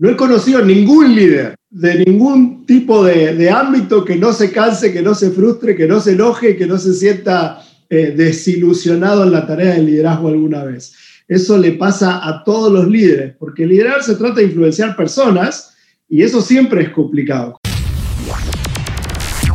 no 0.00 0.08
he 0.08 0.16
conocido 0.16 0.64
ningún 0.64 1.14
líder 1.14 1.54
de 1.68 2.02
ningún 2.06 2.64
tipo 2.64 3.04
de, 3.04 3.50
ámbito 3.50 4.02
que 4.02 4.16
no 4.16 4.32
se 4.32 4.50
canse, 4.50 4.94
que 4.94 5.02
no 5.02 5.14
se 5.14 5.30
frustre, 5.30 5.76
que 5.76 5.86
no 5.86 6.00
se 6.00 6.12
enoje, 6.12 6.56
que 6.56 6.66
no 6.66 6.78
se 6.78 6.94
sienta 6.94 7.62
eh, 7.90 8.14
desilusionado 8.16 9.24
en 9.24 9.32
la 9.32 9.46
tarea 9.46 9.74
de 9.74 9.82
liderazgo 9.82 10.28
alguna 10.28 10.64
vez. 10.64 10.94
Eso 11.28 11.58
le 11.58 11.72
pasa 11.72 12.26
a 12.26 12.42
todos 12.44 12.72
los 12.72 12.88
líderes, 12.88 13.34
porque 13.38 13.66
liderar 13.66 14.02
se 14.02 14.16
trata 14.16 14.36
de 14.36 14.44
influenciar 14.44 14.96
personas 14.96 15.76
y 16.08 16.22
eso 16.22 16.40
siempre 16.40 16.82
es 16.82 16.88
complicado. 16.88 17.59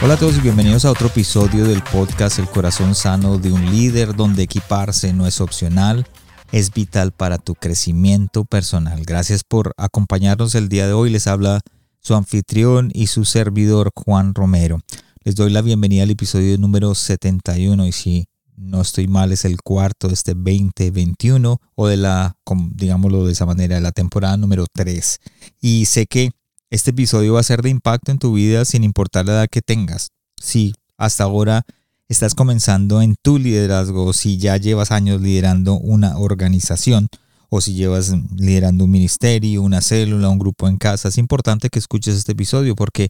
Hola 0.00 0.14
a 0.14 0.16
todos 0.16 0.38
y 0.38 0.40
bienvenidos 0.40 0.84
a 0.84 0.92
otro 0.92 1.08
episodio 1.08 1.64
del 1.64 1.82
podcast 1.82 2.38
El 2.38 2.48
corazón 2.48 2.94
sano 2.94 3.36
de 3.36 3.50
un 3.50 3.68
líder 3.72 4.14
donde 4.14 4.44
equiparse 4.44 5.12
no 5.12 5.26
es 5.26 5.40
opcional, 5.40 6.06
es 6.52 6.72
vital 6.72 7.10
para 7.10 7.36
tu 7.38 7.56
crecimiento 7.56 8.44
personal. 8.44 9.02
Gracias 9.04 9.42
por 9.42 9.72
acompañarnos 9.76 10.54
el 10.54 10.68
día 10.68 10.86
de 10.86 10.92
hoy. 10.92 11.10
Les 11.10 11.26
habla 11.26 11.62
su 11.98 12.14
anfitrión 12.14 12.92
y 12.94 13.08
su 13.08 13.24
servidor 13.24 13.90
Juan 13.92 14.36
Romero. 14.36 14.78
Les 15.24 15.34
doy 15.34 15.50
la 15.50 15.62
bienvenida 15.62 16.04
al 16.04 16.10
episodio 16.10 16.56
número 16.58 16.94
71 16.94 17.84
y 17.84 17.90
si 17.90 18.26
no 18.56 18.80
estoy 18.80 19.08
mal 19.08 19.32
es 19.32 19.44
el 19.44 19.60
cuarto 19.62 20.06
de 20.06 20.14
este 20.14 20.34
2021 20.34 21.60
o 21.74 21.86
de 21.88 21.96
la, 21.96 22.36
digámoslo 22.70 23.26
de 23.26 23.32
esa 23.32 23.46
manera, 23.46 23.74
de 23.74 23.80
la 23.80 23.90
temporada 23.92 24.36
número 24.36 24.66
3. 24.72 25.18
Y 25.60 25.86
sé 25.86 26.06
que 26.06 26.30
este 26.70 26.90
episodio 26.90 27.34
va 27.34 27.40
a 27.40 27.44
ser 27.44 27.62
de 27.62 27.70
impacto 27.70 28.12
en 28.12 28.18
tu 28.18 28.34
vida 28.34 28.64
sin 28.64 28.84
importar 28.84 29.26
la 29.26 29.32
edad 29.32 29.48
que 29.50 29.62
tengas. 29.62 30.10
Si 30.40 30.74
hasta 30.96 31.24
ahora 31.24 31.64
estás 32.08 32.34
comenzando 32.34 33.02
en 33.02 33.16
tu 33.20 33.38
liderazgo, 33.38 34.12
si 34.12 34.38
ya 34.38 34.56
llevas 34.56 34.90
años 34.90 35.20
liderando 35.20 35.74
una 35.74 36.18
organización 36.18 37.08
o 37.50 37.60
si 37.60 37.74
llevas 37.74 38.12
liderando 38.36 38.84
un 38.84 38.90
ministerio, 38.90 39.62
una 39.62 39.80
célula, 39.80 40.28
un 40.28 40.38
grupo 40.38 40.68
en 40.68 40.76
casa, 40.76 41.08
es 41.08 41.18
importante 41.18 41.70
que 41.70 41.78
escuches 41.78 42.14
este 42.16 42.32
episodio 42.32 42.76
porque 42.76 43.08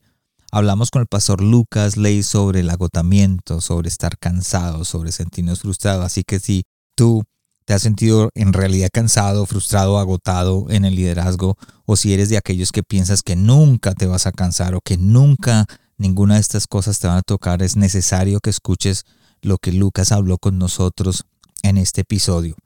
hablamos 0.53 0.91
con 0.91 1.01
el 1.01 1.07
pastor 1.07 1.43
Lucas 1.43 1.97
Ley 1.97 2.23
sobre 2.23 2.61
el 2.61 2.71
agotamiento, 2.71 3.61
sobre 3.61 3.89
estar 3.89 4.19
cansado, 4.19 4.85
sobre 4.85 5.13
sentirnos 5.13 5.61
frustrados. 5.61 6.05
Así 6.05 6.23
que 6.23 6.39
si 6.39 6.65
tú 6.95 7.25
te 7.69 7.75
has 7.75 7.83
sentido 7.83 8.31
en 8.35 8.55
realidad 8.55 8.89
cansado, 8.91 9.45
frustrado, 9.45 9.99
agotado 9.99 10.69
en 10.71 10.87
el 10.87 10.97
liderazgo, 10.97 11.59
o 11.85 11.97
si 11.97 12.15
eres 12.15 12.31
de 12.31 12.39
aquellos 12.39 12.73
que 12.73 12.83
piensas 12.83 13.23
que 13.23 13.37
nunca 13.37 13.93
te 13.93 14.07
vas 14.07 14.27
a 14.27 14.33
cansar 14.33 14.75
o 14.75 14.81
que 14.81 14.97
nunca 14.97 15.67
ninguna 15.99 16.37
de 16.37 16.41
estas 16.41 16.67
cosas 16.67 16.99
te 16.99 17.09
van 17.09 17.19
a 17.19 17.23
tocar, 17.23 17.63
es 17.63 17.77
necesario 17.77 18.41
que 18.41 18.49
escuches 18.49 19.05
lo 19.43 19.59
que 19.59 19.73
Lucas 19.73 20.13
habló 20.13 20.39
con 20.39 20.57
nosotros 20.57 21.27
en 21.63 21.77
este 21.77 22.01
episodio. 22.01 22.57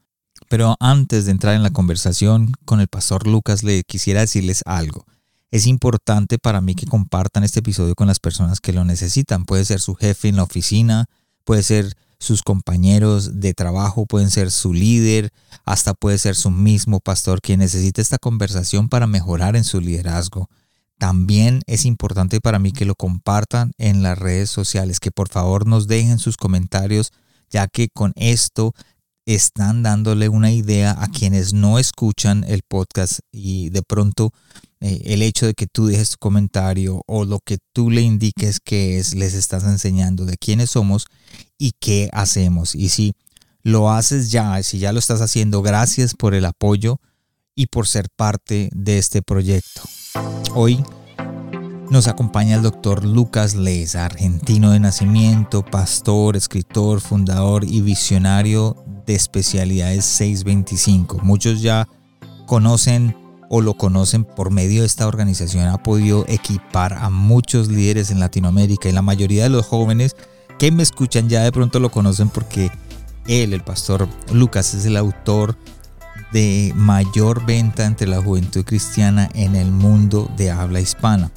Pero 0.47 0.77
antes 0.79 1.25
de 1.25 1.31
entrar 1.31 1.53
en 1.55 1.63
la 1.63 1.71
conversación 1.71 2.53
con 2.63 2.79
el 2.79 2.87
pastor 2.87 3.27
Lucas, 3.27 3.63
le 3.63 3.83
quisiera 3.83 4.21
decirles 4.21 4.63
algo. 4.65 5.05
Es 5.51 5.67
importante 5.67 6.39
para 6.39 6.61
mí 6.61 6.75
que 6.75 6.85
compartan 6.85 7.43
este 7.43 7.59
episodio 7.59 7.95
con 7.95 8.07
las 8.07 8.21
personas 8.21 8.61
que 8.61 8.71
lo 8.71 8.85
necesitan. 8.85 9.43
Puede 9.43 9.65
ser 9.65 9.81
su 9.81 9.95
jefe 9.95 10.29
en 10.29 10.37
la 10.37 10.43
oficina, 10.43 11.07
puede 11.43 11.61
ser 11.61 11.93
sus 12.23 12.41
compañeros 12.41 13.41
de 13.41 13.53
trabajo, 13.53 14.05
pueden 14.05 14.31
ser 14.31 14.49
su 14.49 14.73
líder, 14.73 15.31
hasta 15.65 15.93
puede 15.93 16.17
ser 16.17 16.35
su 16.35 16.51
mismo 16.51 17.01
pastor 17.01 17.41
quien 17.41 17.59
necesita 17.59 18.01
esta 18.01 18.17
conversación 18.17 18.87
para 18.87 19.07
mejorar 19.07 19.57
en 19.57 19.65
su 19.65 19.81
liderazgo. 19.81 20.49
También 20.97 21.61
es 21.67 21.83
importante 21.83 22.39
para 22.39 22.59
mí 22.59 22.71
que 22.71 22.85
lo 22.85 22.95
compartan 22.95 23.73
en 23.77 24.03
las 24.03 24.17
redes 24.17 24.49
sociales, 24.49 25.01
que 25.01 25.11
por 25.11 25.27
favor 25.27 25.67
nos 25.67 25.87
dejen 25.87 26.17
sus 26.17 26.37
comentarios, 26.37 27.11
ya 27.49 27.67
que 27.67 27.89
con 27.89 28.13
esto 28.15 28.73
están 29.25 29.83
dándole 29.83 30.29
una 30.29 30.51
idea 30.51 30.95
a 30.97 31.09
quienes 31.09 31.51
no 31.51 31.77
escuchan 31.77 32.45
el 32.47 32.61
podcast 32.65 33.19
y 33.33 33.69
de 33.69 33.81
pronto 33.81 34.31
eh, 34.85 35.01
el 35.05 35.21
hecho 35.21 35.45
de 35.45 35.53
que 35.53 35.65
tú 35.65 35.87
dejes 35.87 36.09
tu 36.09 36.17
comentario 36.19 37.03
o 37.07 37.23
lo 37.23 37.39
que 37.39 37.57
tú 37.71 37.89
le 37.89 38.01
indiques 38.01 38.59
que 38.59 38.99
es, 38.99 39.15
les 39.15 39.33
estás 39.33 39.63
enseñando 39.63 40.25
de 40.25 40.35
quiénes 40.35 40.71
somos 40.71 41.05
y 41.57 41.71
qué 41.79 42.09
hacemos. 42.11 42.75
Y 42.75 42.89
si 42.89 43.13
lo 43.61 43.89
haces 43.89 44.29
ya, 44.29 44.61
si 44.61 44.79
ya 44.79 44.91
lo 44.91 44.99
estás 44.99 45.21
haciendo, 45.21 45.61
gracias 45.61 46.15
por 46.15 46.33
el 46.33 46.43
apoyo 46.43 46.99
y 47.55 47.67
por 47.67 47.87
ser 47.87 48.09
parte 48.13 48.69
de 48.75 48.97
este 48.97 49.21
proyecto. 49.21 49.83
Hoy 50.53 50.83
nos 51.89 52.09
acompaña 52.09 52.57
el 52.57 52.63
doctor 52.63 53.05
Lucas 53.05 53.55
Les, 53.55 53.95
argentino 53.95 54.71
de 54.71 54.81
nacimiento, 54.81 55.63
pastor, 55.63 56.35
escritor, 56.35 56.99
fundador 56.99 57.63
y 57.63 57.79
visionario 57.79 58.83
de 59.05 59.15
especialidades 59.15 60.03
625. 60.03 61.19
Muchos 61.23 61.61
ya 61.61 61.87
conocen 62.47 63.22
o 63.55 63.61
lo 63.61 63.75
conocen 63.75 64.23
por 64.23 64.49
medio 64.49 64.81
de 64.81 64.87
esta 64.87 65.05
organización. 65.05 65.67
Ha 65.67 65.77
podido 65.77 66.25
equipar 66.27 66.93
a 66.93 67.11
muchos 67.11 67.67
líderes 67.67 68.09
en 68.09 68.19
Latinoamérica 68.19 68.89
y 68.89 68.93
la 68.93 69.03
mayoría 69.03 69.43
de 69.43 69.49
los 69.49 69.67
jóvenes 69.67 70.15
que 70.57 70.71
me 70.71 70.81
escuchan 70.81 71.29
ya 71.29 71.43
de 71.43 71.51
pronto 71.51 71.79
lo 71.79 71.91
conocen 71.91 72.29
porque 72.29 72.71
él, 73.27 73.53
el 73.53 73.61
pastor 73.61 74.07
Lucas, 74.31 74.73
es 74.73 74.85
el 74.85 74.97
autor 74.97 75.55
de 76.31 76.73
mayor 76.75 77.45
venta 77.45 77.85
entre 77.85 78.07
la 78.07 78.19
juventud 78.23 78.65
cristiana 78.65 79.29
en 79.35 79.55
el 79.55 79.71
mundo 79.71 80.31
de 80.35 80.49
habla 80.49 80.79
hispana. 80.79 81.29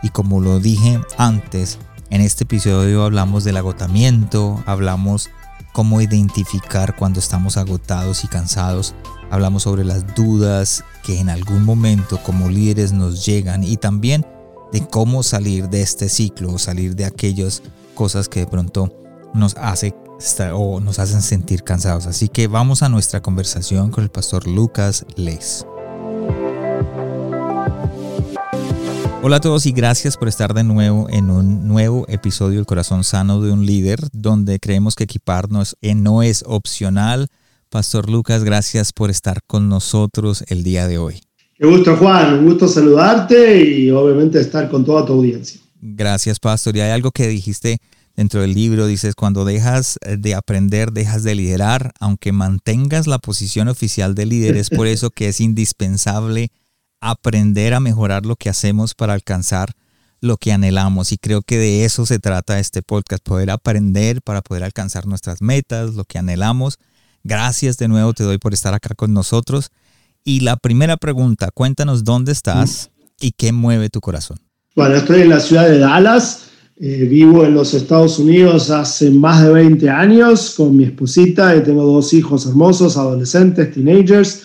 Y 0.00 0.10
como 0.10 0.40
lo 0.40 0.60
dije 0.60 1.00
antes, 1.18 1.80
en 2.08 2.20
este 2.20 2.44
episodio 2.44 3.02
hablamos 3.02 3.42
del 3.42 3.56
agotamiento, 3.56 4.62
hablamos 4.66 5.28
cómo 5.74 6.00
identificar 6.00 6.94
cuando 6.94 7.18
estamos 7.18 7.56
agotados 7.56 8.22
y 8.22 8.28
cansados, 8.28 8.94
hablamos 9.28 9.64
sobre 9.64 9.84
las 9.84 10.14
dudas 10.14 10.84
que 11.02 11.18
en 11.18 11.28
algún 11.28 11.64
momento 11.64 12.22
como 12.22 12.48
líderes 12.48 12.92
nos 12.92 13.26
llegan 13.26 13.64
y 13.64 13.76
también 13.76 14.24
de 14.72 14.86
cómo 14.86 15.24
salir 15.24 15.68
de 15.68 15.82
este 15.82 16.08
ciclo 16.08 16.52
o 16.52 16.58
salir 16.60 16.94
de 16.94 17.04
aquellas 17.04 17.60
cosas 17.96 18.28
que 18.28 18.40
de 18.40 18.46
pronto 18.46 18.94
nos 19.34 19.56
hace 19.56 19.92
o 20.52 20.78
nos 20.78 21.00
hacen 21.00 21.22
sentir 21.22 21.64
cansados. 21.64 22.06
Así 22.06 22.28
que 22.28 22.46
vamos 22.46 22.84
a 22.84 22.88
nuestra 22.88 23.20
conversación 23.20 23.90
con 23.90 24.04
el 24.04 24.10
pastor 24.10 24.46
Lucas 24.46 25.04
Les. 25.16 25.66
Hola 29.26 29.36
a 29.36 29.40
todos 29.40 29.64
y 29.64 29.72
gracias 29.72 30.18
por 30.18 30.28
estar 30.28 30.52
de 30.52 30.64
nuevo 30.64 31.08
en 31.08 31.30
un 31.30 31.66
nuevo 31.66 32.04
episodio 32.10 32.56
del 32.58 32.66
Corazón 32.66 33.04
Sano 33.04 33.40
de 33.40 33.52
un 33.52 33.64
Líder, 33.64 33.98
donde 34.12 34.58
creemos 34.58 34.96
que 34.96 35.04
equiparnos 35.04 35.78
no 35.80 36.22
es 36.22 36.44
opcional. 36.46 37.28
Pastor 37.70 38.10
Lucas, 38.10 38.44
gracias 38.44 38.92
por 38.92 39.08
estar 39.08 39.40
con 39.46 39.70
nosotros 39.70 40.44
el 40.48 40.62
día 40.62 40.86
de 40.88 40.98
hoy. 40.98 41.22
Qué 41.56 41.66
gusto, 41.66 41.96
Juan. 41.96 42.40
Un 42.40 42.44
gusto 42.44 42.68
saludarte 42.68 43.64
y 43.64 43.90
obviamente 43.90 44.38
estar 44.38 44.68
con 44.68 44.84
toda 44.84 45.06
tu 45.06 45.14
audiencia. 45.14 45.58
Gracias, 45.80 46.38
Pastor. 46.38 46.76
Y 46.76 46.82
hay 46.82 46.90
algo 46.90 47.10
que 47.10 47.26
dijiste 47.26 47.78
dentro 48.14 48.42
del 48.42 48.52
libro, 48.52 48.86
dices, 48.86 49.14
cuando 49.14 49.46
dejas 49.46 49.98
de 50.06 50.34
aprender, 50.34 50.92
dejas 50.92 51.22
de 51.22 51.34
liderar, 51.34 51.94
aunque 51.98 52.32
mantengas 52.32 53.06
la 53.06 53.18
posición 53.18 53.68
oficial 53.68 54.14
de 54.14 54.26
líder, 54.26 54.58
es 54.58 54.68
por 54.68 54.86
eso 54.86 55.08
que 55.08 55.28
es 55.28 55.40
indispensable 55.40 56.50
aprender 57.00 57.74
a 57.74 57.80
mejorar 57.80 58.26
lo 58.26 58.36
que 58.36 58.48
hacemos 58.48 58.94
para 58.94 59.12
alcanzar 59.12 59.74
lo 60.20 60.36
que 60.38 60.52
anhelamos. 60.52 61.12
Y 61.12 61.18
creo 61.18 61.42
que 61.42 61.58
de 61.58 61.84
eso 61.84 62.06
se 62.06 62.18
trata 62.18 62.58
este 62.58 62.82
podcast, 62.82 63.22
poder 63.22 63.50
aprender 63.50 64.22
para 64.22 64.42
poder 64.42 64.64
alcanzar 64.64 65.06
nuestras 65.06 65.42
metas, 65.42 65.94
lo 65.94 66.04
que 66.04 66.18
anhelamos. 66.18 66.78
Gracias 67.22 67.78
de 67.78 67.88
nuevo, 67.88 68.12
te 68.14 68.24
doy 68.24 68.38
por 68.38 68.54
estar 68.54 68.74
acá 68.74 68.94
con 68.94 69.12
nosotros. 69.12 69.70
Y 70.24 70.40
la 70.40 70.56
primera 70.56 70.96
pregunta, 70.96 71.50
cuéntanos 71.52 72.04
dónde 72.04 72.32
estás 72.32 72.90
y 73.20 73.32
qué 73.32 73.52
mueve 73.52 73.90
tu 73.90 74.00
corazón. 74.00 74.38
Bueno, 74.74 74.96
estoy 74.96 75.22
en 75.22 75.28
la 75.28 75.40
ciudad 75.40 75.68
de 75.68 75.78
Dallas, 75.78 76.46
eh, 76.76 77.04
vivo 77.04 77.44
en 77.44 77.54
los 77.54 77.72
Estados 77.74 78.18
Unidos 78.18 78.70
hace 78.70 79.10
más 79.10 79.42
de 79.42 79.52
20 79.52 79.88
años 79.90 80.54
con 80.56 80.76
mi 80.76 80.84
esposita 80.84 81.54
y 81.54 81.62
tengo 81.62 81.84
dos 81.84 82.12
hijos 82.12 82.46
hermosos, 82.46 82.96
adolescentes, 82.96 83.72
teenagers. 83.72 84.42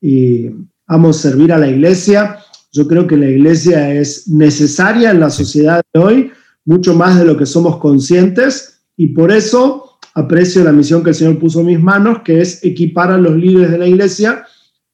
Y 0.00 0.46
amo 0.86 1.12
servir 1.12 1.52
a 1.52 1.58
la 1.58 1.68
iglesia. 1.68 2.38
Yo 2.72 2.86
creo 2.86 3.06
que 3.06 3.16
la 3.16 3.28
iglesia 3.28 3.92
es 3.92 4.28
necesaria 4.28 5.10
en 5.10 5.20
la 5.20 5.30
sociedad 5.30 5.82
de 5.92 6.00
hoy, 6.00 6.30
mucho 6.64 6.94
más 6.94 7.18
de 7.18 7.24
lo 7.24 7.36
que 7.36 7.46
somos 7.46 7.78
conscientes, 7.78 8.80
y 8.96 9.08
por 9.08 9.30
eso 9.30 9.98
aprecio 10.14 10.64
la 10.64 10.72
misión 10.72 11.02
que 11.02 11.10
el 11.10 11.16
Señor 11.16 11.38
puso 11.38 11.60
en 11.60 11.66
mis 11.66 11.80
manos, 11.80 12.20
que 12.24 12.40
es 12.40 12.64
equipar 12.64 13.10
a 13.10 13.18
los 13.18 13.36
líderes 13.36 13.70
de 13.70 13.78
la 13.78 13.86
iglesia 13.86 14.46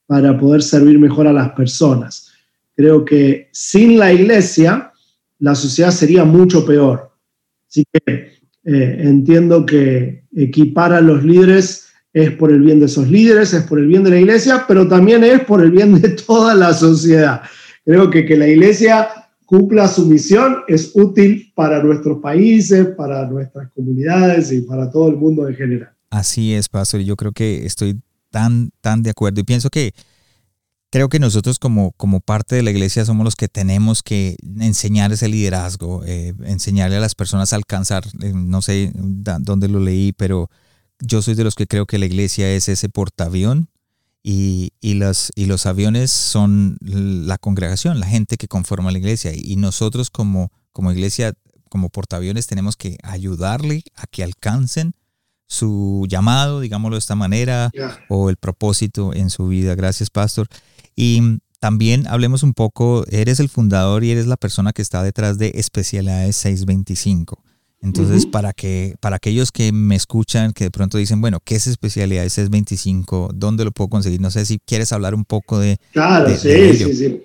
para 0.06 0.36
poder 0.38 0.62
servir 0.62 0.98
mejor 0.98 1.26
a 1.26 1.32
las 1.32 1.50
personas. 1.52 2.28
creo 2.74 3.04
que 3.04 3.48
sin 3.52 3.98
la 3.98 4.12
iglesia 4.12 4.92
la 5.38 5.54
sociedad 5.54 5.90
sería 5.90 6.24
mucho 6.24 6.64
peor. 6.64 7.12
Así 7.68 7.84
que 7.92 8.32
eh, 8.64 8.96
entiendo 9.00 9.66
que 9.66 10.24
equipar 10.34 10.92
a 10.92 11.00
los 11.00 11.22
líderes 11.22 11.91
es 12.12 12.30
por 12.32 12.52
el 12.52 12.60
bien 12.60 12.80
de 12.80 12.86
esos 12.86 13.08
líderes, 13.08 13.54
es 13.54 13.62
por 13.62 13.78
el 13.78 13.86
bien 13.86 14.04
de 14.04 14.10
la 14.10 14.18
iglesia, 14.18 14.64
pero 14.68 14.86
también 14.86 15.24
es 15.24 15.40
por 15.44 15.62
el 15.62 15.70
bien 15.70 16.00
de 16.00 16.08
toda 16.26 16.54
la 16.54 16.74
sociedad. 16.74 17.42
Creo 17.84 18.10
que 18.10 18.24
que 18.24 18.36
la 18.36 18.46
iglesia 18.46 19.08
cumpla 19.46 19.88
su 19.88 20.06
misión 20.06 20.58
es 20.68 20.92
útil 20.94 21.52
para 21.54 21.82
nuestros 21.82 22.20
países, 22.20 22.86
para 22.96 23.26
nuestras 23.26 23.70
comunidades 23.72 24.52
y 24.52 24.62
para 24.62 24.90
todo 24.90 25.08
el 25.08 25.16
mundo 25.16 25.48
en 25.48 25.54
general. 25.54 25.90
Así 26.10 26.54
es, 26.54 26.68
Pastor. 26.68 27.00
Yo 27.00 27.16
creo 27.16 27.32
que 27.32 27.66
estoy 27.66 28.00
tan, 28.30 28.70
tan 28.80 29.02
de 29.02 29.10
acuerdo 29.10 29.40
y 29.40 29.44
pienso 29.44 29.70
que 29.70 29.92
creo 30.90 31.08
que 31.08 31.18
nosotros 31.18 31.58
como, 31.58 31.92
como 31.92 32.20
parte 32.20 32.54
de 32.54 32.62
la 32.62 32.70
iglesia 32.70 33.04
somos 33.04 33.24
los 33.24 33.34
que 33.34 33.48
tenemos 33.48 34.02
que 34.02 34.36
enseñar 34.60 35.10
ese 35.10 35.28
liderazgo, 35.28 36.04
eh, 36.04 36.34
enseñarle 36.44 36.96
a 36.96 37.00
las 37.00 37.14
personas 37.14 37.52
a 37.52 37.56
alcanzar, 37.56 38.04
eh, 38.22 38.32
no 38.34 38.60
sé 38.62 38.92
dónde 38.94 39.68
lo 39.68 39.80
leí, 39.80 40.12
pero 40.12 40.50
yo 41.02 41.20
soy 41.20 41.34
de 41.34 41.44
los 41.44 41.56
que 41.56 41.66
creo 41.66 41.84
que 41.86 41.98
la 41.98 42.06
iglesia 42.06 42.50
es 42.52 42.68
ese 42.68 42.88
portaavión 42.88 43.68
y, 44.22 44.70
y, 44.80 44.94
los, 44.94 45.32
y 45.34 45.46
los 45.46 45.66
aviones 45.66 46.12
son 46.12 46.78
la 46.80 47.38
congregación, 47.38 47.98
la 47.98 48.06
gente 48.06 48.36
que 48.36 48.46
conforma 48.46 48.92
la 48.92 48.98
iglesia. 48.98 49.32
Y 49.34 49.56
nosotros 49.56 50.10
como, 50.10 50.52
como 50.70 50.92
iglesia, 50.92 51.34
como 51.68 51.88
portaaviones, 51.88 52.46
tenemos 52.46 52.76
que 52.76 52.98
ayudarle 53.02 53.82
a 53.96 54.06
que 54.06 54.22
alcancen 54.22 54.94
su 55.48 56.06
llamado, 56.08 56.60
digámoslo 56.60 56.94
de 56.94 57.00
esta 57.00 57.16
manera, 57.16 57.72
o 58.08 58.30
el 58.30 58.36
propósito 58.36 59.12
en 59.12 59.28
su 59.28 59.48
vida. 59.48 59.74
Gracias, 59.74 60.08
Pastor. 60.08 60.46
Y 60.94 61.40
también 61.58 62.06
hablemos 62.06 62.44
un 62.44 62.54
poco, 62.54 63.04
eres 63.10 63.40
el 63.40 63.48
fundador 63.48 64.04
y 64.04 64.12
eres 64.12 64.26
la 64.26 64.36
persona 64.36 64.72
que 64.72 64.82
está 64.82 65.02
detrás 65.02 65.36
de 65.36 65.52
Especialidades 65.56 66.36
625. 66.36 67.42
Entonces, 67.82 68.26
para, 68.26 68.52
que, 68.52 68.94
para 69.00 69.16
aquellos 69.16 69.50
que 69.50 69.72
me 69.72 69.96
escuchan, 69.96 70.52
que 70.52 70.64
de 70.64 70.70
pronto 70.70 70.98
dicen, 70.98 71.20
bueno, 71.20 71.40
¿qué 71.44 71.56
es 71.56 71.66
Especialidades 71.66 72.32
625? 72.34 73.32
¿Dónde 73.34 73.64
lo 73.64 73.72
puedo 73.72 73.88
conseguir? 73.88 74.20
No 74.20 74.30
sé 74.30 74.46
si 74.46 74.60
quieres 74.64 74.92
hablar 74.92 75.16
un 75.16 75.24
poco 75.24 75.58
de... 75.58 75.78
Claro, 75.92 76.28
sí, 76.28 76.74
sí, 76.74 76.94
sí. 76.94 77.22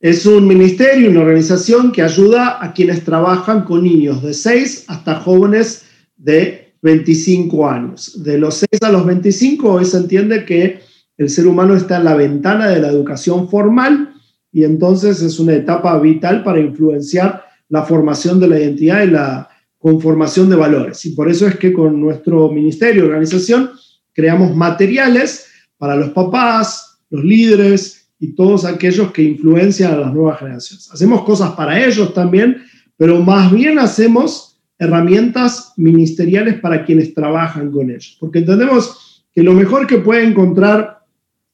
Es 0.00 0.26
un 0.26 0.46
ministerio, 0.46 1.10
una 1.10 1.20
organización 1.20 1.90
que 1.90 2.02
ayuda 2.02 2.62
a 2.62 2.74
quienes 2.74 3.02
trabajan 3.04 3.64
con 3.64 3.84
niños 3.84 4.22
de 4.22 4.34
6 4.34 4.84
hasta 4.88 5.20
jóvenes 5.20 5.84
de 6.18 6.74
25 6.82 7.66
años. 7.66 8.22
De 8.22 8.36
los 8.36 8.56
6 8.56 8.82
a 8.82 8.92
los 8.92 9.06
25 9.06 9.72
hoy 9.72 9.86
se 9.86 9.96
entiende 9.96 10.44
que 10.44 10.80
el 11.16 11.30
ser 11.30 11.46
humano 11.46 11.74
está 11.74 11.96
en 11.96 12.04
la 12.04 12.14
ventana 12.14 12.68
de 12.68 12.80
la 12.80 12.88
educación 12.88 13.48
formal 13.48 14.12
y 14.52 14.64
entonces 14.64 15.22
es 15.22 15.38
una 15.40 15.54
etapa 15.54 15.98
vital 15.98 16.44
para 16.44 16.60
influenciar 16.60 17.42
la 17.70 17.84
formación 17.84 18.38
de 18.38 18.48
la 18.48 18.60
identidad 18.60 19.02
y 19.02 19.10
la 19.10 19.48
conformación 19.84 20.48
de 20.48 20.56
valores. 20.56 21.04
Y 21.04 21.10
por 21.10 21.30
eso 21.30 21.46
es 21.46 21.56
que 21.56 21.70
con 21.70 22.00
nuestro 22.00 22.50
ministerio, 22.50 23.04
organización, 23.04 23.68
creamos 24.14 24.56
materiales 24.56 25.46
para 25.76 25.94
los 25.94 26.08
papás, 26.08 27.00
los 27.10 27.22
líderes 27.22 28.08
y 28.18 28.34
todos 28.34 28.64
aquellos 28.64 29.12
que 29.12 29.22
influencian 29.22 29.92
a 29.92 29.98
las 29.98 30.14
nuevas 30.14 30.38
generaciones. 30.38 30.90
Hacemos 30.90 31.22
cosas 31.24 31.50
para 31.50 31.84
ellos 31.84 32.14
también, 32.14 32.62
pero 32.96 33.20
más 33.20 33.52
bien 33.52 33.78
hacemos 33.78 34.58
herramientas 34.78 35.74
ministeriales 35.76 36.58
para 36.60 36.86
quienes 36.86 37.12
trabajan 37.12 37.70
con 37.70 37.90
ellos, 37.90 38.16
porque 38.18 38.38
entendemos 38.38 39.22
que 39.34 39.42
lo 39.42 39.52
mejor 39.52 39.86
que 39.86 39.98
puede 39.98 40.24
encontrar 40.24 41.00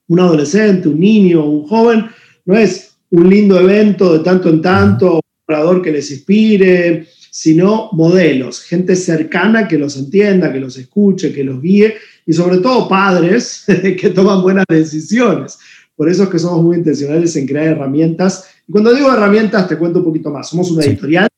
un 0.07 0.21
adolescente, 0.21 0.87
un 0.87 1.01
niño, 1.01 1.45
un 1.45 1.67
joven, 1.67 2.07
no 2.45 2.57
es 2.57 2.97
un 3.11 3.29
lindo 3.29 3.59
evento 3.59 4.13
de 4.17 4.21
tanto 4.21 4.51
en 4.51 4.63
tanto, 4.63 5.15
un 5.15 5.21
orador 5.49 5.83
que 5.83 5.91
les 5.91 6.09
inspire, 6.13 7.09
sino 7.41 7.89
modelos, 7.93 8.61
gente 8.61 8.95
cercana 8.95 9.67
que 9.67 9.79
los 9.79 9.97
entienda, 9.97 10.53
que 10.53 10.61
los 10.61 10.77
escuche, 10.77 11.33
que 11.33 11.43
los 11.43 11.63
guíe 11.63 11.95
y 12.27 12.35
sobre 12.35 12.59
todo 12.59 12.87
padres 12.87 13.65
que 13.99 14.11
toman 14.11 14.43
buenas 14.43 14.67
decisiones. 14.69 15.59
Por 15.97 16.11
eso 16.11 16.25
es 16.25 16.29
que 16.29 16.39
somos 16.39 16.63
muy 16.63 16.77
intencionales 16.77 17.35
en 17.37 17.47
crear 17.47 17.69
herramientas. 17.69 18.45
Y 18.69 18.73
cuando 18.73 18.93
digo 18.93 19.11
herramientas, 19.11 19.67
te 19.69 19.79
cuento 19.79 20.01
un 20.01 20.05
poquito 20.05 20.29
más. 20.29 20.51
Somos 20.51 20.71
una 20.71 20.85
editorial, 20.85 21.29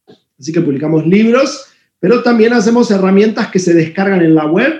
así 0.40 0.52
que 0.52 0.60
publicamos 0.60 1.06
libros, 1.06 1.66
pero 2.00 2.20
también 2.20 2.52
hacemos 2.52 2.90
herramientas 2.90 3.52
que 3.52 3.60
se 3.60 3.72
descargan 3.72 4.22
en 4.22 4.34
la 4.34 4.46
web 4.46 4.72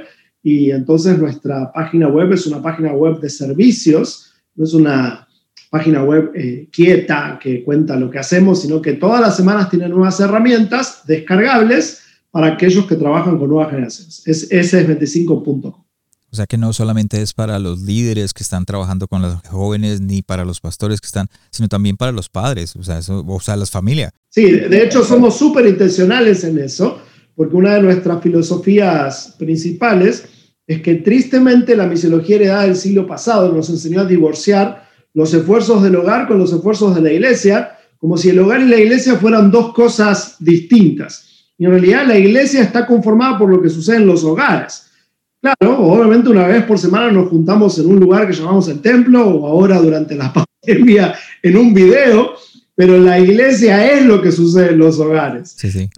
y 0.42 0.72
entonces 0.72 1.20
nuestra 1.20 1.70
página 1.72 2.08
web 2.08 2.32
es 2.32 2.48
una 2.48 2.60
página 2.60 2.94
web 2.94 3.20
de 3.20 3.30
servicios, 3.30 4.32
no 4.56 4.64
es 4.64 4.74
una 4.74 5.28
página 5.72 6.04
web 6.04 6.32
eh, 6.34 6.69
quieta 6.70 7.38
que 7.42 7.64
cuenta 7.64 7.96
lo 7.96 8.10
que 8.10 8.19
hacemos, 8.19 8.60
sino 8.60 8.82
que 8.82 8.92
todas 8.92 9.22
las 9.22 9.34
semanas 9.34 9.70
tiene 9.70 9.88
nuevas 9.88 10.20
herramientas 10.20 11.00
descargables 11.06 12.02
para 12.30 12.48
aquellos 12.48 12.84
que 12.84 12.94
trabajan 12.94 13.38
con 13.38 13.48
nuevas 13.48 13.70
generaciones. 13.70 14.22
Es 14.26 14.50
ss25.com. 14.50 15.72
O 15.72 16.36
sea 16.36 16.44
que 16.44 16.58
no 16.58 16.74
solamente 16.74 17.22
es 17.22 17.32
para 17.32 17.58
los 17.58 17.80
líderes 17.80 18.34
que 18.34 18.42
están 18.42 18.66
trabajando 18.66 19.08
con 19.08 19.22
los 19.22 19.36
jóvenes, 19.48 20.02
ni 20.02 20.20
para 20.20 20.44
los 20.44 20.60
pastores 20.60 21.00
que 21.00 21.06
están, 21.06 21.28
sino 21.50 21.69
también 21.69 21.96
para 21.96 22.12
los 22.12 22.28
padres, 22.28 22.76
o 22.76 22.82
sea, 22.82 22.98
eso, 22.98 23.24
o 23.26 23.40
sea 23.40 23.56
las 23.56 23.70
familias. 23.70 24.12
Sí, 24.28 24.50
de 24.50 24.84
hecho 24.84 25.02
somos 25.02 25.38
súper 25.38 25.66
intencionales 25.66 26.44
en 26.44 26.58
eso 26.58 27.00
porque 27.34 27.56
una 27.56 27.76
de 27.76 27.82
nuestras 27.82 28.22
filosofías 28.22 29.36
principales 29.38 30.24
es 30.66 30.82
que 30.82 30.96
tristemente 30.96 31.74
la 31.74 31.86
misiología 31.86 32.36
heredada 32.36 32.64
del 32.64 32.76
siglo 32.76 33.06
pasado 33.06 33.50
nos 33.50 33.70
enseñó 33.70 34.00
a 34.00 34.04
divorciar 34.04 34.81
los 35.14 35.32
esfuerzos 35.35 35.82
del 35.82 35.97
hogar 35.97 36.26
con 36.26 36.38
los 36.38 36.53
esfuerzos 36.53 36.94
de 36.94 37.03
la 37.03 37.12
iglesia, 37.12 37.79
como 37.99 38.17
si 38.17 38.31
el 38.31 38.38
hogar 38.38 38.61
y 38.61 38.69
la 38.69 38.79
iglesia 38.79 39.17
fueran 39.17 39.50
dos 39.50 39.73
cosas 39.73 40.37
distintas. 40.38 41.53
Y 41.59 41.64
en 41.64 41.70
realidad 41.70 42.06
la 42.06 42.19
iglesia 42.19 42.62
está 42.62 42.87
conformada 42.87 43.38
por 43.38 43.50
lo 43.50 43.62
que 43.62 43.69
sucede 43.69 43.97
en 43.97 44.06
los 44.06 44.25
hogares. 44.25 44.87
Claro, 45.41 45.79
obviamente 45.79 46.29
una 46.29 46.47
vez 46.47 46.64
por 46.64 46.79
semana 46.79 47.11
nos 47.11 47.29
juntamos 47.29 47.79
en 47.79 47.87
un 47.87 48.00
lugar 48.00 48.26
que 48.26 48.32
llamamos 48.32 48.69
el 48.69 48.81
templo 48.81 49.29
o 49.29 49.47
ahora 49.47 49.81
durante 49.81 50.14
la 50.14 50.32
pandemia 50.62 51.15
en 51.43 51.56
un 51.56 51.75
video, 51.75 52.35
pero 52.75 52.99
la 52.99 53.19
iglesia 53.19 53.93
es 53.93 54.05
lo 54.06 54.23
que 54.23 54.32
sucede 54.32 54.70
en 54.70 54.79
los 54.79 54.99
hogares. 54.99 55.55
Sí, 55.56 55.70
sí 55.70 55.88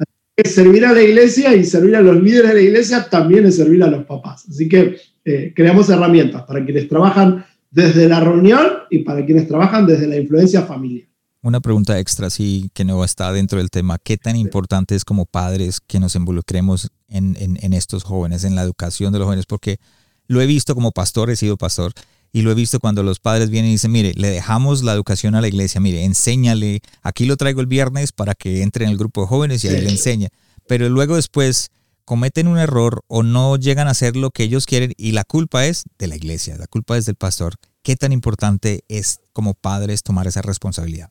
servir 0.42 0.84
a 0.84 0.92
la 0.92 1.02
iglesia 1.02 1.54
y 1.54 1.64
servir 1.64 1.94
a 1.94 2.00
los 2.00 2.20
líderes 2.20 2.48
de 2.48 2.54
la 2.54 2.60
iglesia 2.60 3.08
también 3.08 3.46
es 3.46 3.56
servir 3.56 3.82
a 3.84 3.86
los 3.86 4.04
papás. 4.04 4.46
Así 4.48 4.68
que 4.68 4.96
eh, 5.24 5.52
creamos 5.54 5.88
herramientas 5.88 6.42
para 6.42 6.64
quienes 6.64 6.88
trabajan 6.88 7.46
desde 7.74 8.08
la 8.08 8.20
reunión 8.20 8.64
y 8.90 9.00
para 9.00 9.24
quienes 9.26 9.48
trabajan 9.48 9.86
desde 9.86 10.06
la 10.06 10.16
influencia 10.16 10.62
familiar. 10.62 11.08
Una 11.42 11.60
pregunta 11.60 11.98
extra, 11.98 12.30
sí, 12.30 12.70
que 12.72 12.84
no 12.84 13.04
está 13.04 13.30
dentro 13.32 13.58
del 13.58 13.68
tema. 13.68 13.98
¿Qué 13.98 14.16
tan 14.16 14.36
importante 14.36 14.94
es 14.94 15.04
como 15.04 15.26
padres 15.26 15.80
que 15.80 16.00
nos 16.00 16.14
involucremos 16.14 16.90
en, 17.08 17.36
en 17.38 17.72
estos 17.74 18.02
jóvenes, 18.02 18.44
en 18.44 18.54
la 18.54 18.62
educación 18.62 19.12
de 19.12 19.18
los 19.18 19.26
jóvenes? 19.26 19.44
Porque 19.44 19.78
lo 20.26 20.40
he 20.40 20.46
visto 20.46 20.74
como 20.74 20.92
pastor, 20.92 21.28
he 21.30 21.36
sido 21.36 21.58
pastor, 21.58 21.92
y 22.32 22.42
lo 22.42 22.50
he 22.50 22.54
visto 22.54 22.80
cuando 22.80 23.02
los 23.02 23.20
padres 23.20 23.50
vienen 23.50 23.70
y 23.70 23.74
dicen, 23.74 23.92
mire, 23.92 24.12
le 24.16 24.28
dejamos 24.28 24.82
la 24.82 24.92
educación 24.92 25.34
a 25.34 25.40
la 25.40 25.48
iglesia, 25.48 25.80
mire, 25.80 26.04
enséñale, 26.04 26.80
aquí 27.02 27.26
lo 27.26 27.36
traigo 27.36 27.60
el 27.60 27.66
viernes 27.66 28.12
para 28.12 28.34
que 28.34 28.62
entre 28.62 28.84
en 28.84 28.90
el 28.90 28.96
grupo 28.96 29.20
de 29.20 29.26
jóvenes 29.28 29.64
y 29.64 29.68
ahí 29.68 29.80
le 29.80 29.90
enseña. 29.90 30.30
Pero 30.66 30.88
luego 30.88 31.16
después 31.16 31.70
cometen 32.04 32.48
un 32.48 32.58
error 32.58 33.02
o 33.06 33.22
no 33.22 33.56
llegan 33.56 33.88
a 33.88 33.92
hacer 33.92 34.16
lo 34.16 34.30
que 34.30 34.44
ellos 34.44 34.66
quieren 34.66 34.92
y 34.96 35.12
la 35.12 35.24
culpa 35.24 35.66
es 35.66 35.84
de 35.98 36.06
la 36.06 36.16
iglesia, 36.16 36.56
la 36.56 36.66
culpa 36.66 36.96
es 36.96 37.06
del 37.06 37.16
pastor. 37.16 37.54
¿Qué 37.82 37.96
tan 37.96 38.12
importante 38.12 38.80
es 38.88 39.20
como 39.32 39.54
padres 39.54 40.02
tomar 40.02 40.26
esa 40.26 40.42
responsabilidad? 40.42 41.10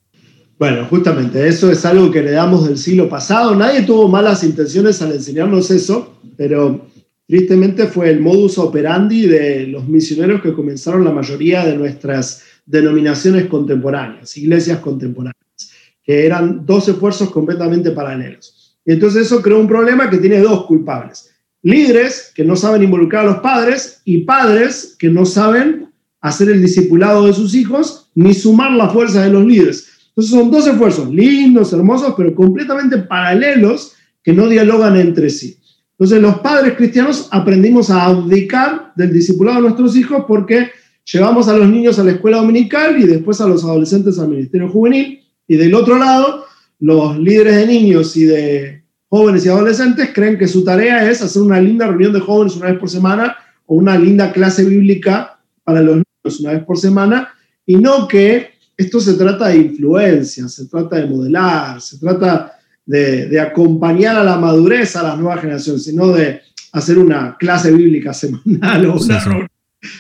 Bueno, 0.60 0.86
justamente 0.90 1.48
eso 1.48 1.72
es 1.72 1.84
algo 1.86 2.12
que 2.12 2.22
le 2.22 2.32
damos 2.32 2.68
del 2.68 2.78
siglo 2.78 3.10
pasado. 3.10 3.56
Nadie 3.56 3.82
tuvo 3.82 4.08
malas 4.08 4.44
intenciones 4.44 5.02
al 5.02 5.12
enseñarnos 5.12 5.72
eso, 5.72 6.20
pero 6.38 6.88
tristemente 7.28 7.88
fue 7.88 8.10
el 8.12 8.22
modus 8.22 8.58
operandi 8.58 9.28
de 9.28 9.68
los 9.68 9.88
misioneros 9.88 10.42
que 10.42 10.54
comenzaron 10.54 11.04
la 11.04 11.12
mayoría 11.12 11.66
de 11.66 11.76
nuestras 11.76 12.44
denominaciones 12.66 13.48
contemporáneas, 13.48 14.38
iglesias 14.38 14.80
contemporáneas, 14.80 15.36
que 16.04 16.26
eran 16.26 16.66
dos 16.66 16.88
esfuerzos 16.88 17.32
completamente 17.32 17.92
paralelos. 17.92 18.63
Y 18.86 18.94
entonces 18.94 19.28
eso 19.28 19.42
creó 19.42 19.60
un 19.60 19.68
problema 19.68 20.10
que 20.10 20.18
tiene 20.18 20.40
dos 20.40 20.66
culpables. 20.66 21.32
Líderes 21.62 22.32
que 22.36 22.44
no 22.44 22.56
saben 22.56 22.84
involucrar 22.84 23.26
a 23.26 23.32
los 23.32 23.38
padres 23.38 24.02
y 24.04 24.20
padres 24.20 24.96
que 25.00 25.10
no 25.10 25.26
saben 25.26 25.88
hacer 26.20 26.50
el 26.50 26.62
discipulado 26.62 27.26
de 27.26 27.34
sus 27.34 27.56
hijos 27.56 28.10
ni 28.16 28.34
sumar 28.34 28.72
la 28.72 28.90
fuerza 28.90 29.24
de 29.24 29.30
los 29.30 29.46
líderes. 29.46 29.88
Entonces 30.10 30.32
son 30.32 30.52
dos 30.52 30.68
esfuerzos 30.68 31.10
lindos, 31.10 31.74
hermosos, 31.74 32.14
pero 32.16 32.36
completamente 32.36 32.98
paralelos 32.98 33.94
que 34.22 34.34
no 34.34 34.48
dialogan 34.48 34.96
entre 34.98 35.30
sí. 35.30 35.58
Entonces 35.92 36.22
los 36.22 36.40
padres 36.40 36.74
cristianos 36.76 37.28
aprendimos 37.32 37.90
a 37.90 38.06
abdicar 38.06 38.94
del 38.96 39.14
discipulado 39.14 39.58
de 39.58 39.64
nuestros 39.64 39.96
hijos 39.96 40.26
porque 40.28 40.70
llevamos 41.12 41.48
a 41.48 41.58
los 41.58 41.68
niños 41.70 42.00
a 42.00 42.04
la 42.04 42.12
escuela 42.12 42.38
dominical 42.38 43.00
y 43.00 43.06
después 43.06 43.40
a 43.42 43.48
los 43.48 43.64
adolescentes 43.64 44.20
al 44.20 44.30
ministerio 44.30 44.70
juvenil. 44.70 45.22
Y 45.48 45.56
del 45.56 45.74
otro 45.74 45.98
lado, 45.98 46.46
los 46.84 47.18
líderes 47.18 47.56
de 47.56 47.66
niños 47.66 48.18
y 48.18 48.26
de 48.26 48.84
jóvenes 49.08 49.46
y 49.46 49.50
adolescentes 49.50 50.10
creen 50.14 50.38
que 50.38 50.50
su 50.50 50.66
tarea 50.66 51.10
es 51.10 51.22
hacer 51.22 51.42
una 51.42 51.62
linda 51.62 51.88
reunión 51.88 52.12
de 52.12 52.20
jóvenes 52.20 52.58
una 52.58 52.72
vez 52.72 52.78
por 52.78 52.90
semana 52.90 53.38
o 53.66 53.76
una 53.76 53.98
linda 53.98 54.34
clase 54.34 54.66
bíblica 54.66 55.40
para 55.64 55.82
los 55.82 55.96
niños 55.96 56.40
una 56.42 56.52
vez 56.52 56.64
por 56.66 56.78
semana 56.78 57.30
y 57.66 57.78
no 57.78 58.06
que 58.06 58.50
esto 58.76 59.00
se 59.00 59.14
trata 59.14 59.48
de 59.48 59.60
influencia, 59.60 60.46
se 60.50 60.66
trata 60.66 60.98
de 60.98 61.06
modelar, 61.06 61.80
se 61.80 62.00
trata 62.00 62.52
de, 62.86 63.40
acompañar 63.40 64.18
a 64.18 64.24
la 64.26 64.36
madurez 64.36 64.98
a 64.98 65.04
las 65.04 65.18
nuevas 65.18 65.40
generaciones, 65.40 65.86
sino 65.86 66.10
de 66.10 66.42
hacer 66.74 66.98
una 66.98 67.38
clase 67.38 67.72
bíblica 67.72 68.14
semanal 68.14 68.88
o 68.88 68.98
una 69.00 69.48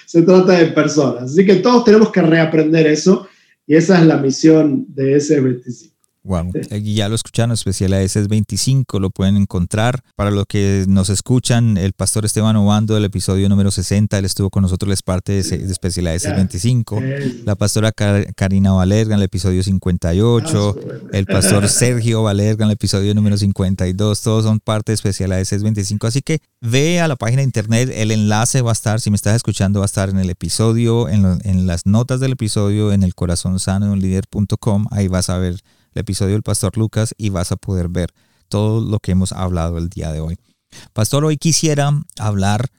Se 0.05 0.21
trata 0.23 0.51
de 0.51 0.65
personas. 0.65 1.31
Así 1.31 1.45
que 1.45 1.55
todos 1.55 1.85
tenemos 1.85 2.11
que 2.11 2.21
reaprender 2.21 2.87
eso 2.87 3.25
y 3.65 3.75
esa 3.75 4.01
es 4.01 4.05
la 4.05 4.17
misión 4.17 4.85
de 4.89 5.15
ese 5.15 5.39
25. 5.39 5.92
Wow. 6.25 6.51
Ya 6.81 7.09
lo 7.09 7.15
escucharon, 7.15 7.51
Especialidades 7.51 8.15
es 8.15 8.29
25, 8.29 8.99
lo 8.99 9.09
pueden 9.09 9.35
encontrar. 9.35 9.99
Para 10.15 10.31
los 10.31 10.45
que 10.45 10.85
nos 10.87 11.09
escuchan, 11.09 11.77
el 11.77 11.91
pastor 11.91 12.23
Esteban 12.23 12.55
Obando 12.55 12.93
del 12.93 13.03
episodio 13.03 13.49
número 13.49 13.71
60, 13.71 14.17
él 14.17 14.23
estuvo 14.23 14.49
con 14.49 14.63
nosotros, 14.63 14.93
es 14.93 15.01
parte 15.01 15.33
de, 15.33 15.39
Especialidades 15.39 16.23
25. 16.23 17.01
La 17.43 17.55
pastora 17.55 17.91
Karina 17.91 18.71
Valerga 18.71 19.15
en 19.15 19.19
el 19.19 19.25
episodio 19.25 19.63
58. 19.63 20.75
Ah, 20.77 21.07
el 21.11 21.25
pastor 21.25 21.67
Sergio 21.67 22.23
Valerga 22.23 22.63
en 22.63 22.69
el 22.69 22.75
episodio 22.75 23.13
número 23.13 23.37
52. 23.37 24.21
Todos 24.21 24.45
son 24.45 24.61
parte 24.61 24.93
de 24.93 24.95
Especialidades 24.95 25.61
25. 25.61 26.07
Así 26.07 26.21
que 26.21 26.39
ve 26.61 27.01
a 27.01 27.09
la 27.09 27.17
página 27.17 27.39
de 27.39 27.45
internet, 27.45 27.91
el 27.93 28.11
enlace 28.11 28.61
va 28.61 28.71
a 28.71 28.73
estar, 28.73 29.01
si 29.01 29.09
me 29.09 29.17
estás 29.17 29.35
escuchando, 29.35 29.79
va 29.79 29.85
a 29.85 29.87
estar 29.87 30.09
en 30.09 30.19
el 30.19 30.29
episodio, 30.29 31.09
en, 31.09 31.39
en 31.43 31.67
las 31.67 31.85
notas 31.85 32.21
del 32.21 32.31
episodio, 32.31 32.93
en 32.93 33.03
el 33.03 33.13
corazón 33.13 33.59
sano 33.59 33.87
de 33.87 33.91
un 33.91 33.99
líder.com. 33.99 34.87
Ahí 34.89 35.09
vas 35.09 35.29
a 35.29 35.37
ver 35.37 35.57
el 35.93 36.01
episodio 36.01 36.33
del 36.33 36.43
Pastor 36.43 36.77
Lucas 36.77 37.13
y 37.17 37.29
vas 37.29 37.51
a 37.51 37.55
poder 37.55 37.89
ver 37.89 38.13
todo 38.47 38.81
lo 38.81 38.99
que 38.99 39.11
hemos 39.11 39.31
hablado 39.31 39.77
el 39.77 39.89
día 39.89 40.11
de 40.11 40.19
hoy. 40.19 40.37
Pastor, 40.93 41.25
hoy 41.25 41.37
quisiera 41.37 41.91
hablar 42.19 42.69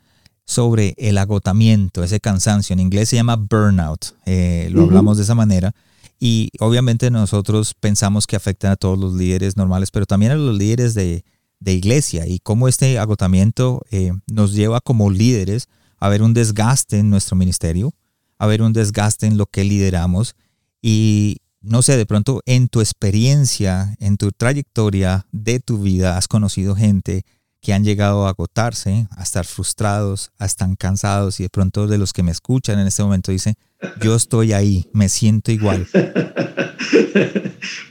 sobre 0.46 0.94
el 0.98 1.18
agotamiento, 1.18 2.02
ese 2.02 2.20
cansancio. 2.20 2.74
En 2.74 2.80
inglés 2.80 3.08
se 3.08 3.16
llama 3.16 3.36
burnout. 3.36 4.14
Eh, 4.26 4.68
lo 4.70 4.82
hablamos 4.82 5.16
de 5.16 5.22
esa 5.22 5.34
manera. 5.34 5.72
Y 6.20 6.50
obviamente 6.60 7.10
nosotros 7.10 7.74
pensamos 7.74 8.26
que 8.26 8.36
afecta 8.36 8.72
a 8.72 8.76
todos 8.76 8.98
los 8.98 9.14
líderes 9.14 9.56
normales, 9.56 9.90
pero 9.90 10.06
también 10.06 10.32
a 10.32 10.36
los 10.36 10.56
líderes 10.56 10.94
de, 10.94 11.24
iglesia 11.66 12.26
y 12.26 12.40
cómo 12.40 12.68
este 12.68 12.98
agotamiento 12.98 13.82
eh, 13.90 14.12
nos 14.26 14.52
lleva 14.52 14.80
como 14.82 15.10
líderes 15.10 15.68
a 15.96 16.10
ver 16.10 16.22
un 16.22 16.34
desgaste 16.34 16.98
en 16.98 17.08
nuestro 17.08 17.36
ministerio, 17.36 17.94
a 18.38 18.46
ver 18.46 18.60
un 18.60 18.74
desgaste 18.74 19.26
en 19.26 19.38
lo 19.38 19.46
que 19.46 19.64
lideramos 19.64 20.34
y, 20.82 21.38
no 21.64 21.82
sé, 21.82 21.96
de 21.96 22.06
pronto 22.06 22.42
en 22.46 22.68
tu 22.68 22.80
experiencia, 22.80 23.96
en 23.98 24.16
tu 24.16 24.30
trayectoria 24.30 25.26
de 25.32 25.60
tu 25.60 25.78
vida, 25.78 26.16
has 26.16 26.28
conocido 26.28 26.76
gente 26.76 27.24
que 27.60 27.72
han 27.72 27.82
llegado 27.82 28.26
a 28.26 28.30
agotarse, 28.30 29.06
a 29.10 29.22
estar 29.22 29.46
frustrados, 29.46 30.30
a 30.38 30.44
estar 30.44 30.68
cansados 30.76 31.40
y 31.40 31.44
de 31.44 31.48
pronto 31.48 31.86
de 31.86 31.96
los 31.96 32.12
que 32.12 32.22
me 32.22 32.30
escuchan 32.30 32.78
en 32.78 32.86
este 32.86 33.02
momento 33.02 33.32
dicen, 33.32 33.54
yo 34.02 34.14
estoy 34.14 34.52
ahí, 34.52 34.86
me 34.92 35.08
siento 35.08 35.50
igual. 35.50 35.86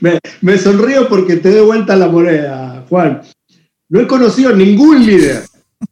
me, 0.40 0.58
sonrío 0.58 1.08
porque 1.08 1.36
te 1.36 1.50
doy 1.50 1.66
vuelta 1.66 1.96
la 1.96 2.06
moneda, 2.06 2.86
Juan. 2.88 3.22
No 3.88 4.00
he 4.00 4.06
conocido 4.06 4.54
ningún 4.54 5.04
líder 5.04 5.42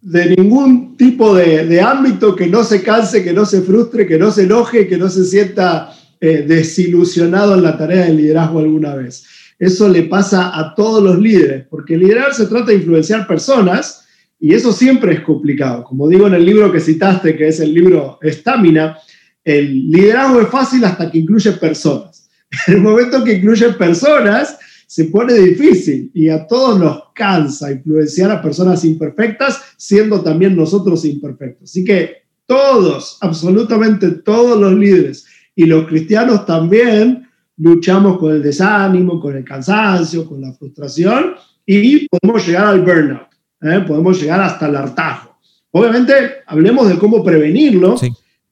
de 0.00 0.36
ningún 0.36 0.96
tipo 0.96 1.34
de, 1.34 1.66
de 1.66 1.80
ámbito 1.80 2.36
que 2.36 2.46
no 2.46 2.62
se 2.62 2.82
canse, 2.82 3.24
que 3.24 3.32
no 3.32 3.44
se 3.44 3.62
frustre, 3.62 4.06
que 4.06 4.18
no 4.18 4.30
se 4.30 4.44
enoje, 4.44 4.86
que 4.86 4.96
no 4.96 5.08
se 5.08 5.24
sienta 5.24 5.92
eh, 6.24 6.44
desilusionado 6.46 7.54
en 7.54 7.64
la 7.64 7.76
tarea 7.76 8.04
de 8.04 8.14
liderazgo 8.14 8.60
alguna 8.60 8.94
vez. 8.94 9.24
Eso 9.58 9.88
le 9.88 10.04
pasa 10.04 10.56
a 10.56 10.72
todos 10.72 11.02
los 11.02 11.18
líderes, 11.18 11.66
porque 11.68 11.96
liderar 11.96 12.32
se 12.32 12.46
trata 12.46 12.66
de 12.66 12.76
influenciar 12.76 13.26
personas 13.26 14.06
y 14.38 14.54
eso 14.54 14.72
siempre 14.72 15.14
es 15.14 15.20
complicado. 15.22 15.82
Como 15.82 16.08
digo 16.08 16.28
en 16.28 16.34
el 16.34 16.46
libro 16.46 16.70
que 16.70 16.78
citaste, 16.78 17.36
que 17.36 17.48
es 17.48 17.58
el 17.58 17.74
libro 17.74 18.20
Estamina, 18.22 18.96
el 19.42 19.90
liderazgo 19.90 20.40
es 20.42 20.46
fácil 20.46 20.84
hasta 20.84 21.10
que 21.10 21.18
incluye 21.18 21.50
personas. 21.54 22.30
En 22.68 22.74
el 22.74 22.80
momento 22.82 23.24
que 23.24 23.32
incluye 23.34 23.70
personas, 23.70 24.56
se 24.86 25.06
pone 25.06 25.34
difícil 25.34 26.08
y 26.14 26.28
a 26.28 26.46
todos 26.46 26.78
nos 26.78 27.02
cansa 27.16 27.72
influenciar 27.72 28.30
a 28.30 28.40
personas 28.40 28.84
imperfectas, 28.84 29.60
siendo 29.76 30.22
también 30.22 30.54
nosotros 30.54 31.04
imperfectos. 31.04 31.68
Así 31.68 31.82
que 31.82 32.22
todos, 32.46 33.18
absolutamente 33.22 34.08
todos 34.10 34.60
los 34.60 34.72
líderes 34.74 35.26
y 35.54 35.66
los 35.66 35.86
cristianos 35.86 36.46
también 36.46 37.28
luchamos 37.58 38.18
con 38.18 38.32
el 38.32 38.42
desánimo, 38.42 39.20
con 39.20 39.36
el 39.36 39.44
cansancio, 39.44 40.26
con 40.26 40.40
la 40.40 40.52
frustración 40.52 41.34
y 41.66 42.08
podemos 42.08 42.46
llegar 42.46 42.66
al 42.66 42.82
burnout, 42.82 43.28
¿eh? 43.60 43.84
podemos 43.86 44.20
llegar 44.20 44.40
hasta 44.40 44.66
el 44.66 44.76
hartajo. 44.76 45.38
Obviamente, 45.70 46.14
hablemos 46.46 46.88
de 46.88 46.98
cómo 46.98 47.22
prevenirlo, 47.22 47.96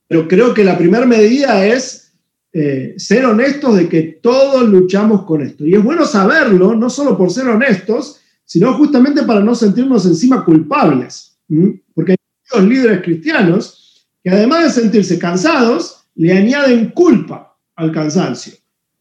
pero 0.06 0.26
creo 0.26 0.54
que 0.54 0.64
la 0.64 0.78
primera 0.78 1.06
medida 1.06 1.66
es 1.66 2.12
eh, 2.52 2.94
ser 2.96 3.26
honestos 3.26 3.76
de 3.76 3.88
que 3.88 4.02
todos 4.22 4.68
luchamos 4.68 5.24
con 5.24 5.42
esto. 5.42 5.66
Y 5.66 5.74
es 5.74 5.82
bueno 5.82 6.04
saberlo, 6.04 6.74
no 6.74 6.88
solo 6.88 7.16
por 7.16 7.30
ser 7.30 7.46
honestos, 7.48 8.20
sino 8.44 8.72
justamente 8.74 9.22
para 9.22 9.40
no 9.40 9.54
sentirnos 9.54 10.06
encima 10.06 10.44
culpables. 10.44 11.38
Porque 11.94 12.12
hay 12.12 12.16
muchos 12.42 12.68
líderes 12.68 13.02
cristianos 13.02 14.08
que 14.22 14.30
además 14.30 14.64
de 14.64 14.82
sentirse 14.82 15.18
cansados, 15.18 15.99
le 16.20 16.34
añaden 16.34 16.90
culpa 16.90 17.56
al 17.76 17.90
cansancio, 17.92 18.52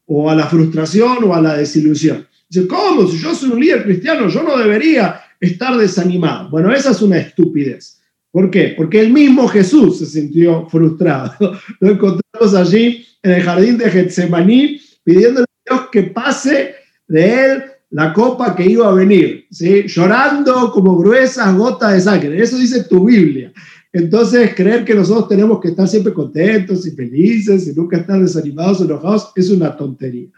o 0.06 0.30
a 0.30 0.34
la 0.34 0.46
frustración, 0.46 1.18
o 1.24 1.34
a 1.34 1.42
la 1.42 1.54
desilusión. 1.54 2.26
Dice, 2.48 2.66
¿cómo? 2.66 3.06
Si 3.06 3.18
yo 3.18 3.34
soy 3.34 3.50
un 3.50 3.60
líder 3.60 3.84
cristiano, 3.84 4.26
yo 4.28 4.42
no 4.42 4.56
debería 4.56 5.20
estar 5.38 5.76
desanimado. 5.76 6.48
Bueno, 6.48 6.72
esa 6.72 6.92
es 6.92 7.02
una 7.02 7.18
estupidez. 7.18 8.00
¿Por 8.30 8.50
qué? 8.50 8.72
Porque 8.74 9.00
el 9.00 9.12
mismo 9.12 9.46
Jesús 9.48 9.98
se 9.98 10.06
sintió 10.06 10.66
frustrado. 10.70 11.34
Lo 11.80 11.90
encontramos 11.90 12.54
allí 12.54 13.04
en 13.22 13.32
el 13.32 13.42
jardín 13.42 13.76
de 13.76 13.90
Getsemaní 13.90 14.80
pidiéndole 15.04 15.44
a 15.44 15.74
Dios 15.74 15.88
que 15.92 16.04
pase 16.04 16.74
de 17.06 17.44
él 17.44 17.62
la 17.90 18.14
copa 18.14 18.56
que 18.56 18.64
iba 18.64 18.88
a 18.88 18.94
venir, 18.94 19.46
¿sí? 19.50 19.82
llorando 19.86 20.72
como 20.72 20.96
gruesas 20.96 21.54
gotas 21.54 21.92
de 21.92 22.00
sangre. 22.00 22.42
Eso 22.42 22.56
dice 22.56 22.84
tu 22.84 23.04
Biblia. 23.04 23.52
Entonces, 23.92 24.54
creer 24.54 24.84
que 24.84 24.94
nosotros 24.94 25.28
tenemos 25.28 25.60
que 25.60 25.68
estar 25.68 25.88
siempre 25.88 26.12
contentos 26.12 26.86
y 26.86 26.92
felices 26.92 27.66
y 27.66 27.72
nunca 27.72 27.96
estar 27.96 28.20
desanimados 28.20 28.80
o 28.80 28.84
enojados 28.84 29.32
es 29.34 29.50
una 29.50 29.76
tontería. 29.76 30.28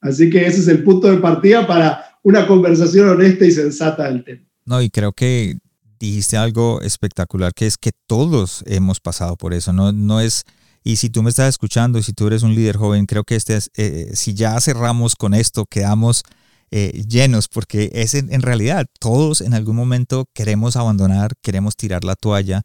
Así 0.00 0.30
que 0.30 0.46
ese 0.46 0.60
es 0.60 0.68
el 0.68 0.82
punto 0.82 1.10
de 1.10 1.18
partida 1.18 1.66
para 1.66 2.18
una 2.22 2.46
conversación 2.46 3.08
honesta 3.08 3.44
y 3.44 3.50
sensata 3.50 4.04
del 4.08 4.24
tema. 4.24 4.42
No, 4.64 4.80
y 4.80 4.90
creo 4.90 5.12
que 5.12 5.58
dijiste 5.98 6.36
algo 6.36 6.80
espectacular, 6.80 7.52
que 7.54 7.66
es 7.66 7.76
que 7.76 7.92
todos 8.06 8.64
hemos 8.66 9.00
pasado 9.00 9.36
por 9.36 9.54
eso, 9.54 9.72
no, 9.72 9.92
no 9.92 10.20
es... 10.20 10.44
Y 10.84 10.96
si 10.96 11.10
tú 11.10 11.22
me 11.22 11.30
estás 11.30 11.48
escuchando 11.48 12.00
y 12.00 12.02
si 12.02 12.12
tú 12.12 12.26
eres 12.26 12.42
un 12.42 12.56
líder 12.56 12.76
joven, 12.76 13.06
creo 13.06 13.22
que 13.22 13.36
este 13.36 13.56
es, 13.56 13.70
eh, 13.76 14.10
si 14.14 14.34
ya 14.34 14.60
cerramos 14.60 15.14
con 15.14 15.32
esto, 15.32 15.64
quedamos 15.64 16.24
eh, 16.72 17.04
llenos, 17.06 17.46
porque 17.46 17.90
es 17.94 18.14
en, 18.14 18.32
en, 18.32 18.42
realidad 18.42 18.86
todos 18.98 19.42
en 19.42 19.54
algún 19.54 19.76
momento 19.76 20.28
queremos 20.34 20.74
abandonar, 20.74 21.34
queremos 21.40 21.76
tirar 21.76 22.02
la 22.02 22.16
toalla, 22.16 22.62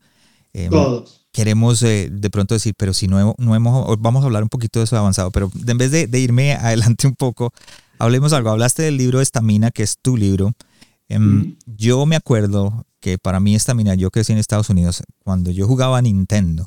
Em, 0.57 0.71
Todos. 0.71 1.27
Queremos 1.31 1.83
eh, 1.83 2.09
de 2.11 2.29
pronto 2.31 2.55
decir, 2.55 2.73
pero 2.75 2.93
si 2.93 3.07
no, 3.07 3.35
no 3.37 3.55
hemos, 3.55 3.99
vamos 3.99 4.23
a 4.23 4.25
hablar 4.25 4.41
un 4.41 4.49
poquito 4.49 4.79
de 4.79 4.85
eso 4.85 4.97
avanzado, 4.97 5.29
pero 5.29 5.51
en 5.67 5.77
vez 5.77 5.91
de, 5.91 6.19
irme 6.19 6.53
adelante 6.55 7.05
un 7.05 7.13
poco, 7.13 7.53
hablemos 7.99 8.33
algo. 8.33 8.49
Hablaste 8.49 8.81
del 8.81 8.97
libro 8.97 9.21
Estamina, 9.21 9.69
que 9.69 9.83
es 9.83 9.97
tu 10.01 10.17
libro. 10.17 10.53
Em, 11.09 11.55
yo 11.67 12.07
me 12.07 12.15
acuerdo 12.15 12.85
que 12.99 13.19
para 13.19 13.39
mí 13.39 13.53
Estamina, 13.53 13.93
yo 13.93 14.09
crecí 14.09 14.33
en 14.33 14.39
Estados 14.39 14.69
Unidos, 14.71 15.03
cuando 15.23 15.51
yo 15.51 15.67
jugaba 15.67 16.01
Nintendo, 16.01 16.65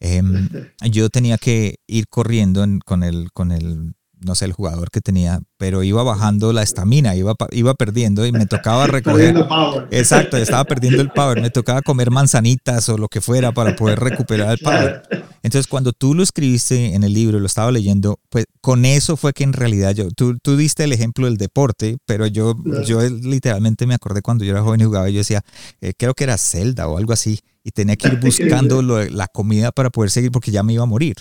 em, 0.00 0.48
yo 0.90 1.10
tenía 1.10 1.36
que 1.36 1.76
ir 1.86 2.08
corriendo 2.08 2.64
con, 2.86 3.02
el, 3.02 3.30
con 3.32 3.52
el 3.52 3.92
no 4.20 4.34
sé 4.34 4.44
el 4.44 4.52
jugador 4.52 4.90
que 4.90 5.00
tenía, 5.00 5.40
pero 5.56 5.82
iba 5.82 6.02
bajando 6.02 6.52
la 6.52 6.62
estamina, 6.62 7.14
iba, 7.14 7.34
iba 7.52 7.74
perdiendo 7.74 8.26
y 8.26 8.32
me 8.32 8.46
tocaba 8.46 8.86
recoger. 8.88 9.46
Exacto, 9.90 10.36
estaba 10.36 10.64
perdiendo 10.64 11.02
el 11.02 11.10
power, 11.10 11.40
me 11.40 11.50
tocaba 11.50 11.82
comer 11.82 12.10
manzanitas 12.10 12.88
o 12.88 12.98
lo 12.98 13.08
que 13.08 13.20
fuera 13.20 13.52
para 13.52 13.76
poder 13.76 14.00
recuperar 14.00 14.52
el 14.52 14.58
power. 14.58 15.02
Entonces, 15.42 15.66
cuando 15.66 15.92
tú 15.92 16.14
lo 16.14 16.22
escribiste 16.22 16.94
en 16.94 17.04
el 17.04 17.14
libro, 17.14 17.38
lo 17.38 17.46
estaba 17.46 17.70
leyendo, 17.70 18.18
pues 18.28 18.46
con 18.60 18.84
eso 18.84 19.16
fue 19.16 19.32
que 19.32 19.44
en 19.44 19.52
realidad 19.52 19.92
yo, 19.92 20.10
tú, 20.10 20.36
tú 20.42 20.56
diste 20.56 20.84
el 20.84 20.92
ejemplo 20.92 21.26
del 21.26 21.36
deporte, 21.36 21.96
pero 22.06 22.26
yo, 22.26 22.54
yo 22.84 23.00
literalmente 23.08 23.86
me 23.86 23.94
acordé 23.94 24.22
cuando 24.22 24.44
yo 24.44 24.52
era 24.52 24.62
joven 24.62 24.80
y 24.80 24.84
jugaba, 24.84 25.08
yo 25.08 25.18
decía, 25.18 25.42
eh, 25.80 25.92
creo 25.96 26.14
que 26.14 26.24
era 26.24 26.36
Zelda 26.38 26.88
o 26.88 26.98
algo 26.98 27.12
así, 27.12 27.40
y 27.62 27.70
tenía 27.70 27.96
que 27.96 28.08
ir 28.08 28.16
buscando 28.20 28.82
la 28.82 29.28
comida 29.28 29.72
para 29.72 29.90
poder 29.90 30.10
seguir 30.10 30.30
porque 30.32 30.50
ya 30.50 30.62
me 30.62 30.72
iba 30.72 30.82
a 30.82 30.86
morir. 30.86 31.16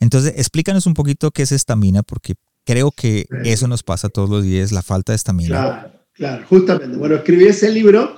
Entonces, 0.00 0.34
explícanos 0.36 0.86
un 0.86 0.94
poquito 0.94 1.30
qué 1.30 1.42
es 1.42 1.52
estamina, 1.52 2.02
porque 2.02 2.34
creo 2.64 2.90
que 2.90 3.26
eso 3.44 3.66
nos 3.68 3.82
pasa 3.82 4.08
todos 4.08 4.30
los 4.30 4.44
días, 4.44 4.72
la 4.72 4.82
falta 4.82 5.12
de 5.12 5.16
estamina. 5.16 5.48
Claro, 5.48 5.92
claro, 6.12 6.44
justamente. 6.48 6.96
Bueno, 6.96 7.16
escribí 7.16 7.46
ese 7.46 7.70
libro 7.72 8.16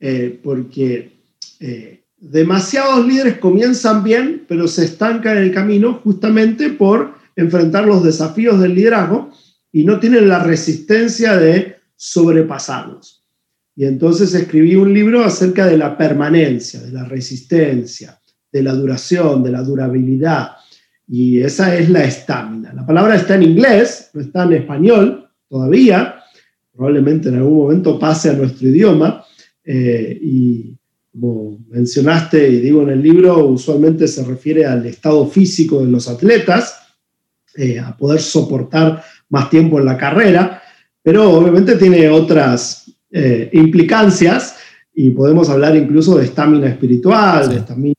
eh, 0.00 0.38
porque 0.42 1.18
eh, 1.60 2.04
demasiados 2.16 3.06
líderes 3.06 3.38
comienzan 3.38 4.04
bien, 4.04 4.44
pero 4.46 4.68
se 4.68 4.84
estancan 4.84 5.38
en 5.38 5.44
el 5.44 5.54
camino 5.54 6.00
justamente 6.04 6.70
por 6.70 7.14
enfrentar 7.36 7.86
los 7.86 8.04
desafíos 8.04 8.60
del 8.60 8.74
liderazgo 8.74 9.30
y 9.72 9.84
no 9.84 9.98
tienen 9.98 10.28
la 10.28 10.42
resistencia 10.42 11.36
de 11.36 11.76
sobrepasarlos. 11.96 13.24
Y 13.74 13.84
entonces 13.84 14.34
escribí 14.34 14.74
un 14.74 14.92
libro 14.92 15.24
acerca 15.24 15.66
de 15.66 15.78
la 15.78 15.96
permanencia, 15.96 16.80
de 16.80 16.90
la 16.90 17.04
resistencia, 17.04 18.20
de 18.50 18.62
la 18.62 18.72
duración, 18.72 19.42
de 19.42 19.52
la 19.52 19.62
durabilidad, 19.62 20.52
y 21.08 21.40
esa 21.40 21.74
es 21.74 21.88
la 21.88 22.04
estamina. 22.04 22.72
La 22.74 22.84
palabra 22.84 23.16
está 23.16 23.34
en 23.34 23.44
inglés, 23.44 24.10
no 24.12 24.20
está 24.20 24.44
en 24.44 24.52
español 24.52 25.30
todavía, 25.48 26.16
probablemente 26.72 27.30
en 27.30 27.36
algún 27.36 27.56
momento 27.56 27.98
pase 27.98 28.30
a 28.30 28.34
nuestro 28.34 28.68
idioma, 28.68 29.24
eh, 29.64 30.18
y 30.20 30.76
como 31.10 31.58
mencionaste 31.70 32.48
y 32.48 32.60
digo 32.60 32.82
en 32.82 32.90
el 32.90 33.02
libro, 33.02 33.46
usualmente 33.46 34.06
se 34.06 34.22
refiere 34.22 34.66
al 34.66 34.84
estado 34.86 35.26
físico 35.26 35.84
de 35.84 35.90
los 35.90 36.08
atletas, 36.08 36.78
eh, 37.56 37.80
a 37.80 37.96
poder 37.96 38.20
soportar 38.20 39.02
más 39.30 39.48
tiempo 39.48 39.78
en 39.78 39.86
la 39.86 39.96
carrera, 39.96 40.62
pero 41.02 41.30
obviamente 41.30 41.76
tiene 41.76 42.08
otras 42.08 42.92
eh, 43.10 43.48
implicancias 43.54 44.56
y 44.94 45.10
podemos 45.10 45.48
hablar 45.48 45.74
incluso 45.74 46.18
de 46.18 46.26
estamina 46.26 46.68
espiritual, 46.68 47.48
de 47.48 47.56
estamina 47.56 47.94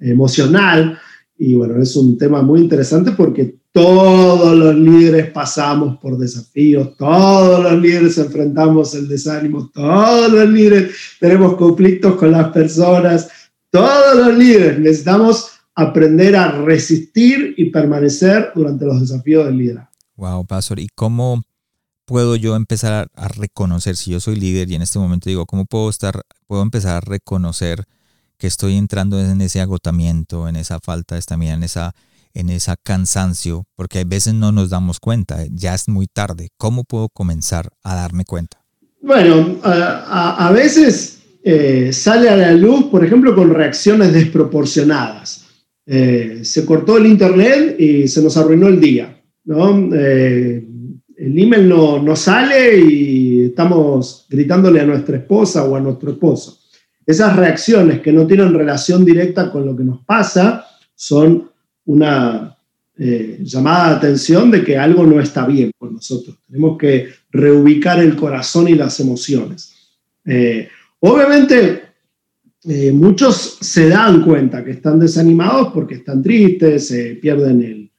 emocional, 0.00 0.98
y 1.44 1.56
bueno, 1.56 1.82
es 1.82 1.96
un 1.96 2.16
tema 2.16 2.40
muy 2.40 2.60
interesante 2.60 3.10
porque 3.10 3.56
todos 3.72 4.56
los 4.56 4.76
líderes 4.76 5.32
pasamos 5.32 5.98
por 5.98 6.16
desafíos, 6.16 6.96
todos 6.96 7.64
los 7.64 7.82
líderes 7.82 8.16
enfrentamos 8.16 8.94
el 8.94 9.08
desánimo, 9.08 9.68
todos 9.74 10.30
los 10.30 10.48
líderes 10.48 10.94
tenemos 11.18 11.56
conflictos 11.56 12.14
con 12.14 12.30
las 12.30 12.50
personas, 12.50 13.28
todos 13.70 14.24
los 14.24 14.38
líderes 14.38 14.78
necesitamos 14.78 15.48
aprender 15.74 16.36
a 16.36 16.62
resistir 16.62 17.54
y 17.56 17.70
permanecer 17.70 18.52
durante 18.54 18.84
los 18.84 19.00
desafíos 19.00 19.46
del 19.46 19.58
liderazgo. 19.58 19.90
Wow, 20.14 20.46
Pastor, 20.46 20.78
¿y 20.78 20.86
cómo 20.94 21.42
puedo 22.04 22.36
yo 22.36 22.54
empezar 22.54 23.08
a, 23.16 23.28
reconocer 23.28 23.96
si 23.96 24.12
yo 24.12 24.20
soy 24.20 24.36
líder 24.36 24.70
y 24.70 24.76
en 24.76 24.82
este 24.82 25.00
momento 25.00 25.28
digo, 25.28 25.46
cómo 25.46 25.64
puedo 25.64 25.90
estar, 25.90 26.22
puedo 26.46 26.62
empezar 26.62 26.98
a 26.98 27.00
reconocer 27.00 27.84
que 28.42 28.48
estoy 28.48 28.76
entrando 28.76 29.20
en 29.20 29.40
ese 29.40 29.60
agotamiento, 29.60 30.48
en 30.48 30.56
esa 30.56 30.80
falta 30.80 31.14
de 31.14 31.20
estamina, 31.20 31.54
en 31.54 31.62
esa 31.62 31.92
en 32.34 32.50
ese 32.50 32.74
cansancio, 32.82 33.66
porque 33.76 34.00
a 34.00 34.04
veces 34.04 34.34
no 34.34 34.50
nos 34.50 34.68
damos 34.68 34.98
cuenta, 34.98 35.44
ya 35.48 35.74
es 35.74 35.86
muy 35.86 36.08
tarde. 36.08 36.48
¿Cómo 36.56 36.82
puedo 36.82 37.08
comenzar 37.08 37.68
a 37.84 37.94
darme 37.94 38.24
cuenta? 38.24 38.58
Bueno, 39.00 39.58
a, 39.62 40.50
veces 40.52 41.20
eh, 41.44 41.92
sale 41.92 42.30
a 42.30 42.36
la 42.36 42.50
luz, 42.50 42.86
por 42.86 43.04
ejemplo, 43.04 43.32
con 43.36 43.54
reacciones 43.54 44.12
desproporcionadas. 44.12 45.44
Eh, 45.86 46.40
se 46.42 46.66
cortó 46.66 46.96
el 46.96 47.06
internet 47.06 47.76
y 47.78 48.08
se 48.08 48.22
nos 48.22 48.36
arruinó 48.36 48.66
el 48.66 48.80
día. 48.80 49.22
¿no? 49.44 49.88
Eh, 49.94 50.66
el 51.16 51.38
email 51.38 51.68
no, 51.68 52.02
no 52.02 52.16
sale 52.16 52.80
y 52.80 53.44
estamos 53.44 54.26
gritándole 54.28 54.80
a 54.80 54.86
nuestra 54.86 55.18
esposa 55.18 55.62
o 55.64 55.76
a 55.76 55.80
nuestro 55.80 56.10
esposo. 56.10 56.61
Esas 57.06 57.36
reacciones 57.36 58.00
que 58.00 58.12
no 58.12 58.26
tienen 58.26 58.54
relación 58.54 59.04
directa 59.04 59.50
con 59.50 59.66
lo 59.66 59.76
que 59.76 59.84
nos 59.84 60.04
pasa 60.04 60.66
son 60.94 61.50
una 61.84 62.56
eh, 62.98 63.38
llamada 63.42 63.90
de 63.90 63.96
atención 63.96 64.50
de 64.50 64.62
que 64.62 64.78
algo 64.78 65.04
no 65.04 65.20
está 65.20 65.46
bien 65.46 65.72
con 65.76 65.94
nosotros. 65.94 66.36
Tenemos 66.46 66.78
que 66.78 67.08
reubicar 67.30 67.98
el 67.98 68.14
corazón 68.14 68.68
y 68.68 68.74
las 68.74 69.00
emociones. 69.00 69.74
Eh, 70.24 70.68
obviamente, 71.00 71.82
eh, 72.64 72.92
muchos 72.92 73.58
se 73.60 73.88
dan 73.88 74.22
cuenta 74.22 74.62
que 74.62 74.72
están 74.72 75.00
desanimados 75.00 75.72
porque 75.72 75.96
están 75.96 76.22
tristes, 76.22 76.86
se 76.86 77.16
pierden 77.16 77.62
el, 77.62 77.90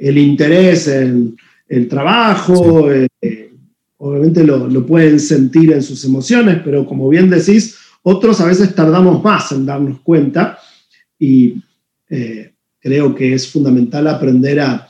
el, 0.00 0.18
interés 0.18 0.86
en 0.86 1.36
el 1.66 1.88
trabajo, 1.88 2.88
obviamente 3.96 4.44
lo, 4.44 4.68
lo, 4.68 4.86
pueden 4.86 5.18
sentir 5.18 5.72
en 5.72 5.82
sus 5.82 6.04
emociones, 6.04 6.60
pero 6.64 6.86
como 6.86 7.08
bien 7.08 7.30
decís, 7.30 7.78
otros 8.06 8.40
a 8.40 8.46
veces 8.46 8.74
tardamos 8.74 9.22
más 9.22 9.50
en 9.52 9.66
darnos 9.66 10.00
cuenta 10.00 10.58
y 11.18 11.56
creo 12.84 13.14
que 13.14 13.32
es 13.32 13.50
fundamental 13.50 14.06
aprender 14.06 14.60
a, 14.60 14.88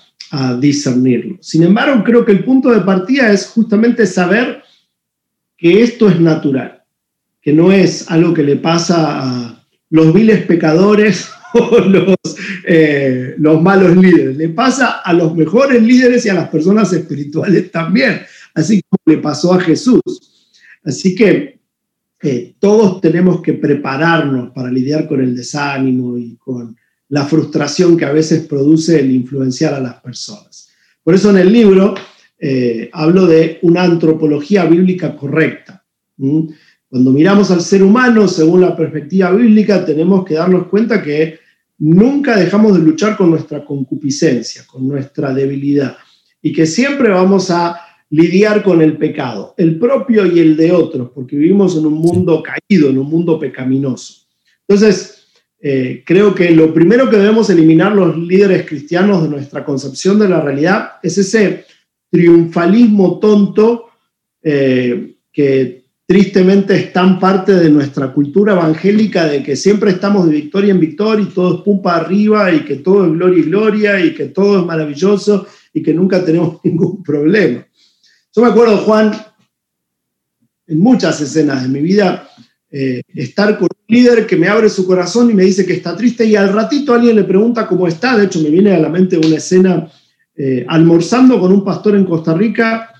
discernirlo. 0.58 1.38
Sin 1.40 1.62
embargo, 1.62 2.02
creo 2.02 2.24
que 2.24 2.32
el 2.32 2.42
punto 2.42 2.72
de 2.72 2.80
partida 2.80 3.30
es 3.30 3.46
justamente 3.46 4.04
saber 4.04 4.64
que 5.56 5.80
esto 5.80 6.08
es 6.08 6.18
natural, 6.18 6.82
que 7.40 7.52
no 7.52 7.70
es 7.70 8.10
algo 8.10 8.34
que 8.34 8.42
le 8.42 8.56
pasa 8.56 9.22
a 9.22 9.64
los 9.90 10.12
viles 10.12 10.44
pecadores 10.44 11.28
o 11.54 11.78
los, 11.78 12.16
eh, 12.66 13.36
los 13.38 13.62
malos 13.62 13.96
líderes, 13.96 14.36
le 14.36 14.48
pasa 14.48 15.02
a 15.04 15.12
los 15.12 15.36
mejores 15.36 15.80
líderes 15.80 16.26
y 16.26 16.30
a 16.30 16.34
las 16.34 16.48
personas 16.48 16.92
espirituales 16.92 17.70
también, 17.70 18.22
así 18.54 18.82
como 18.88 19.02
le 19.06 19.22
pasó 19.22 19.54
a 19.54 19.60
Jesús. 19.60 20.02
Así 20.82 21.14
que 21.14 21.53
eh, 22.26 22.54
todos 22.58 23.02
tenemos 23.02 23.42
que 23.42 23.52
prepararnos 23.52 24.50
para 24.52 24.70
lidiar 24.70 25.06
con 25.06 25.20
el 25.20 25.36
desánimo 25.36 26.16
y 26.16 26.36
con 26.36 26.74
la 27.10 27.26
frustración 27.26 27.98
que 27.98 28.06
a 28.06 28.12
veces 28.12 28.46
produce 28.46 28.98
el 28.98 29.10
influenciar 29.10 29.74
a 29.74 29.80
las 29.80 30.00
personas. 30.00 30.70
Por 31.02 31.14
eso 31.14 31.28
en 31.28 31.36
el 31.36 31.52
libro 31.52 31.94
eh, 32.38 32.88
hablo 32.94 33.26
de 33.26 33.58
una 33.60 33.82
antropología 33.82 34.64
bíblica 34.64 35.14
correcta. 35.14 35.84
Cuando 36.88 37.10
miramos 37.10 37.50
al 37.50 37.60
ser 37.60 37.82
humano 37.82 38.26
según 38.26 38.62
la 38.62 38.74
perspectiva 38.74 39.30
bíblica, 39.30 39.84
tenemos 39.84 40.24
que 40.24 40.34
darnos 40.34 40.68
cuenta 40.68 41.02
que 41.02 41.40
nunca 41.76 42.38
dejamos 42.38 42.72
de 42.72 42.84
luchar 42.84 43.18
con 43.18 43.28
nuestra 43.28 43.62
concupiscencia, 43.66 44.62
con 44.66 44.88
nuestra 44.88 45.34
debilidad, 45.34 45.98
y 46.40 46.54
que 46.54 46.64
siempre 46.64 47.10
vamos 47.10 47.50
a 47.50 47.83
lidiar 48.10 48.62
con 48.62 48.80
el 48.80 48.96
pecado, 48.96 49.54
el 49.56 49.78
propio 49.78 50.26
y 50.26 50.38
el 50.38 50.56
de 50.56 50.72
otros, 50.72 51.10
porque 51.14 51.36
vivimos 51.36 51.76
en 51.76 51.86
un 51.86 51.94
mundo 51.94 52.42
caído, 52.42 52.90
en 52.90 52.98
un 52.98 53.08
mundo 53.08 53.38
pecaminoso. 53.38 54.26
Entonces, 54.66 55.28
eh, 55.60 56.02
creo 56.04 56.34
que 56.34 56.50
lo 56.50 56.74
primero 56.74 57.08
que 57.08 57.16
debemos 57.16 57.48
eliminar 57.48 57.92
los 57.92 58.16
líderes 58.18 58.66
cristianos 58.66 59.22
de 59.22 59.30
nuestra 59.30 59.64
concepción 59.64 60.18
de 60.18 60.28
la 60.28 60.40
realidad 60.40 60.92
es 61.02 61.16
ese 61.16 61.64
triunfalismo 62.10 63.18
tonto 63.18 63.86
eh, 64.42 65.14
que 65.32 65.84
tristemente 66.06 66.76
es 66.76 66.92
tan 66.92 67.18
parte 67.18 67.54
de 67.54 67.70
nuestra 67.70 68.12
cultura 68.12 68.52
evangélica 68.52 69.26
de 69.26 69.42
que 69.42 69.56
siempre 69.56 69.92
estamos 69.92 70.26
de 70.26 70.34
victoria 70.34 70.70
en 70.70 70.80
victoria 70.80 71.24
y 71.24 71.32
todo 71.32 71.56
es 71.56 71.60
pum 71.62 71.80
para 71.80 72.04
arriba 72.04 72.52
y 72.52 72.60
que 72.60 72.76
todo 72.76 73.06
es 73.06 73.12
gloria 73.12 73.38
y 73.38 73.42
gloria 73.42 74.04
y 74.04 74.14
que 74.14 74.26
todo 74.26 74.60
es 74.60 74.66
maravilloso 74.66 75.46
y 75.72 75.82
que 75.82 75.94
nunca 75.94 76.24
tenemos 76.24 76.60
ningún 76.64 77.02
problema. 77.02 77.66
Yo 78.36 78.42
me 78.42 78.48
acuerdo, 78.48 78.78
Juan, 78.78 79.12
en 80.66 80.80
muchas 80.80 81.20
escenas 81.20 81.62
de 81.62 81.68
mi 81.68 81.80
vida, 81.80 82.28
eh, 82.68 83.00
estar 83.14 83.56
con 83.56 83.68
un 83.70 83.94
líder 83.94 84.26
que 84.26 84.36
me 84.36 84.48
abre 84.48 84.68
su 84.68 84.84
corazón 84.84 85.30
y 85.30 85.34
me 85.34 85.44
dice 85.44 85.64
que 85.64 85.74
está 85.74 85.96
triste 85.96 86.24
y 86.24 86.34
al 86.34 86.52
ratito 86.52 86.92
alguien 86.92 87.14
le 87.14 87.22
pregunta 87.22 87.68
cómo 87.68 87.86
está. 87.86 88.16
De 88.16 88.24
hecho, 88.24 88.40
me 88.40 88.50
viene 88.50 88.72
a 88.72 88.80
la 88.80 88.88
mente 88.88 89.16
una 89.16 89.36
escena 89.36 89.88
eh, 90.34 90.66
almorzando 90.68 91.38
con 91.38 91.52
un 91.52 91.64
pastor 91.64 91.94
en 91.94 92.04
Costa 92.04 92.34
Rica, 92.34 92.90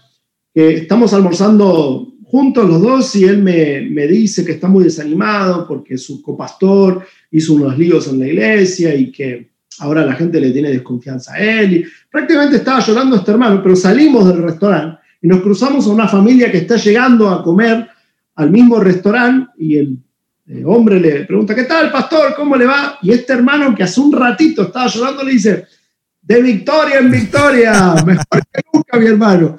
estamos 0.55 1.12
almorzando 1.12 2.14
juntos 2.27 2.68
los 2.68 2.81
dos 2.81 3.16
y 3.16 3.25
él 3.25 3.42
me, 3.42 3.81
me 3.90 4.07
dice 4.07 4.44
que 4.44 4.53
está 4.53 4.68
muy 4.68 4.85
desanimado 4.85 5.66
porque 5.66 5.99
su 5.99 6.23
copastor 6.23 7.05
hizo 7.33 7.55
unos 7.55 7.77
líos 7.77 8.07
en 8.07 8.20
la 8.20 8.29
iglesia 8.29 8.94
y 8.94 9.11
que 9.11 9.51
ahora 9.81 10.07
la 10.07 10.12
gente 10.12 10.38
le 10.38 10.53
tiene 10.53 10.70
desconfianza 10.70 11.35
a 11.35 11.38
él. 11.38 11.73
Y 11.73 11.85
prácticamente 12.09 12.59
estaba 12.59 12.79
llorando 12.79 13.16
este 13.16 13.33
hermano, 13.33 13.61
pero 13.61 13.75
salimos 13.75 14.29
del 14.29 14.40
restaurante 14.40 15.03
y 15.24 15.26
nos 15.26 15.40
cruzamos 15.40 15.87
a 15.87 15.90
una 15.90 16.06
familia 16.06 16.52
que 16.52 16.58
está 16.58 16.76
llegando 16.76 17.30
a 17.30 17.42
comer 17.42 17.88
al 18.34 18.50
mismo 18.50 18.78
restaurante 18.78 19.52
y 19.56 19.78
el 19.78 19.98
eh, 20.46 20.62
hombre 20.66 21.00
le 21.00 21.24
pregunta, 21.24 21.54
¿qué 21.54 21.64
tal, 21.64 21.90
pastor? 21.90 22.34
¿Cómo 22.37 22.56
le 22.56 22.66
va? 22.66 22.98
Y 23.00 23.10
este 23.10 23.32
hermano 23.32 23.74
que 23.74 23.84
hace 23.84 24.02
un 24.02 24.12
ratito 24.12 24.64
estaba 24.64 24.87
llorando 24.87 25.24
le 25.24 25.32
dice, 25.32 25.64
de 26.20 26.42
victoria 26.42 26.98
en 26.98 27.10
victoria, 27.10 27.94
mejor 28.06 28.42
que 28.52 28.60
nunca, 28.70 28.98
mi 28.98 29.06
hermano. 29.06 29.56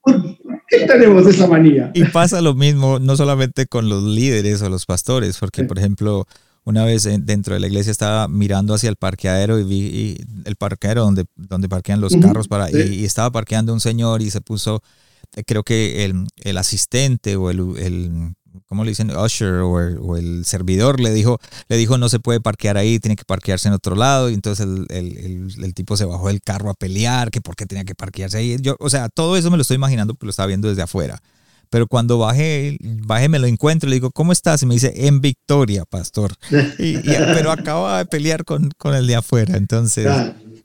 ¿Por 0.00 0.38
qué 0.68 0.86
tenemos 0.86 1.26
esa 1.26 1.46
manía? 1.46 1.90
Y 1.92 2.04
pasa 2.04 2.40
lo 2.40 2.54
mismo, 2.54 2.98
no 2.98 3.14
solamente 3.14 3.66
con 3.66 3.90
los 3.90 4.02
líderes 4.02 4.62
o 4.62 4.70
los 4.70 4.86
pastores, 4.86 5.36
porque, 5.38 5.64
por 5.64 5.78
ejemplo, 5.78 6.26
una 6.64 6.84
vez 6.84 7.08
dentro 7.22 7.54
de 7.54 7.60
la 7.60 7.66
iglesia 7.66 7.90
estaba 7.90 8.28
mirando 8.28 8.74
hacia 8.74 8.88
el 8.88 8.96
parqueadero 8.96 9.58
y 9.58 9.64
vi 9.64 10.18
el 10.44 10.56
parqueadero 10.56 11.02
donde, 11.02 11.26
donde 11.36 11.68
parquean 11.68 12.00
los 12.00 12.14
carros 12.16 12.48
para, 12.48 12.70
y, 12.70 13.04
estaba 13.04 13.30
parqueando 13.32 13.72
un 13.72 13.80
señor 13.80 14.22
y 14.22 14.30
se 14.30 14.40
puso 14.40 14.82
creo 15.46 15.62
que 15.62 16.04
el, 16.04 16.26
el 16.44 16.58
asistente 16.58 17.36
o 17.36 17.50
el, 17.50 17.60
el, 17.78 18.34
¿cómo 18.66 18.84
le 18.84 18.90
dicen? 18.90 19.10
Usher 19.16 19.60
o 19.60 20.16
el, 20.16 20.44
servidor 20.44 21.00
le 21.00 21.12
dijo, 21.12 21.38
le 21.68 21.76
dijo 21.76 21.98
no 21.98 22.08
se 22.08 22.20
puede 22.20 22.40
parquear 22.40 22.76
ahí, 22.76 22.98
tiene 22.98 23.16
que 23.16 23.24
parquearse 23.24 23.68
en 23.68 23.74
otro 23.74 23.96
lado. 23.96 24.30
Y 24.30 24.34
entonces 24.34 24.66
el, 24.66 24.86
el, 24.90 25.74
tipo 25.74 25.96
se 25.96 26.04
bajó 26.04 26.28
del 26.28 26.42
carro 26.42 26.70
a 26.70 26.74
pelear, 26.74 27.30
que 27.30 27.40
por 27.40 27.56
qué 27.56 27.66
tenía 27.66 27.84
que 27.84 27.94
parquearse 27.94 28.38
ahí. 28.38 28.56
Yo, 28.60 28.76
o 28.78 28.90
sea, 28.90 29.08
todo 29.08 29.36
eso 29.36 29.50
me 29.50 29.56
lo 29.56 29.62
estoy 29.62 29.76
imaginando 29.76 30.14
porque 30.14 30.26
lo 30.26 30.30
estaba 30.30 30.46
viendo 30.46 30.68
desde 30.68 30.82
afuera. 30.82 31.20
Pero 31.72 31.86
cuando 31.86 32.18
bajé, 32.18 32.76
bajé, 32.82 33.30
me 33.30 33.38
lo 33.38 33.46
encuentro, 33.46 33.88
le 33.88 33.96
digo, 33.96 34.10
¿cómo 34.10 34.30
estás? 34.32 34.62
Y 34.62 34.66
me 34.66 34.74
dice, 34.74 34.92
en 34.94 35.22
victoria, 35.22 35.86
pastor. 35.86 36.34
Y, 36.78 36.98
pero 36.98 37.50
acaba 37.50 37.96
de 37.96 38.04
pelear 38.04 38.44
con, 38.44 38.70
con 38.76 38.94
el 38.94 39.06
de 39.06 39.16
afuera. 39.16 39.56
Entonces, 39.56 40.06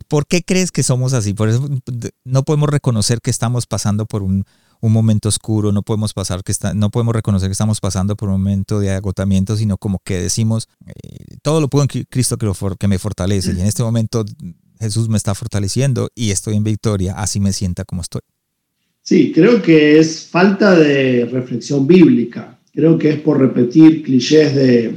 ¿Por 0.09 0.27
qué 0.27 0.43
crees 0.43 0.71
que 0.71 0.83
somos 0.83 1.13
así? 1.13 1.33
Por 1.33 1.49
eso 1.49 1.67
no 2.25 2.43
podemos 2.43 2.69
reconocer 2.69 3.19
que 3.21 3.29
estamos 3.29 3.67
pasando 3.67 4.05
por 4.05 4.21
un, 4.21 4.45
un 4.81 4.91
momento 4.91 5.27
oscuro, 5.29 5.71
no 5.71 5.81
podemos 5.81 6.13
pasar 6.13 6.43
que 6.43 6.51
está, 6.51 6.73
no 6.73 6.89
podemos 6.89 7.13
reconocer 7.13 7.49
que 7.49 7.53
estamos 7.53 7.79
pasando 7.79 8.15
por 8.15 8.29
un 8.29 8.41
momento 8.41 8.79
de 8.79 8.91
agotamiento, 8.91 9.57
sino 9.57 9.77
como 9.77 9.99
que 9.99 10.21
decimos, 10.21 10.67
eh, 10.85 11.37
todo 11.41 11.59
lo 11.61 11.67
puedo 11.67 11.87
en 11.89 12.05
Cristo 12.05 12.37
que, 12.37 12.49
que 12.79 12.87
me 12.87 12.99
fortalece. 12.99 13.53
Y 13.53 13.59
en 13.59 13.67
este 13.67 13.83
momento 13.83 14.23
Jesús 14.79 15.09
me 15.09 15.17
está 15.17 15.35
fortaleciendo 15.35 16.09
y 16.15 16.31
estoy 16.31 16.55
en 16.55 16.63
victoria, 16.63 17.13
así 17.13 17.39
me 17.39 17.51
sienta 17.51 17.83
como 17.83 18.01
estoy. 18.01 18.21
Sí, 19.07 19.31
creo 19.31 19.61
que 19.61 19.97
es 19.99 20.27
falta 20.27 20.77
de 20.77 21.23
reflexión 21.31 21.87
bíblica. 21.87 22.59
Creo 22.73 22.97
que 22.97 23.11
es 23.11 23.19
por 23.21 23.39
repetir 23.39 24.03
clichés 24.03 24.53
de, 24.53 24.93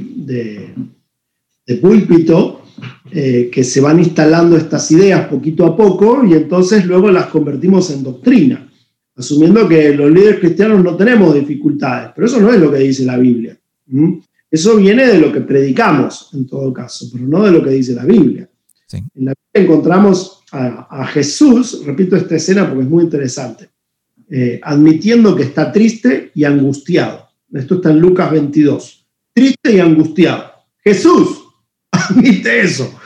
de, 1.65 1.75
púlpito 1.77 2.63
eh, 3.09 3.49
que 3.49 3.63
se 3.63 3.79
van 3.79 3.99
instalando 3.99 4.57
estas 4.57 4.91
ideas 4.91 5.29
poquito 5.29 5.65
a 5.65 5.77
poco 5.77 6.25
y 6.25 6.33
entonces 6.33 6.85
luego 6.85 7.09
las 7.09 7.27
convertimos 7.27 7.89
en 7.91 8.03
doctrina, 8.03 8.69
asumiendo 9.15 9.65
que 9.69 9.95
los 9.95 10.11
líderes 10.11 10.41
cristianos 10.41 10.83
no 10.83 10.97
tenemos 10.97 11.33
dificultades, 11.33 12.11
pero 12.13 12.27
eso 12.27 12.41
no 12.41 12.51
es 12.51 12.59
lo 12.59 12.69
que 12.69 12.79
dice 12.79 13.05
la 13.05 13.15
Biblia. 13.15 13.57
Eso 14.51 14.75
viene 14.75 15.07
de 15.07 15.19
lo 15.19 15.31
que 15.31 15.39
predicamos, 15.39 16.31
en 16.33 16.45
todo 16.47 16.73
caso, 16.73 17.05
pero 17.13 17.25
no 17.25 17.45
de 17.45 17.51
lo 17.51 17.63
que 17.63 17.69
dice 17.69 17.93
la 17.93 18.03
Biblia. 18.03 18.49
En 18.91 19.23
la 19.23 19.33
Biblia 19.33 19.71
encontramos 19.71 20.43
a, 20.51 21.05
Jesús, 21.07 21.83
repito 21.85 22.17
esta 22.17 22.35
escena 22.35 22.67
porque 22.67 22.83
es 22.83 22.89
muy 22.89 23.05
interesante, 23.05 23.70
eh, 24.33 24.61
admitiendo 24.63 25.35
que 25.35 25.43
está 25.43 25.71
triste 25.71 26.31
y 26.33 26.45
angustiado. 26.45 27.27
Esto 27.53 27.75
está 27.75 27.91
en 27.91 27.99
Lucas 27.99 28.31
22. 28.31 29.05
Triste 29.33 29.73
y 29.73 29.79
angustiado. 29.79 30.51
Jesús 30.83 31.43
admite 31.91 32.61
eso. 32.61 32.97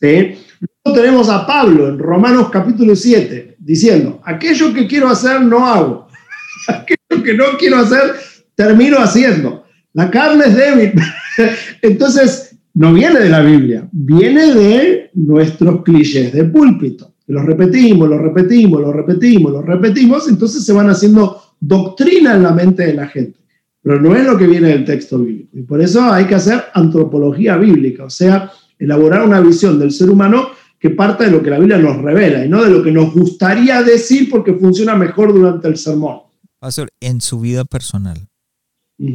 Luego 0.00 1.00
tenemos 1.00 1.28
a 1.28 1.46
Pablo 1.46 1.88
en 1.88 1.98
Romanos 1.98 2.50
capítulo 2.50 2.94
7 2.96 3.56
diciendo, 3.58 4.20
aquello 4.24 4.74
que 4.74 4.86
quiero 4.86 5.08
hacer 5.08 5.40
no 5.40 5.64
hago. 5.66 6.08
aquello 6.68 7.22
que 7.22 7.34
no 7.34 7.44
quiero 7.58 7.78
hacer 7.78 8.16
termino 8.54 8.98
haciendo. 8.98 9.64
La 9.92 10.10
carne 10.10 10.46
es 10.46 10.56
débil. 10.56 10.92
Entonces, 11.82 12.56
no 12.74 12.92
viene 12.92 13.20
de 13.20 13.28
la 13.28 13.40
Biblia, 13.40 13.88
viene 13.92 14.52
de 14.52 15.10
nuestros 15.14 15.84
clichés 15.84 16.32
de 16.32 16.42
púlpito, 16.42 17.13
los 17.26 17.44
repetimos, 17.44 18.08
los 18.08 18.20
repetimos, 18.20 18.80
los 18.80 18.94
repetimos, 18.94 19.52
los 19.52 19.64
repetimos, 19.64 20.28
entonces 20.28 20.64
se 20.64 20.72
van 20.72 20.90
haciendo 20.90 21.40
doctrina 21.60 22.34
en 22.34 22.42
la 22.42 22.52
mente 22.52 22.84
de 22.86 22.94
la 22.94 23.06
gente. 23.08 23.38
Pero 23.82 24.00
no 24.00 24.14
es 24.14 24.24
lo 24.24 24.36
que 24.36 24.46
viene 24.46 24.68
del 24.68 24.84
texto 24.84 25.18
bíblico. 25.18 25.50
Y 25.58 25.62
por 25.62 25.80
eso 25.80 26.02
hay 26.02 26.26
que 26.26 26.34
hacer 26.34 26.64
antropología 26.74 27.56
bíblica, 27.56 28.04
o 28.04 28.10
sea, 28.10 28.50
elaborar 28.78 29.26
una 29.26 29.40
visión 29.40 29.78
del 29.78 29.92
ser 29.92 30.10
humano 30.10 30.48
que 30.78 30.90
parta 30.90 31.24
de 31.24 31.30
lo 31.30 31.42
que 31.42 31.50
la 31.50 31.58
Biblia 31.58 31.78
nos 31.78 31.96
revela 32.02 32.44
y 32.44 32.48
no 32.48 32.62
de 32.62 32.70
lo 32.70 32.82
que 32.82 32.92
nos 32.92 33.14
gustaría 33.14 33.82
decir 33.82 34.28
porque 34.30 34.52
funciona 34.54 34.94
mejor 34.94 35.32
durante 35.32 35.68
el 35.68 35.78
sermón. 35.78 36.20
Pastor, 36.58 36.90
en 37.00 37.20
su 37.20 37.40
vida 37.40 37.64
personal, 37.64 38.28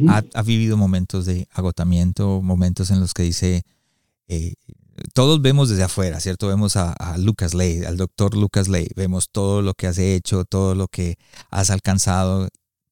ha, 0.08 0.42
vivido 0.42 0.76
momentos 0.76 1.26
de 1.26 1.46
agotamiento, 1.52 2.42
momentos 2.42 2.90
en 2.90 3.00
los 3.00 3.14
que 3.14 3.22
dice, 3.22 3.62
eh, 4.28 4.54
todos 5.12 5.40
vemos 5.42 5.68
desde 5.68 5.82
afuera, 5.82 6.20
¿cierto? 6.20 6.48
Vemos 6.48 6.76
a, 6.76 6.94
Lucas 7.18 7.54
Ley, 7.54 7.84
al 7.84 7.96
doctor 7.96 8.36
Lucas 8.36 8.68
Ley, 8.68 8.88
vemos 8.96 9.30
todo 9.30 9.62
lo 9.62 9.74
que 9.74 9.86
has 9.86 9.98
hecho, 9.98 10.44
todo 10.44 10.74
lo 10.74 10.88
que 10.88 11.16
has 11.50 11.70
alcanzado, 11.70 12.48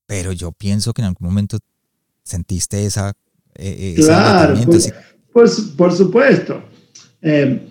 pero 0.07 0.33
yo 0.33 0.53
pienso 0.53 0.93
que 0.93 1.03
en 1.03 1.09
algún 1.09 1.29
momento 1.29 1.59
sentiste 2.23 2.85
esa... 2.87 3.13
Eh, 3.55 3.95
eh 3.97 4.03
claro, 4.03 4.55
por, 5.33 5.93
supuesto. 5.93 6.63
Eh, 7.23 7.69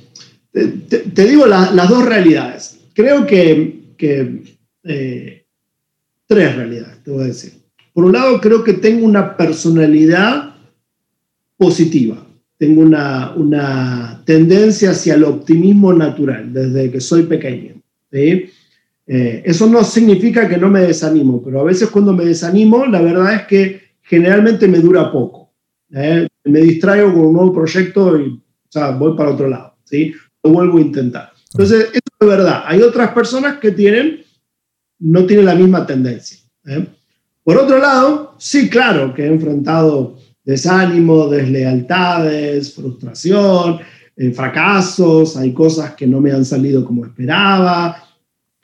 te, 0.51 1.25
digo 1.25 1.45
las 1.45 1.89
dos 1.89 2.05
realidades. 2.05 2.77
Creo 2.93 3.25
que, 3.25 3.93
que 3.97 4.57
tres 6.27 6.55
realidades, 6.55 7.03
te 7.03 7.11
voy 7.11 7.23
a 7.23 7.27
decir. 7.27 7.53
Por 7.93 8.05
un 8.05 8.13
lado, 8.13 8.39
creo 8.39 8.63
que 8.63 8.73
tengo 8.73 9.05
una 9.05 9.35
personalidad 9.35 10.55
positiva. 11.57 12.26
Tengo 12.57 12.81
una, 12.81 14.21
tendencia 14.25 14.91
hacia 14.91 15.13
el 15.13 15.23
optimismo 15.23 15.93
natural 15.93 16.51
desde 16.51 16.91
que 16.91 16.99
soy 16.99 17.23
pequeño. 17.23 17.75
Eh, 18.11 19.43
eso 19.45 19.67
no 19.67 19.83
significa 19.83 20.49
que 20.49 20.57
no 20.57 20.69
me 20.69 20.81
desanimo, 20.81 21.41
pero 21.41 21.61
a 21.61 21.63
veces 21.63 21.89
cuando 21.89 22.13
me 22.13 22.25
desanimo, 22.25 22.85
la 22.85 23.01
verdad 23.01 23.35
es 23.35 23.41
que 23.43 23.81
generalmente 24.01 24.67
me 24.67 24.79
dura 24.79 25.11
poco. 25.11 25.53
¿eh? 25.93 26.27
Me 26.43 26.61
distraigo 26.61 27.13
con 27.13 27.27
un 27.27 27.33
nuevo 27.33 27.53
proyecto 27.53 28.19
y 28.19 28.41
voy 28.97 29.15
para 29.15 29.31
otro 29.31 29.47
lado. 29.47 29.77
¿sí? 29.83 30.13
Lo 30.43 30.51
vuelvo 30.51 30.77
a 30.77 30.81
intentar. 30.81 31.31
Entonces, 31.51 31.89
eso 31.91 32.01
es 32.19 32.27
verdad. 32.27 32.63
Hay 32.65 32.81
otras 32.81 33.11
personas 33.11 33.59
que 33.59 33.71
tienen, 33.71 34.23
no 34.99 35.25
tienen 35.25 35.45
la 35.45 35.55
misma 35.55 35.85
tendencia. 35.85 36.39
¿eh? 36.65 36.85
Por 37.43 37.57
otro 37.57 37.79
lado, 37.79 38.35
sí, 38.37 38.69
claro, 38.69 39.13
que 39.13 39.23
he 39.23 39.27
enfrentado 39.27 40.17
desánimo, 40.47 41.27
deslealtades, 41.27 42.73
frustración, 42.73 43.79
eh, 44.15 44.31
fracasos, 44.31 45.35
hay 45.35 45.53
cosas 45.53 45.93
que 45.93 46.07
no 46.07 46.21
me 46.21 46.31
han 46.31 46.45
salido 46.45 46.85
como 46.85 47.05
esperaba, 47.05 48.01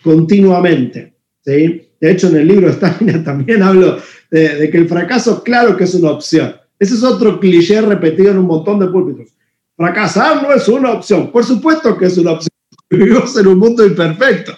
continuamente. 0.01 1.13
¿sí? 1.41 1.89
De 1.99 2.11
hecho, 2.11 2.29
en 2.29 2.37
el 2.37 2.47
libro 2.47 2.69
Estamina 2.69 3.21
también 3.25 3.61
hablo 3.61 3.97
de, 4.31 4.69
que 4.71 4.77
el 4.77 4.87
fracaso, 4.87 5.43
claro 5.43 5.75
que 5.75 5.83
es 5.83 5.93
una 5.93 6.11
opción. 6.11 6.55
Ese 6.79 6.93
es 6.93 7.03
otro 7.03 7.37
cliché 7.37 7.81
repetido 7.81 8.31
en 8.31 8.37
un 8.37 8.47
montón 8.47 8.79
de 8.79 8.87
púlpitos. 8.87 9.33
Fracasar 9.75 10.41
no 10.41 10.53
es 10.53 10.65
una 10.69 10.93
opción. 10.93 11.33
Por 11.33 11.43
supuesto 11.43 11.97
que 11.97 12.05
es 12.05 12.17
una 12.17 12.31
opción. 12.31 12.49
Vivimos 12.89 13.37
en 13.37 13.47
un 13.47 13.59
mundo 13.59 13.85
imperfecto 13.85 14.53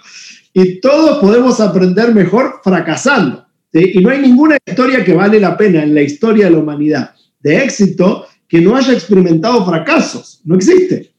y 0.53 0.79
todos 0.79 1.17
podemos 1.17 1.59
aprender 1.59 2.13
mejor 2.13 2.59
fracasando. 2.63 3.44
Y 3.81 3.99
no 3.99 4.09
hay 4.09 4.21
ninguna 4.21 4.57
historia 4.65 5.03
que 5.03 5.13
vale 5.13 5.39
la 5.39 5.57
pena 5.57 5.83
en 5.83 5.93
la 5.93 6.01
historia 6.01 6.45
de 6.45 6.51
la 6.51 6.59
humanidad 6.59 7.13
de 7.41 7.63
éxito 7.63 8.25
que 8.47 8.61
no 8.61 8.75
haya 8.75 8.93
experimentado 8.93 9.65
fracasos. 9.65 10.41
No 10.45 10.55
existe. 10.55 11.11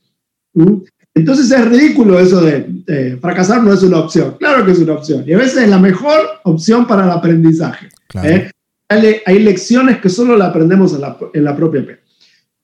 ¿Mm? 0.54 0.76
Entonces 1.14 1.50
es 1.50 1.68
ridículo 1.68 2.18
eso 2.18 2.40
de 2.40 3.18
fracasar 3.20 3.62
no 3.62 3.72
es 3.72 3.82
una 3.82 4.00
opción. 4.00 4.36
Claro 4.38 4.64
que 4.64 4.72
es 4.72 4.78
una 4.78 4.94
opción. 4.94 5.24
Y 5.26 5.32
a 5.32 5.38
veces 5.38 5.62
es 5.62 5.68
la 5.68 5.78
mejor 5.78 6.18
opción 6.44 6.86
para 6.86 7.04
el 7.04 7.10
aprendizaje. 7.10 7.88
¿eh? 8.22 8.50
Hay, 8.88 9.38
lecciones 9.38 9.98
que 9.98 10.08
solo 10.08 10.36
la 10.36 10.46
aprendemos 10.46 10.94
en 10.94 11.00
la, 11.00 11.16
en 11.32 11.44
la 11.44 11.56
propia 11.56 11.84
P. 11.84 11.98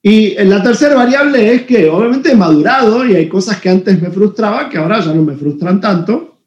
Y 0.03 0.35
la 0.45 0.63
tercera 0.63 0.95
variable 0.95 1.55
es 1.55 1.63
que 1.63 1.89
obviamente 1.89 2.33
he 2.33 2.37
madurado 2.37 3.07
y 3.07 3.15
hay 3.15 3.29
cosas 3.29 3.61
que 3.61 3.69
antes 3.69 4.01
me 4.01 4.11
frustraban 4.11 4.69
que 4.69 4.79
ahora 4.79 5.01
ya 5.01 5.15
no 5.15 5.23
me 5.23 5.37
frustran 5.37 5.81
tanto. 5.81 6.39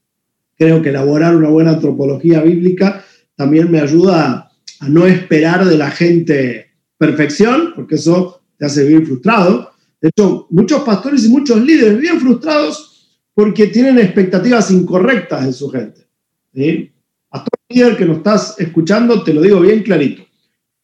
Creo 0.57 0.81
que 0.81 0.89
elaborar 0.89 1.35
una 1.35 1.49
buena 1.49 1.71
antropología 1.71 2.41
bíblica 2.41 3.03
también 3.35 3.69
me 3.69 3.79
ayuda 3.79 4.51
a 4.79 4.89
no 4.89 5.05
esperar 5.05 5.65
de 5.65 5.77
la 5.77 5.91
gente 5.91 6.71
perfección, 6.97 7.73
porque 7.75 7.95
eso 7.95 8.41
te 8.57 8.65
hace 8.65 8.85
vivir 8.85 9.05
frustrado. 9.05 9.71
De 10.01 10.09
hecho, 10.09 10.47
muchos 10.49 10.81
pastores 10.83 11.25
y 11.25 11.29
muchos 11.29 11.61
líderes 11.61 11.99
viven 11.99 12.19
frustrados 12.19 13.19
porque 13.33 13.67
tienen 13.67 13.99
expectativas 13.99 14.71
incorrectas 14.71 15.45
de 15.45 15.53
su 15.53 15.69
gente. 15.69 16.07
¿sí? 16.53 16.91
Pastor 17.29 17.59
líder 17.69 17.97
que 17.97 18.05
nos 18.05 18.17
estás 18.17 18.55
escuchando, 18.59 19.23
te 19.23 19.33
lo 19.33 19.41
digo 19.41 19.59
bien 19.59 19.83
clarito. 19.83 20.23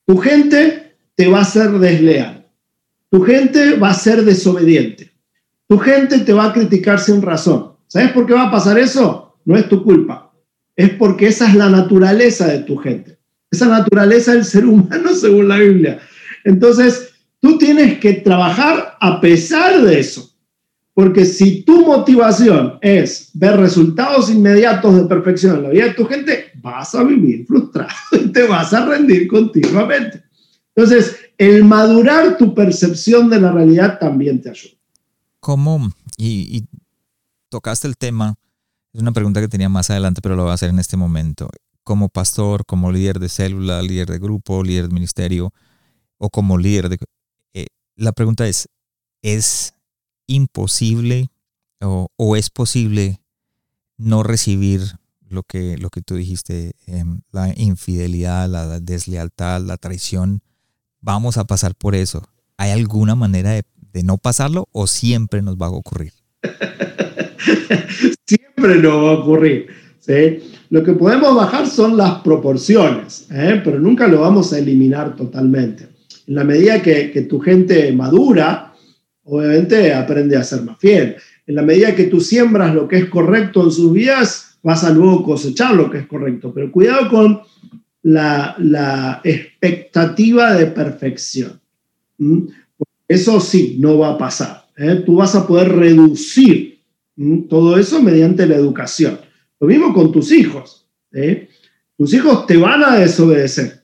Tu 0.05 0.17
gente 0.17 0.95
te 1.15 1.27
va 1.27 1.41
a 1.41 1.45
ser 1.45 1.71
desleal. 1.71 2.47
Tu 3.09 3.21
gente 3.21 3.77
va 3.77 3.91
a 3.91 3.93
ser 3.93 4.23
desobediente. 4.23 5.11
Tu 5.67 5.77
gente 5.77 6.19
te 6.19 6.33
va 6.33 6.45
a 6.45 6.53
criticar 6.53 6.99
sin 6.99 7.21
razón. 7.21 7.73
¿Sabes 7.87 8.11
por 8.11 8.25
qué 8.25 8.33
va 8.33 8.47
a 8.47 8.51
pasar 8.51 8.77
eso? 8.77 9.37
No 9.45 9.55
es 9.55 9.67
tu 9.69 9.83
culpa 9.83 10.30
es 10.81 10.89
porque 10.91 11.27
esa 11.27 11.47
es 11.47 11.55
la 11.55 11.69
naturaleza 11.69 12.47
de 12.47 12.59
tu 12.59 12.75
gente. 12.77 13.19
Esa 13.51 13.67
naturaleza 13.67 14.33
del 14.33 14.45
ser 14.45 14.65
humano 14.65 15.13
según 15.13 15.47
la 15.47 15.57
Biblia. 15.57 15.99
Entonces, 16.43 17.13
tú 17.39 17.59
tienes 17.59 17.99
que 17.99 18.13
trabajar 18.13 18.97
a 18.99 19.21
pesar 19.21 19.81
de 19.83 19.99
eso. 19.99 20.27
Porque 20.93 21.23
si 21.23 21.61
tu 21.61 21.85
motivación 21.85 22.79
es 22.81 23.29
ver 23.33 23.57
resultados 23.57 24.29
inmediatos 24.29 24.95
de 24.95 25.05
perfección 25.05 25.57
en 25.57 25.63
la 25.63 25.69
vida 25.69 25.85
de 25.85 25.93
tu 25.93 26.05
gente, 26.05 26.51
vas 26.55 26.95
a 26.95 27.03
vivir 27.03 27.45
frustrado 27.45 27.91
y 28.13 28.31
te 28.31 28.43
vas 28.47 28.73
a 28.73 28.85
rendir 28.85 29.27
continuamente. 29.27 30.23
Entonces, 30.75 31.15
el 31.37 31.63
madurar 31.63 32.37
tu 32.37 32.55
percepción 32.55 33.29
de 33.29 33.39
la 33.39 33.51
realidad 33.51 33.99
también 33.99 34.41
te 34.41 34.49
ayuda. 34.49 34.73
¿Cómo? 35.39 35.91
Y, 36.17 36.57
y 36.57 36.65
tocaste 37.49 37.87
el 37.87 37.97
tema 37.97 38.35
es 38.93 39.01
una 39.01 39.11
pregunta 39.11 39.39
que 39.39 39.47
tenía 39.47 39.69
más 39.69 39.89
adelante, 39.89 40.21
pero 40.21 40.35
lo 40.35 40.43
voy 40.43 40.51
a 40.51 40.55
hacer 40.55 40.69
en 40.69 40.79
este 40.79 40.97
momento. 40.97 41.49
Como 41.83 42.09
pastor, 42.09 42.65
como 42.65 42.91
líder 42.91 43.19
de 43.19 43.29
célula, 43.29 43.81
líder 43.81 44.09
de 44.09 44.19
grupo, 44.19 44.63
líder 44.63 44.87
de 44.89 44.93
ministerio 44.93 45.53
o 46.17 46.29
como 46.29 46.57
líder 46.57 46.89
de... 46.89 46.97
Eh, 47.53 47.67
la 47.95 48.11
pregunta 48.11 48.47
es, 48.47 48.69
¿es 49.21 49.73
imposible 50.27 51.29
o, 51.79 52.35
es 52.35 52.49
posible 52.49 53.21
no 53.97 54.23
recibir 54.23 54.81
lo 55.27 55.43
que, 55.43 55.77
lo 55.77 55.89
que 55.89 56.01
tú 56.01 56.15
dijiste, 56.15 56.75
em, 56.85 57.21
la 57.31 57.51
infidelidad, 57.57 58.47
la 58.49 58.79
deslealtad, 58.79 59.61
la 59.61 59.77
traición? 59.77 60.43
Vamos 60.99 61.37
a 61.37 61.45
pasar 61.45 61.75
por 61.75 61.95
eso. 61.95 62.27
¿Hay 62.57 62.71
alguna 62.71 63.15
manera 63.15 63.51
de 63.53 64.03
no 64.03 64.17
pasarlo 64.17 64.67
o 64.71 64.85
siempre 64.85 65.41
nos 65.41 65.55
va 65.55 65.67
a 65.67 65.71
ocurrir? 65.71 66.13
Siempre 68.61 68.87
va 68.87 69.09
a 69.09 69.13
ocurrir. 69.13 69.67
¿sí? 69.97 70.39
Lo 70.69 70.83
que 70.83 70.93
podemos 70.93 71.35
bajar 71.35 71.65
son 71.65 71.97
las 71.97 72.19
proporciones, 72.19 73.27
¿eh? 73.31 73.59
pero 73.63 73.79
nunca 73.79 74.07
lo 74.07 74.21
vamos 74.21 74.53
a 74.53 74.59
eliminar 74.59 75.15
totalmente. 75.15 75.87
En 76.27 76.35
la 76.35 76.43
medida 76.43 76.79
que, 76.79 77.25
tu 77.27 77.39
gente 77.39 77.91
madura, 77.91 78.71
obviamente 79.23 79.91
aprende 79.95 80.37
a 80.37 80.43
ser 80.43 80.61
más 80.61 80.77
fiel. 80.77 81.15
En 81.47 81.55
la 81.55 81.63
medida 81.63 81.95
que 81.95 82.03
tú 82.03 82.21
siembras 82.21 82.75
lo 82.75 82.87
que 82.87 82.97
es 82.97 83.05
correcto 83.05 83.63
en 83.63 83.71
sus 83.71 83.91
vidas, 83.91 84.59
vas 84.61 84.83
a 84.83 84.91
luego 84.91 85.23
cosechar 85.23 85.73
lo 85.73 85.89
que 85.89 85.97
es 85.97 86.05
correcto. 86.05 86.53
Pero 86.53 86.71
cuidado 86.71 87.09
con 87.09 87.41
la, 88.03 88.53
la 88.59 89.21
expectativa 89.23 90.53
de 90.53 90.67
perfección. 90.67 91.59
Eso 93.07 93.39
sí, 93.39 93.77
no 93.79 93.97
va 93.97 94.11
a 94.11 94.17
pasar. 94.19 94.65
¿eh? 94.77 95.01
Tú 95.03 95.15
vas 95.15 95.33
a 95.33 95.47
poder 95.47 95.69
reducir 95.69 96.70
todo 97.47 97.77
eso 97.77 98.01
mediante 98.01 98.45
la 98.45 98.55
educación. 98.55 99.19
Lo 99.59 99.67
mismo 99.67 99.93
con 99.93 100.11
tus 100.11 100.31
hijos. 100.31 100.87
¿eh? 101.11 101.49
Tus 101.97 102.13
hijos 102.13 102.45
te 102.47 102.57
van 102.57 102.83
a 102.83 102.95
desobedecer. 102.97 103.83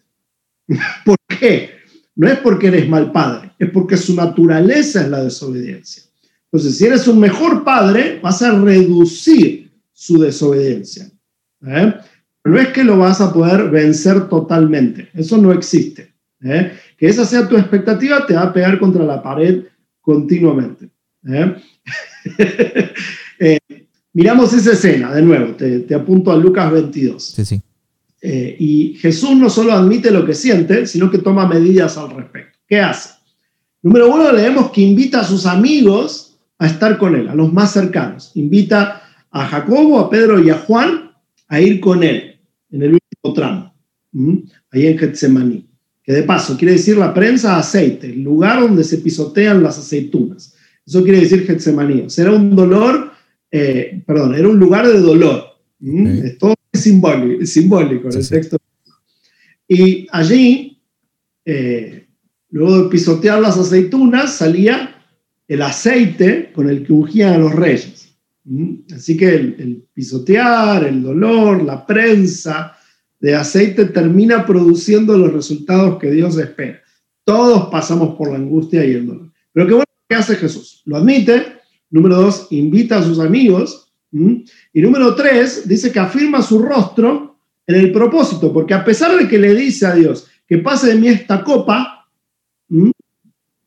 ¿Por 1.06 1.18
qué? 1.40 1.72
No 2.16 2.28
es 2.28 2.40
porque 2.40 2.68
eres 2.68 2.90
mal 2.90 3.12
padre, 3.12 3.52
es 3.60 3.70
porque 3.70 3.96
su 3.96 4.16
naturaleza 4.16 5.02
es 5.02 5.10
la 5.10 5.24
desobediencia. 5.24 6.04
Entonces, 6.52 6.78
si 6.78 6.86
eres 6.86 7.08
un 7.08 7.20
mejor 7.20 7.64
padre, 7.64 8.20
vas 8.24 8.42
a 8.42 8.58
reducir 8.60 9.72
su 9.94 10.20
desobediencia. 10.20 11.12
¿eh? 11.68 11.94
No 12.44 12.58
es 12.58 12.70
que 12.70 12.84
lo 12.84 12.98
vas 12.98 13.22
a 13.22 13.34
poder 13.34 13.70
vencer 13.70 14.30
totalmente, 14.30 15.10
eso 15.14 15.38
no 15.38 15.52
existe. 15.52 16.14
¿eh? 16.42 16.72
Que 16.98 17.08
esa 17.08 17.26
sea 17.26 17.48
tu 17.48 17.58
expectativa, 17.58 18.26
te 18.26 18.34
va 18.34 18.44
a 18.44 18.54
pegar 18.54 18.80
contra 18.80 19.04
la 19.04 19.22
pared 19.22 19.66
continuamente. 20.02 20.90
¿eh? 21.28 21.56
miramos 24.14 24.54
esa 24.54 24.74
escena 24.74 25.14
de 25.14 25.22
nuevo, 25.22 25.54
te, 25.56 25.80
te, 25.80 25.96
apunto 25.96 26.32
a 26.32 26.38
Lucas 26.38 26.72
22. 26.72 27.24
Sí, 27.24 27.46
sí. 27.46 27.62
Eh, 28.22 28.56
y 28.60 28.94
Jesús 28.96 29.36
no 29.36 29.50
solo 29.50 29.74
admite 29.74 30.12
lo 30.12 30.26
que 30.26 30.34
siente, 30.34 30.88
sino 30.88 31.12
que 31.12 31.20
toma 31.20 31.48
medidas 31.48 31.98
al 31.98 32.10
respecto. 32.12 32.58
¿Qué 32.68 32.80
hace? 32.80 33.12
Número 33.82 34.14
uno, 34.14 34.32
leemos 34.32 34.72
que 34.72 34.82
invita 34.82 35.22
a 35.22 35.24
sus 35.24 35.46
amigos 35.46 36.38
a 36.58 36.68
estar 36.68 36.98
con 36.98 37.16
él, 37.16 37.28
a 37.28 37.36
los 37.36 37.54
más 37.54 37.72
cercanos. 37.72 38.32
Invita 38.36 39.04
a 39.30 39.46
Jacobo, 39.46 40.00
a 40.00 40.10
Pedro 40.10 40.44
y 40.44 40.50
a 40.50 40.56
Juan 40.56 41.12
a 41.48 41.62
ir 41.62 41.80
con 41.80 42.04
él 42.04 42.40
en 42.72 42.82
el 42.82 42.94
último 42.94 43.34
tramo, 43.34 43.74
ahí 44.72 44.88
en 44.88 44.98
Getsemaní. 44.98 45.66
Que 46.04 46.14
de 46.14 46.24
paso 46.24 46.58
quiere 46.58 46.74
decir 46.74 46.98
la 46.98 47.14
prensa 47.14 47.58
aceite, 47.58 48.08
el 48.08 48.24
lugar 48.24 48.62
donde 48.62 48.84
se 48.84 48.98
pisotean 48.98 49.62
las 49.62 49.78
aceitunas. 49.78 50.56
Eso 50.86 51.04
quiere 51.04 51.20
decir 51.20 51.46
Getsemaní. 51.46 52.10
Será 52.10 52.32
un 52.32 52.56
dolor, 52.56 53.07
eh, 53.58 54.04
perdón, 54.06 54.36
era 54.36 54.48
un 54.48 54.60
lugar 54.60 54.88
de 54.88 55.00
dolor. 55.00 55.44
Es 55.82 56.38
todo 56.38 56.56
simbólico, 56.74 57.46
simbólico 57.46 58.10
el 58.10 58.30
texto. 58.30 58.58
Y 59.68 60.08
allí, 60.12 60.82
eh, 61.44 62.08
luego 62.52 62.84
de 62.84 62.90
pisotear 62.90 63.42
las 63.42 63.58
aceitunas, 63.58 64.34
salía 64.34 64.96
el 65.48 65.62
aceite 65.62 66.52
con 66.54 66.70
el 66.70 66.86
que 66.86 66.94
ungían 66.94 67.34
a 67.34 67.38
los 67.38 67.56
reyes. 67.56 68.16
Así 68.96 69.18
que 69.18 69.36
el, 69.36 69.84
pisotear, 69.94 70.86
el 70.86 71.02
dolor, 71.02 71.64
la 71.64 71.86
prensa 71.86 72.78
de 73.20 73.36
aceite 73.36 73.86
termina 73.86 74.46
produciendo 74.46 75.18
los 75.18 75.34
resultados 75.34 75.98
que 75.98 76.12
Dios 76.12 76.38
espera. 76.38 76.80
Todos 77.24 77.70
pasamos 77.70 78.16
por 78.16 78.30
la 78.30 78.38
angustia 78.38 78.86
y 78.86 78.92
el 78.92 79.08
dolor. 79.08 79.32
Pero 79.52 79.68
qué 79.68 79.74
bueno 79.74 79.86
que 80.08 80.16
hace 80.16 80.36
Jesús. 80.36 80.82
Lo 80.86 80.98
admite. 80.98 81.57
Número 81.90 82.16
dos, 82.18 82.48
invita 82.52 82.98
a 82.98 83.04
sus 83.04 83.20
amigos 83.20 83.92
y 84.12 84.82
número 84.82 85.16
tres, 85.16 85.68
dice 85.68 85.92
que 85.92 86.00
afirma 86.00 86.42
su 86.42 86.60
rostro 86.60 87.38
en 87.66 87.76
el 87.76 87.92
propósito, 87.92 88.54
porque 88.54 88.74
a 88.74 88.84
pesar 88.84 89.18
de 89.18 89.28
que 89.28 89.38
le 89.38 89.54
dice 89.54 89.86
a 89.86 89.94
Dios 89.94 90.28
que 90.48 90.58
pase 90.58 90.88
de 90.88 90.96
mí 90.96 91.10
esta 91.10 91.44
copa, 91.44 92.10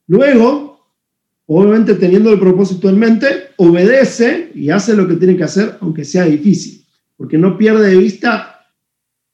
luego, 0.07 0.81
obviamente 1.47 1.95
teniendo 1.95 2.33
el 2.33 2.41
propósito 2.41 2.89
en 2.89 2.99
mente, 2.99 3.27
obedece 3.59 4.51
y 4.55 4.71
hace 4.71 4.97
lo 4.97 5.07
que 5.07 5.17
tiene 5.17 5.37
que 5.37 5.45
hacer, 5.45 5.77
aunque 5.81 6.05
sea 6.05 6.25
difícil, 6.25 6.85
porque 7.17 7.37
no 7.37 7.59
pierde 7.59 7.91
de 7.91 7.99
vista 7.99 8.67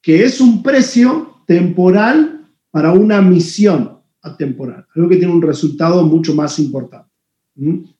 que 0.02 0.24
es 0.24 0.40
un 0.40 0.62
precio 0.62 1.42
temporal 1.46 2.48
para 2.70 2.92
una 2.92 3.22
misión 3.22 3.98
atemporal, 4.22 4.86
algo 4.94 5.08
que 5.08 5.16
tiene 5.16 5.32
un 5.32 5.42
resultado 5.42 6.04
mucho 6.04 6.34
más 6.34 6.58
importante. 6.58 7.10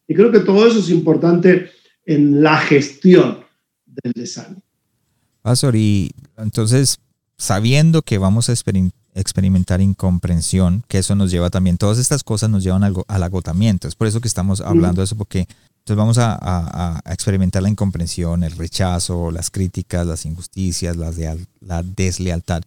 Y 0.09 0.14
creo 0.14 0.31
que 0.31 0.40
todo 0.40 0.66
eso 0.66 0.79
es 0.79 0.90
importante 0.90 1.71
en 2.05 2.42
la 2.42 2.59
gestión 2.59 3.38
del 3.87 4.12
desánimo. 4.12 4.62
Pastor, 5.42 5.77
y 5.77 6.12
entonces, 6.37 6.99
sabiendo 7.38 8.03
que 8.03 8.19
vamos 8.19 8.49
a 8.49 8.55
experimentar 9.14 9.81
incomprensión, 9.81 10.85
que 10.88 10.99
eso 10.99 11.14
nos 11.14 11.31
lleva 11.31 11.51
también, 11.51 11.79
todas 11.79 11.99
estas 11.99 12.25
cosas 12.25 12.51
nos 12.51 12.62
llevan 12.64 12.85
al, 12.85 13.23
agotamiento. 13.23 13.88
Es 13.88 13.95
por 13.95 14.07
eso 14.07 14.21
que 14.21 14.29
estamos 14.29 14.61
hablando 14.61 15.01
de 15.01 15.05
eso, 15.05 15.16
porque 15.16 15.40
entonces 15.40 15.97
vamos 15.97 16.19
a, 16.19 17.01
experimentar 17.07 17.62
la 17.62 17.69
incomprensión, 17.69 18.42
el 18.42 18.53
rechazo, 18.53 19.31
las 19.31 19.51
críticas, 19.51 20.07
las 20.07 20.25
injusticias, 20.27 20.97
la, 20.97 21.12
la 21.61 21.83
deslealtad. 21.83 22.62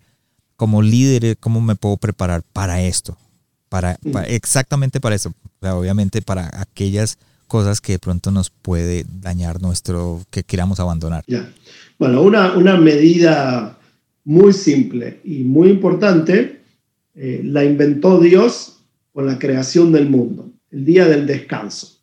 Como 0.56 0.82
líder, 0.82 1.38
¿cómo 1.38 1.62
me 1.62 1.76
puedo 1.76 1.98
preparar 1.98 2.44
para 2.44 2.82
esto? 2.82 3.18
Para, 3.70 4.00
exactamente 4.28 5.00
para 5.00 5.16
eso. 5.16 5.34
obviamente 5.62 6.22
para 6.22 6.50
aquellas 6.60 7.18
cosas 7.50 7.82
que 7.82 7.94
de 7.94 8.00
pronto 8.00 8.32
nos 8.32 8.50
puede 8.50 9.06
dañar 9.22 9.62
nuestro, 9.62 10.22
que 10.32 10.44
queramos 10.44 10.80
abandonar. 10.80 11.26
Bueno, 11.98 12.22
una, 12.22 12.54
una 12.54 12.78
medida 12.78 13.78
muy 14.24 14.54
simple 14.54 15.20
y 15.26 15.44
muy 15.44 15.70
importante 15.70 16.62
eh, 17.16 17.42
la 17.44 17.66
inventó 17.66 18.20
Dios 18.20 18.80
con 19.12 19.26
la 19.26 19.38
creación 19.38 19.92
del 19.92 20.10
mundo, 20.10 20.52
el 20.72 20.86
día 20.86 21.08
del 21.08 21.26
descanso. 21.26 21.98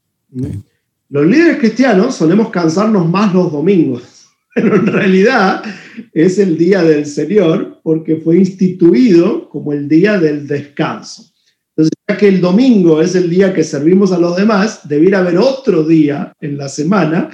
Los 1.08 1.26
líderes 1.26 1.58
cristianos 1.58 2.16
solemos 2.16 2.50
cansarnos 2.50 3.08
más 3.08 3.32
los 3.32 3.50
domingos, 3.52 4.26
pero 4.54 4.76
en 4.76 4.86
realidad 4.86 5.62
es 6.12 6.38
el 6.38 6.58
día 6.58 6.82
del 6.82 7.06
Señor 7.06 7.80
porque 7.82 8.16
fue 8.16 8.36
instituido 8.36 9.48
como 9.48 9.72
el 9.72 9.88
día 9.88 10.18
del 10.18 10.46
descanso. 10.46 11.32
Que 12.06 12.28
el 12.28 12.40
domingo 12.40 13.02
es 13.02 13.14
el 13.14 13.28
día 13.28 13.52
que 13.52 13.64
servimos 13.64 14.12
a 14.12 14.18
los 14.18 14.36
demás, 14.36 14.88
debiera 14.88 15.18
haber 15.18 15.38
otro 15.38 15.82
día 15.82 16.32
en 16.40 16.56
la 16.56 16.68
semana 16.68 17.30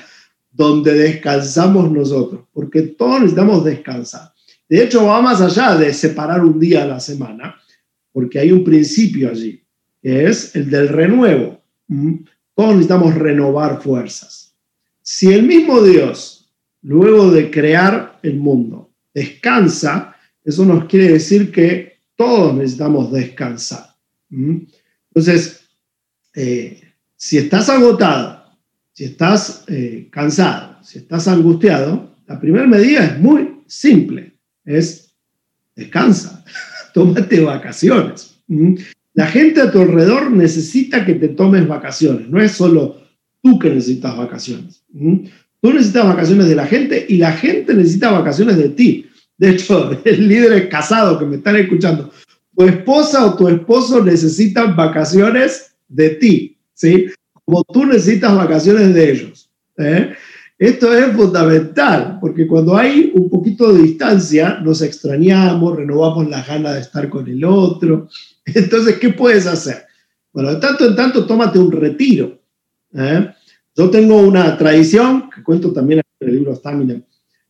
donde 0.51 0.95
descansamos 0.95 1.91
nosotros, 1.91 2.45
porque 2.53 2.83
todos 2.83 3.21
necesitamos 3.21 3.65
descansar. 3.65 4.33
De 4.69 4.83
hecho, 4.83 5.05
va 5.05 5.21
más 5.21 5.41
allá 5.41 5.77
de 5.77 5.93
separar 5.93 6.43
un 6.43 6.59
día 6.59 6.85
a 6.85 6.87
la 6.87 7.01
semana, 7.01 7.57
porque 8.13 8.39
hay 8.39 8.53
un 8.53 8.65
principio 8.65 9.31
allí, 9.31 9.63
que 10.01 10.27
es 10.27 10.57
el 10.57 10.71
del 10.71 10.89
renuevo. 10.89 11.63
¿Mm? 11.89 12.25
Todos 12.55 12.71
necesitamos 12.71 13.15
renovar 13.15 13.83
fuerzas. 13.83 14.55
Si 15.03 15.33
el 15.33 15.43
mismo 15.43 15.83
Dios, 15.83 16.51
luego 16.83 17.31
de 17.31 17.51
crear 17.51 18.19
el 18.23 18.39
mundo, 18.39 18.91
descansa, 19.13 20.17
eso 20.45 20.65
nos 20.65 20.85
quiere 20.87 21.13
decir 21.13 21.51
que 21.51 21.99
todos 22.17 22.55
necesitamos 22.55 23.11
descansar. 23.13 23.92
Entonces, 24.33 25.69
eh, 26.35 26.81
si 27.17 27.39
estás 27.39 27.69
agotado, 27.69 28.43
si 28.93 29.05
estás 29.05 29.65
eh, 29.69 30.09
cansado, 30.11 30.83
si 30.83 30.99
estás 30.99 31.29
angustiado, 31.29 32.17
la 32.27 32.41
primera 32.41 32.67
medida 32.67 33.05
es 33.05 33.19
muy 33.19 33.63
simple, 33.67 34.33
es 34.65 35.15
descansa, 35.77 36.45
tómate 36.95 37.41
vacaciones. 37.41 38.37
La 39.15 39.27
gente 39.27 39.61
a 39.61 39.71
tu 39.71 39.81
alrededor 39.81 40.31
necesita 40.31 41.05
que 41.05 41.15
te 41.15 41.29
tomes 41.29 41.67
vacaciones, 41.69 42.29
no 42.29 42.41
es 42.41 42.53
solo 42.53 43.03
tú 43.43 43.59
que 43.59 43.69
necesitas 43.69 44.17
vacaciones. 44.17 44.83
Tú 45.61 45.73
necesitas 45.73 46.07
vacaciones 46.07 46.49
de 46.49 46.57
la 46.57 46.67
gente 46.67 47.07
y 47.09 47.19
la 47.19 47.33
gente 47.33 47.75
necesita 47.75 48.11
vacaciones 48.11 48.57
de 48.57 48.71
ti. 48.71 49.07
De 49.37 49.51
hecho, 49.51 50.01
el 50.05 50.29
líder 50.29 50.69
casado 50.69 51.19
que 51.19 51.25
me 51.25 51.37
están 51.37 51.57
escuchando, 51.57 52.11
tu 52.55 52.65
esposa 52.65 53.27
o 53.27 53.37
tu 53.37 53.49
esposo 53.49 54.05
necesitan 54.05 54.77
vacaciones 54.77 55.75
de 55.89 56.11
ti, 56.11 56.59
¿sí? 56.75 57.07
Como 57.45 57.65
tú 57.65 57.85
necesitas 57.85 58.37
vacaciones 58.37 58.95
de 58.95 59.11
ellos. 59.11 59.51
¿eh? 59.79 60.13
Esto 60.59 60.95
es 60.95 61.13
fundamental, 61.17 62.19
porque 62.21 62.47
cuando 62.47 62.77
hay 62.77 63.11
un 63.15 63.29
poquito 63.29 63.73
de 63.73 63.83
distancia, 63.83 64.61
nos 64.63 64.81
extrañamos, 64.83 65.77
renovamos 65.77 66.29
la 66.29 66.43
ganas 66.43 66.75
de 66.75 66.81
estar 66.81 67.09
con 67.09 67.27
el 67.29 67.45
otro. 67.45 68.09
Entonces, 68.45 68.99
¿qué 68.99 69.11
puedes 69.11 69.47
hacer? 69.47 69.87
Bueno, 70.33 70.55
de 70.55 70.61
tanto 70.61 70.87
en 70.87 70.95
tanto, 70.95 71.27
tómate 71.27 71.59
un 71.59 71.73
retiro. 71.73 72.41
¿eh? 72.95 73.29
Yo 73.75 73.91
tengo 73.91 74.19
una 74.19 74.57
tradición, 74.57 75.31
que 75.35 75.43
cuento 75.43 75.73
también 75.73 76.01
en 76.21 76.29
el 76.29 76.37
libro 76.37 76.55
Stamina, 76.55 77.03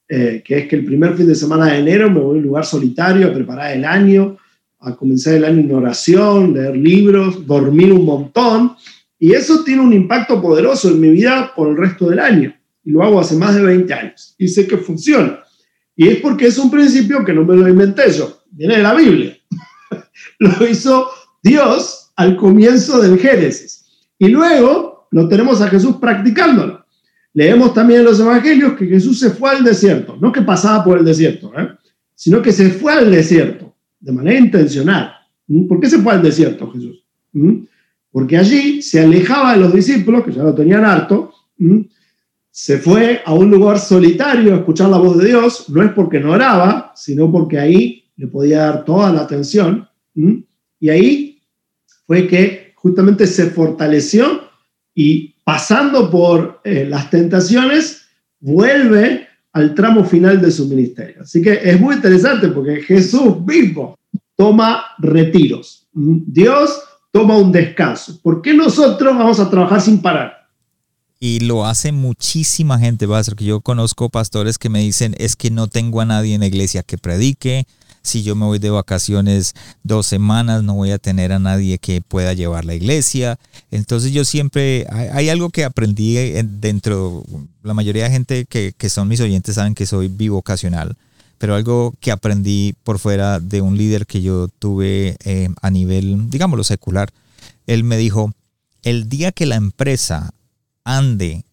eh, 0.09 0.43
que 0.45 0.61
es 0.61 0.69
que 0.69 0.77
el 0.77 0.85
primer 0.85 1.15
fin 1.15 1.27
de 1.27 1.35
semana 1.35 1.67
de 1.67 1.79
enero 1.79 2.11
me 2.11 2.21
voy 2.21 2.37
a 2.37 2.39
un 2.39 2.43
lugar 2.43 2.65
solitario 2.65 3.29
a 3.29 3.35
preparar 3.35 3.77
el 3.77 3.85
año, 3.85 4.39
a 4.83 4.97
comenzar 4.97 5.35
el 5.35 5.45
año 5.45 5.61
en 5.61 5.75
oración, 5.75 6.55
leer 6.55 6.77
libros, 6.77 7.47
dormir 7.47 7.93
un 7.93 8.05
montón. 8.05 8.77
Y 9.19 9.33
eso 9.33 9.63
tiene 9.63 9.83
un 9.83 9.93
impacto 9.93 10.43
poderoso 10.43 10.89
en 10.89 11.01
mi 11.01 11.11
vida 11.11 11.53
por 11.55 11.69
el 11.69 11.77
resto 11.77 12.09
del 12.09 12.19
año. 12.19 12.55
Y 12.85 12.91
lo 12.91 13.03
hago 13.03 13.21
hace 13.21 13.37
más 13.37 13.55
de 13.55 13.63
20 13.63 13.95
años. 13.95 14.35
Y 14.39 14.49
sé 14.49 14.67
que 14.67 14.77
funciona. 14.77 15.41
Y 15.95 16.09
es 16.09 16.21
porque 16.21 16.47
es 16.47 16.59
un 16.59 16.71
principio 16.71 17.25
que 17.25 17.33
no 17.33 17.45
me 17.45 17.57
lo 17.57 17.69
inventé 17.69 18.11
yo, 18.11 18.43
viene 18.51 18.79
de 18.79 18.83
la 18.83 18.95
Biblia. 18.95 19.37
lo 20.39 20.67
hizo 20.67 21.09
Dios 21.43 22.13
al 22.17 22.37
comienzo 22.37 23.01
del 23.01 23.19
Génesis. 23.19 23.85
Y 24.19 24.29
luego 24.29 25.07
lo 25.11 25.29
tenemos 25.29 25.61
a 25.61 25.69
Jesús 25.69 25.97
practicándolo. 26.01 26.85
Leemos 27.35 27.73
también 27.73 28.01
en 28.01 28.07
los 28.07 28.21
evangelios 28.21 28.75
que 28.75 28.87
Jesús 28.87 29.21
se 29.21 29.31
fue 29.31 29.51
al 29.51 29.65
desierto, 29.65 30.17
no 30.21 30.33
que 30.33 30.43
pasaba 30.43 30.85
por 30.85 30.99
el 30.99 31.05
desierto, 31.05 31.51
¿eh? 31.57 31.69
sino 32.15 32.43
que 32.43 32.53
se 32.53 32.69
fue 32.71 32.93
al 32.93 33.11
desierto 33.11 33.72
de 34.03 34.13
manera 34.13 34.39
intencional. 34.39 35.13
¿Por 35.69 35.81
qué 35.81 35.89
se 35.89 35.99
fue 35.99 36.13
al 36.13 36.23
desierto 36.23 36.71
Jesús? 36.71 37.05
Porque 38.11 38.37
allí 38.37 38.83
se 38.83 39.01
alejaba 39.01 39.55
de 39.55 39.61
los 39.61 39.73
discípulos, 39.73 40.25
que 40.25 40.33
ya 40.33 40.43
lo 40.43 40.55
tenían 40.55 40.85
harto, 40.85 41.33
se 42.51 42.79
fue 42.79 43.23
a 43.25 43.33
un 43.33 43.51
lugar 43.51 43.79
solitario 43.79 44.53
a 44.53 44.59
escuchar 44.59 44.91
la 44.91 44.99
voz 44.99 45.19
de 45.19 45.29
Dios, 45.29 45.71
no 45.71 45.83
es 45.83 45.93
porque 45.93 46.21
no 46.21 46.33
oraba, 46.33 46.93
sino 46.95 47.31
porque 47.33 47.59
ahí 47.59 48.05
le 48.17 48.27
podía 48.27 48.59
dar 48.59 48.85
toda 48.85 49.13
la 49.13 49.23
atención. 49.23 49.89
Y 50.79 50.89
ahí 50.91 51.41
fue 52.07 52.27
que 52.27 52.75
justamente 52.75 53.27
se 53.27 53.51
fortaleció 53.51 54.43
y 54.95 55.37
pasando 55.45 56.11
por 56.11 56.61
eh, 56.65 56.85
las 56.89 57.09
tentaciones, 57.09 58.03
vuelve 58.41 59.29
al 59.53 59.75
tramo 59.75 60.05
final 60.05 60.41
de 60.41 60.51
su 60.51 60.67
ministerio. 60.67 61.23
Así 61.23 61.43
que 61.43 61.61
es 61.63 61.81
muy 61.81 61.95
interesante 61.95 62.49
porque 62.49 62.83
Jesús 62.83 63.45
mismo 63.45 63.97
toma 64.37 64.83
retiros. 64.99 65.87
Dios 65.93 66.81
toma 67.11 67.37
un 67.37 67.53
descanso. 67.53 68.19
¿Por 68.23 68.41
qué 68.41 68.55
nosotros 68.55 69.17
vamos 69.17 69.39
a 69.39 69.51
trabajar 69.51 69.81
sin 69.81 70.01
parar? 70.01 70.43
Y 71.21 71.41
lo 71.41 71.65
hace 71.65 71.93
muchísima 71.93 72.81
gente, 72.81 73.07
ser 73.23 73.37
que 73.37 73.45
yo 73.45 73.61
conozco 73.61 74.09
pastores 74.09 74.59
que 74.59 74.69
me 74.69 74.81
dicen, 74.81 75.15
es 75.19 75.37
que 75.37 75.51
no 75.51 75.69
tengo 75.69 76.01
a 76.01 76.05
nadie 76.05 76.35
en 76.35 76.41
la 76.41 76.49
iglesia 76.49 76.83
que 76.83 76.99
predique, 76.99 77.67
si 78.03 78.23
yo 78.23 78.35
me 78.35 78.47
voy 78.47 78.59
de 78.59 78.71
vacaciones 78.71 79.55
dos 79.83 80.07
semanas, 80.07 80.63
no 80.63 80.75
voy 80.75 80.91
a 80.91 80.99
tener 80.99 81.33
a 81.33 81.39
nadie 81.39 81.79
que 81.79 82.01
pueda 82.01 82.33
llevar 82.33 82.65
la 82.65 82.75
iglesia. 82.75 83.39
Entonces 83.71 84.13
yo 84.13 84.25
siempre, 84.25 84.87
hay, 84.91 85.29
algo 85.29 85.51
que 85.51 85.65
aprendí 85.65 86.17
dentro, 86.43 87.25
la 87.63 87.75
mayoría 87.75 88.05
de 88.05 88.11
gente 88.11 88.45
que, 88.47 88.75
son 88.89 89.09
mis 89.09 89.21
oyentes 89.21 89.55
saben 89.55 89.75
que 89.75 89.87
soy 89.87 90.09
bivocacional, 90.09 90.97
pero 91.39 91.55
algo 91.55 91.95
que 92.01 92.11
aprendí 92.11 92.75
por 92.85 92.99
fuera 92.99 93.41
de 93.41 93.61
un 93.61 93.77
líder 93.77 94.07
que 94.07 94.23
yo 94.23 94.49
tuve 94.49 95.17
eh, 95.25 95.49
a 95.61 95.71
nivel, 95.71 96.31
digámoslo, 96.31 96.65
secular. 96.65 97.11
Él 97.67 97.85
me 97.85 97.97
dijo, 97.97 98.33
el 98.83 99.09
día 99.09 99.33
que 99.33 99.47
la 99.47 99.57
empresa 99.57 100.33
ande 100.85 101.45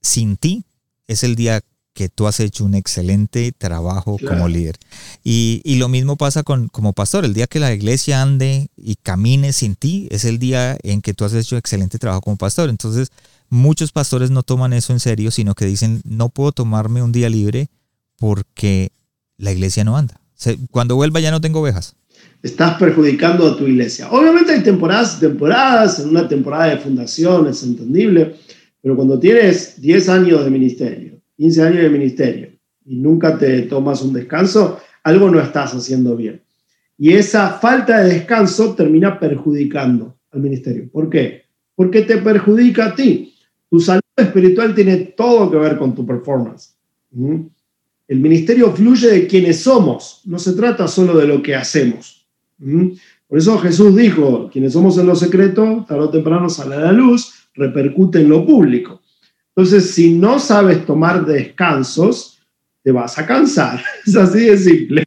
sin 0.00 0.36
ti, 0.36 0.64
es 1.06 1.24
el 1.24 1.34
día 1.34 1.62
que 1.94 2.08
tú 2.08 2.26
has 2.26 2.40
hecho 2.40 2.64
un 2.64 2.74
excelente 2.74 3.52
trabajo 3.52 4.16
como 4.26 4.48
líder. 4.48 4.76
Y, 5.22 5.60
lo 5.76 5.88
mismo 5.88 6.16
pasa 6.16 6.42
con 6.42 6.68
como 6.68 6.92
pastor. 6.92 7.24
El 7.24 7.34
día 7.34 7.46
que 7.46 7.60
la 7.60 7.72
iglesia 7.72 8.22
ande 8.22 8.68
y 8.76 8.96
camine 8.96 9.52
sin 9.52 9.74
ti, 9.74 10.08
es 10.10 10.24
el 10.24 10.38
día 10.38 10.76
en 10.82 11.02
que 11.02 11.14
tú 11.14 11.24
has 11.24 11.34
hecho 11.34 11.56
excelente 11.56 11.98
trabajo 11.98 12.22
como 12.22 12.36
pastor. 12.36 12.70
Entonces, 12.70 13.10
muchos 13.48 13.92
pastores 13.92 14.30
no 14.30 14.42
toman 14.42 14.72
eso 14.72 14.92
en 14.92 15.00
serio, 15.00 15.30
sino 15.30 15.54
que 15.54 15.66
dicen, 15.66 16.00
no 16.04 16.28
puedo 16.28 16.52
tomarme 16.52 17.02
un 17.02 17.12
día 17.12 17.28
libre 17.28 17.68
porque 18.16 18.92
la 19.36 19.52
iglesia 19.52 19.84
no 19.84 19.96
anda. 19.96 20.20
Cuando 20.70 20.96
vuelva 20.96 21.20
ya 21.20 21.30
no 21.30 21.40
tengo 21.40 21.60
ovejas. 21.60 21.96
Estás 22.42 22.76
perjudicando 22.78 23.46
a 23.46 23.56
tu 23.56 23.66
iglesia. 23.66 24.10
Obviamente 24.10 24.52
hay 24.52 24.62
temporadas, 24.62 25.20
temporadas, 25.20 26.00
en 26.00 26.08
una 26.08 26.26
temporada 26.26 26.70
de 26.70 26.78
fundación 26.78 27.46
es 27.46 27.62
entendible, 27.62 28.36
pero 28.80 28.96
cuando 28.96 29.18
tienes 29.18 29.80
10 29.80 30.08
años 30.08 30.44
de 30.44 30.50
ministerio, 30.50 31.21
15 31.36 31.62
años 31.62 31.82
de 31.82 31.90
ministerio 31.90 32.48
y 32.84 32.96
nunca 32.96 33.38
te 33.38 33.62
tomas 33.62 34.02
un 34.02 34.12
descanso, 34.12 34.80
algo 35.02 35.30
no 35.30 35.40
estás 35.40 35.74
haciendo 35.74 36.16
bien. 36.16 36.42
Y 36.98 37.12
esa 37.12 37.50
falta 37.58 38.00
de 38.00 38.14
descanso 38.14 38.74
termina 38.74 39.18
perjudicando 39.18 40.16
al 40.30 40.40
ministerio. 40.40 40.88
¿Por 40.90 41.10
qué? 41.10 41.42
Porque 41.74 42.02
te 42.02 42.18
perjudica 42.18 42.86
a 42.86 42.94
ti. 42.94 43.34
Tu 43.68 43.80
salud 43.80 44.02
espiritual 44.16 44.74
tiene 44.74 44.96
todo 44.96 45.50
que 45.50 45.56
ver 45.56 45.78
con 45.78 45.94
tu 45.94 46.06
performance. 46.06 46.74
¿Mm? 47.10 47.40
El 48.08 48.20
ministerio 48.20 48.72
fluye 48.72 49.08
de 49.08 49.26
quienes 49.26 49.60
somos, 49.60 50.20
no 50.26 50.38
se 50.38 50.52
trata 50.52 50.86
solo 50.86 51.16
de 51.16 51.26
lo 51.26 51.42
que 51.42 51.54
hacemos. 51.54 52.26
¿Mm? 52.58 52.88
Por 53.26 53.38
eso 53.38 53.58
Jesús 53.58 53.96
dijo, 53.96 54.50
quienes 54.52 54.74
somos 54.74 54.98
en 54.98 55.06
lo 55.06 55.14
secreto, 55.14 55.84
tarde 55.88 56.04
o 56.04 56.10
temprano 56.10 56.50
sale 56.50 56.76
a 56.76 56.80
la 56.80 56.92
luz, 56.92 57.48
repercute 57.54 58.20
en 58.20 58.28
lo 58.28 58.44
público. 58.44 59.01
Entonces, 59.54 59.94
si 59.94 60.14
no 60.14 60.38
sabes 60.38 60.86
tomar 60.86 61.26
descansos, 61.26 62.40
te 62.82 62.90
vas 62.90 63.18
a 63.18 63.26
cansar. 63.26 63.82
Es 64.06 64.16
así 64.16 64.40
de 64.40 64.58
simple. 64.58 65.04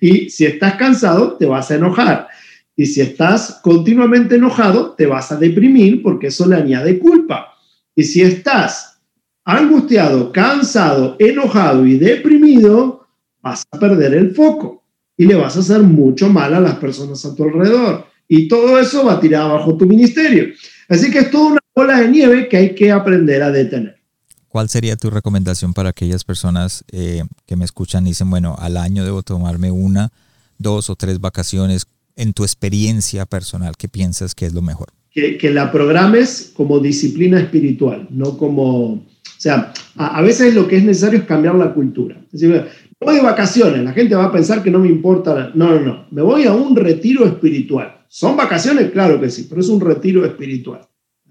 Y 0.00 0.30
si 0.30 0.46
estás 0.46 0.74
cansado, 0.74 1.36
te 1.36 1.46
vas 1.46 1.70
a 1.70 1.76
enojar. 1.76 2.28
Y 2.76 2.86
si 2.86 3.00
estás 3.00 3.60
continuamente 3.62 4.36
enojado, 4.36 4.92
te 4.92 5.06
vas 5.06 5.32
a 5.32 5.36
deprimir 5.36 6.02
porque 6.02 6.28
eso 6.28 6.46
le 6.46 6.56
añade 6.56 6.98
culpa. 6.98 7.54
Y 7.94 8.04
si 8.04 8.22
estás 8.22 9.00
angustiado, 9.44 10.30
cansado, 10.30 11.16
enojado 11.18 11.84
y 11.86 11.98
deprimido, 11.98 13.06
vas 13.42 13.64
a 13.72 13.78
perder 13.78 14.14
el 14.14 14.32
foco 14.32 14.84
y 15.16 15.24
le 15.24 15.34
vas 15.34 15.56
a 15.56 15.60
hacer 15.60 15.82
mucho 15.82 16.28
mal 16.28 16.54
a 16.54 16.60
las 16.60 16.76
personas 16.76 17.24
a 17.24 17.34
tu 17.34 17.44
alrededor. 17.44 18.06
Y 18.28 18.46
todo 18.46 18.78
eso 18.78 19.06
va 19.06 19.14
a 19.14 19.20
tirar 19.20 19.42
abajo 19.42 19.76
tu 19.76 19.86
ministerio. 19.86 20.54
Así 20.88 21.10
que 21.10 21.20
es 21.20 21.30
toda 21.30 21.52
una 21.52 21.57
bola 21.78 22.00
de 22.00 22.08
nieve 22.08 22.48
que 22.48 22.56
hay 22.56 22.74
que 22.74 22.90
aprender 22.90 23.40
a 23.40 23.52
detener. 23.52 23.98
¿Cuál 24.48 24.68
sería 24.68 24.96
tu 24.96 25.10
recomendación 25.10 25.72
para 25.72 25.90
aquellas 25.90 26.24
personas 26.24 26.84
eh, 26.90 27.22
que 27.46 27.54
me 27.54 27.64
escuchan 27.64 28.04
y 28.04 28.10
dicen, 28.10 28.28
bueno, 28.28 28.56
al 28.58 28.76
año 28.76 29.04
debo 29.04 29.22
tomarme 29.22 29.70
una, 29.70 30.10
dos 30.58 30.90
o 30.90 30.96
tres 30.96 31.20
vacaciones? 31.20 31.86
En 32.16 32.32
tu 32.32 32.42
experiencia 32.42 33.26
personal, 33.26 33.76
¿qué 33.78 33.88
piensas 33.88 34.34
que 34.34 34.46
es 34.46 34.54
lo 34.54 34.60
mejor? 34.60 34.88
Que, 35.12 35.38
la 35.52 35.70
programes 35.70 36.52
como 36.56 36.80
disciplina 36.80 37.38
espiritual, 37.38 38.08
no 38.10 38.36
como... 38.36 38.94
O 38.94 39.40
sea, 39.40 39.72
a, 39.94 40.20
veces 40.22 40.54
lo 40.54 40.66
que 40.66 40.78
es 40.78 40.82
necesario 40.82 41.20
es 41.20 41.26
cambiar 41.26 41.54
la 41.54 41.72
cultura. 41.72 42.16
Es 42.32 42.40
decir, 42.40 42.66
voy 43.00 43.14
de 43.14 43.22
vacaciones, 43.22 43.84
la 43.84 43.92
gente 43.92 44.16
va 44.16 44.24
a 44.24 44.32
pensar 44.32 44.64
que 44.64 44.70
no 44.70 44.80
me 44.80 44.88
importa. 44.88 45.52
No, 45.54 45.70
no, 45.70 45.80
no. 45.80 46.06
Me 46.10 46.22
voy 46.22 46.44
a 46.44 46.52
un 46.52 46.74
retiro 46.74 47.24
espiritual. 47.24 48.04
¿Son 48.08 48.36
vacaciones? 48.36 48.90
Claro 48.90 49.20
que 49.20 49.30
sí, 49.30 49.46
pero 49.48 49.60
es 49.60 49.68
un 49.68 49.80
retiro 49.80 50.24
espiritual. 50.24 50.80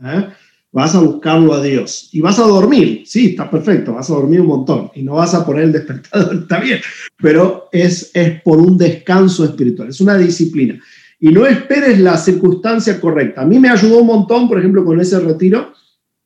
¿Eh? 0.04 0.28
Vas 0.72 0.94
a 0.96 1.00
buscarlo 1.00 1.54
a 1.54 1.64
Dios 1.64 2.10
y 2.12 2.22
vas 2.22 2.40
a 2.40 2.44
dormir. 2.44 3.04
Sí, 3.06 3.28
está 3.28 3.50
perfecto, 3.50 3.94
vas 3.94 4.10
a 4.10 4.14
dormir 4.14 4.42
un 4.42 4.48
montón 4.48 4.92
y 4.94 5.04
no 5.04 5.14
vas 5.14 5.34
a 5.34 5.46
poner 5.46 5.64
el 5.64 5.72
despertador, 5.72 6.36
está 6.42 6.60
bien, 6.60 6.80
pero 7.18 7.70
es, 7.72 8.12
es 8.14 8.42
por 8.42 8.60
un 8.60 8.78
descanso 8.78 9.46
espiritual, 9.46 9.90
es 9.90 10.02
una 10.02 10.18
disciplina. 10.18 10.80
Y 11.20 11.30
no 11.30 11.48
esperes 11.48 12.00
la 12.00 12.16
circunstancia 12.16 13.00
correcta. 13.02 13.42
A 13.42 13.46
mí 13.46 13.58
me 13.58 13.70
ayudó 13.70 14.02
un 14.02 14.08
montón, 14.08 14.48
por 14.48 14.60
ejemplo, 14.60 14.86
con 14.86 15.00
ese 15.02 15.20
retiro, 15.20 15.74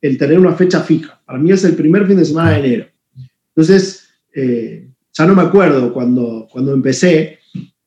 el 0.02 0.18
tener 0.18 0.38
una 0.38 0.52
fecha 0.52 0.80
fija. 0.80 1.18
Para 1.24 1.38
mí 1.38 1.50
es 1.50 1.64
el 1.64 1.74
primer 1.74 2.06
fin 2.06 2.18
de 2.18 2.24
semana 2.26 2.50
de 2.50 2.58
enero. 2.58 2.86
Entonces, 3.54 4.08
eh, 4.34 4.90
ya 5.12 5.26
no 5.26 5.34
me 5.34 5.42
acuerdo 5.42 5.92
cuando, 5.94 6.46
cuando 6.50 6.74
empecé, 6.74 7.38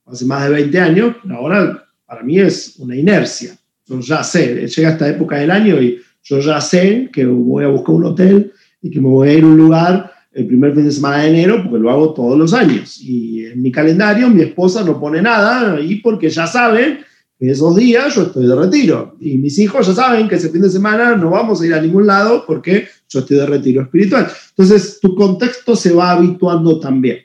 hace 0.05 0.25
más 0.25 0.43
de 0.43 0.49
20 0.49 0.79
años, 0.79 1.15
ahora 1.29 1.87
para 2.05 2.23
mí 2.23 2.39
es 2.39 2.75
una 2.77 2.95
inercia. 2.95 3.57
Yo 3.87 3.99
ya 3.99 4.23
sé, 4.23 4.67
llega 4.67 4.89
esta 4.89 5.09
época 5.09 5.37
del 5.37 5.51
año 5.51 5.81
y 5.81 5.99
yo 6.23 6.39
ya 6.39 6.59
sé 6.59 7.09
que 7.13 7.25
voy 7.25 7.63
a 7.63 7.67
buscar 7.67 7.95
un 7.95 8.05
hotel 8.05 8.51
y 8.81 8.89
que 8.89 8.99
me 8.99 9.07
voy 9.07 9.29
a 9.29 9.33
ir 9.33 9.43
a 9.43 9.47
un 9.47 9.57
lugar 9.57 10.11
el 10.33 10.47
primer 10.47 10.73
fin 10.73 10.85
de 10.85 10.91
semana 10.91 11.23
de 11.23 11.29
enero 11.29 11.63
porque 11.63 11.79
lo 11.79 11.89
hago 11.89 12.13
todos 12.13 12.37
los 12.37 12.53
años. 12.53 12.99
Y 13.01 13.45
en 13.45 13.61
mi 13.61 13.71
calendario 13.71 14.29
mi 14.29 14.41
esposa 14.41 14.83
no 14.83 14.99
pone 14.99 15.21
nada 15.21 15.75
ahí 15.75 15.95
porque 16.01 16.29
ya 16.29 16.47
saben 16.47 16.99
que 17.39 17.51
esos 17.51 17.75
días 17.75 18.15
yo 18.15 18.23
estoy 18.23 18.47
de 18.47 18.55
retiro. 18.55 19.15
Y 19.19 19.37
mis 19.37 19.57
hijos 19.59 19.87
ya 19.87 19.93
saben 19.93 20.27
que 20.27 20.35
ese 20.35 20.49
fin 20.49 20.61
de 20.61 20.69
semana 20.69 21.15
no 21.15 21.29
vamos 21.29 21.61
a 21.61 21.65
ir 21.65 21.73
a 21.73 21.81
ningún 21.81 22.07
lado 22.07 22.43
porque 22.45 22.87
yo 23.07 23.19
estoy 23.19 23.37
de 23.37 23.45
retiro 23.45 23.83
espiritual. 23.83 24.27
Entonces 24.49 24.99
tu 24.99 25.15
contexto 25.15 25.75
se 25.75 25.93
va 25.93 26.11
habituando 26.11 26.79
también. 26.79 27.19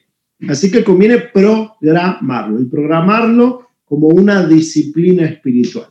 Así 0.49 0.70
que 0.70 0.85
conviene 0.85 1.18
programarlo 1.18 2.61
y 2.61 2.66
programarlo 2.66 3.68
como 3.85 4.09
una 4.09 4.46
disciplina 4.46 5.27
espiritual. 5.27 5.88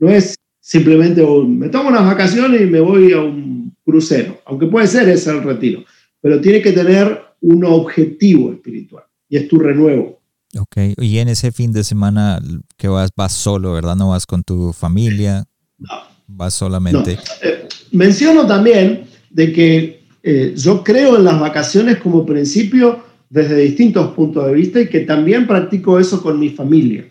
No 0.00 0.10
es 0.10 0.34
simplemente 0.60 1.24
me 1.24 1.68
tomo 1.68 1.88
unas 1.88 2.06
vacaciones 2.06 2.60
y 2.60 2.66
me 2.66 2.80
voy 2.80 3.12
a 3.12 3.20
un 3.20 3.74
crucero, 3.84 4.40
aunque 4.44 4.66
puede 4.66 4.86
ser 4.86 5.08
ese 5.08 5.30
el 5.30 5.42
retiro, 5.42 5.84
pero 6.20 6.40
tiene 6.40 6.60
que 6.60 6.72
tener 6.72 7.20
un 7.40 7.64
objetivo 7.64 8.52
espiritual 8.52 9.04
y 9.28 9.36
es 9.36 9.48
tu 9.48 9.58
renuevo. 9.58 10.20
Ok, 10.58 10.76
y 11.00 11.18
en 11.18 11.28
ese 11.28 11.52
fin 11.52 11.72
de 11.72 11.84
semana 11.84 12.42
que 12.76 12.88
vas, 12.88 13.10
vas 13.16 13.32
solo, 13.32 13.72
¿verdad? 13.72 13.94
No 13.94 14.10
vas 14.10 14.26
con 14.26 14.42
tu 14.42 14.72
familia, 14.72 15.44
no. 15.78 15.88
vas 16.26 16.54
solamente. 16.54 17.18
Eh, 17.42 17.68
menciono 17.92 18.46
también 18.46 19.04
de 19.30 19.52
que 19.52 20.02
eh, 20.22 20.54
yo 20.56 20.82
creo 20.82 21.16
en 21.16 21.24
las 21.24 21.38
vacaciones 21.38 21.98
como 21.98 22.26
principio 22.26 23.04
desde 23.28 23.56
distintos 23.56 24.12
puntos 24.12 24.44
de 24.46 24.54
vista 24.54 24.80
y 24.80 24.88
que 24.88 25.00
también 25.00 25.46
practico 25.46 26.00
eso 26.00 26.20
con 26.20 26.38
mi 26.38 26.50
familia. 26.50 27.06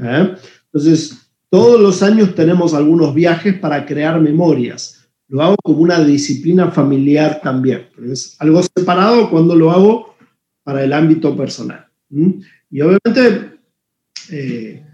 ¿eh? 0.00 0.34
Entonces, 0.66 1.25
todos 1.56 1.80
los 1.80 2.02
años 2.02 2.34
tenemos 2.34 2.74
algunos 2.74 3.14
viajes 3.14 3.58
para 3.58 3.86
crear 3.86 4.20
memorias. 4.20 5.08
Lo 5.26 5.42
hago 5.42 5.56
como 5.64 5.78
una 5.78 6.04
disciplina 6.04 6.70
familiar 6.70 7.40
también. 7.42 7.86
Pero 7.96 8.12
es 8.12 8.36
algo 8.40 8.62
separado 8.62 9.30
cuando 9.30 9.56
lo 9.56 9.70
hago 9.70 10.14
para 10.62 10.84
el 10.84 10.92
ámbito 10.92 11.34
personal. 11.34 11.86
Y 12.10 12.82
obviamente, 12.82 13.52
eh, 14.30 14.84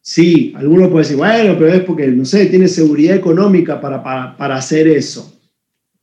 sí, 0.00 0.52
alguno 0.54 0.88
puede 0.88 1.02
decir, 1.02 1.16
bueno, 1.16 1.56
pero 1.58 1.72
es 1.74 1.80
porque, 1.80 2.06
no 2.06 2.24
sé, 2.24 2.46
tiene 2.46 2.68
seguridad 2.68 3.16
económica 3.16 3.80
para, 3.80 4.00
para, 4.36 4.54
hacer 4.54 4.86
eso. 4.86 5.40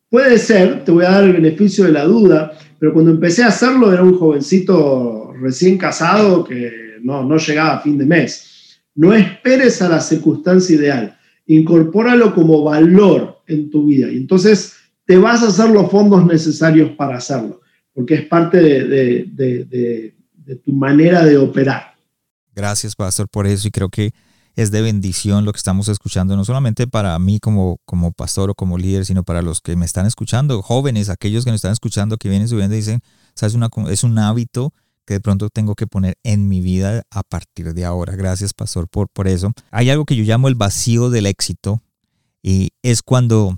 Puede 0.09 0.38
ser, 0.38 0.84
te 0.84 0.91
voy 0.91 1.05
a 1.05 1.11
dar 1.11 1.24
el 1.24 1.32
beneficio 1.32 1.86
de 1.86 1.93
la 1.93 2.03
duda, 2.03 2.51
pero 2.78 2.91
cuando 2.91 3.11
empecé 3.11 3.43
a 3.43 3.47
hacerlo 3.47 3.93
era 3.93 4.03
un 4.03 4.20
jovencito 4.20 5.32
recién 5.41 5.78
casado 5.78 6.43
que 6.43 6.97
no, 7.03 7.24
no 7.24 7.38
llegaba 7.38 7.76
a 7.76 7.80
fin 7.80 7.97
de 7.97 8.05
mes. 8.05 8.48
No 8.99 9.13
esperes 9.13 9.81
a 9.81 9.87
la 9.87 10.01
circunstancia 10.01 10.75
ideal, 10.75 11.17
incorpóralo 11.45 12.35
como 12.35 12.65
valor 12.65 13.41
en 13.47 13.69
tu 13.69 13.85
vida. 13.85 14.11
Y 14.11 14.17
entonces 14.17 14.73
te 15.05 15.15
vas 15.15 15.41
a 15.41 15.47
hacer 15.47 15.69
los 15.69 15.89
fondos 15.89 16.25
necesarios 16.25 16.91
para 16.97 17.15
hacerlo, 17.15 17.61
porque 17.93 18.15
es 18.15 18.25
parte 18.25 18.57
de, 18.57 20.13
tu 20.65 20.73
manera 20.73 21.23
de 21.23 21.37
operar. 21.37 21.95
Gracias, 22.53 22.93
pastor, 22.93 23.29
por 23.29 23.47
eso 23.47 23.69
y 23.69 23.71
creo 23.71 23.87
que 23.87 24.11
es 24.57 24.69
de 24.69 24.81
bendición 24.81 25.45
lo 25.45 25.53
que 25.53 25.59
estamos 25.59 25.87
escuchando, 25.87 26.35
no 26.35 26.43
solamente 26.43 26.85
para 26.85 27.17
mí 27.19 27.39
como, 27.39 27.79
pastor 28.17 28.49
o 28.49 28.53
como 28.53 28.77
líder, 28.77 29.05
sino 29.05 29.23
para 29.23 29.41
los 29.41 29.61
que 29.61 29.77
me 29.77 29.85
están 29.85 30.07
escuchando, 30.07 30.61
jóvenes, 30.61 31.07
aquellos 31.07 31.45
que 31.45 31.51
me 31.51 31.55
están 31.55 31.71
escuchando, 31.71 32.17
que 32.17 32.27
vienen 32.27 32.49
subiendo 32.49 32.75
y 32.75 32.79
dicen, 32.79 32.99
es 33.89 34.03
un 34.03 34.19
hábito 34.19 34.73
que 35.10 35.16
de 35.16 35.22
pronto 35.22 35.49
tengo 35.49 35.74
que 35.74 35.88
poner 35.88 36.20
en 36.24 36.47
mi 36.47 36.62
vida 36.62 37.01
a 37.10 37.24
partir 37.24 37.74
de 37.74 37.84
ahora. 37.84 38.16
Gracias, 38.16 38.53
pastor, 38.53 38.88
por, 38.88 39.10
por 39.10 39.28
eso. 39.28 39.51
Hay 39.72 39.89
algo 39.89 40.05
que 40.05 40.16
yo 40.16 40.24
llamo 40.24 40.47
el 40.47 40.53
vacío 40.53 41.10
del 41.10 41.26
éxito 41.26 41.82
y 42.43 42.70
es 42.84 43.01
cuando 43.01 43.57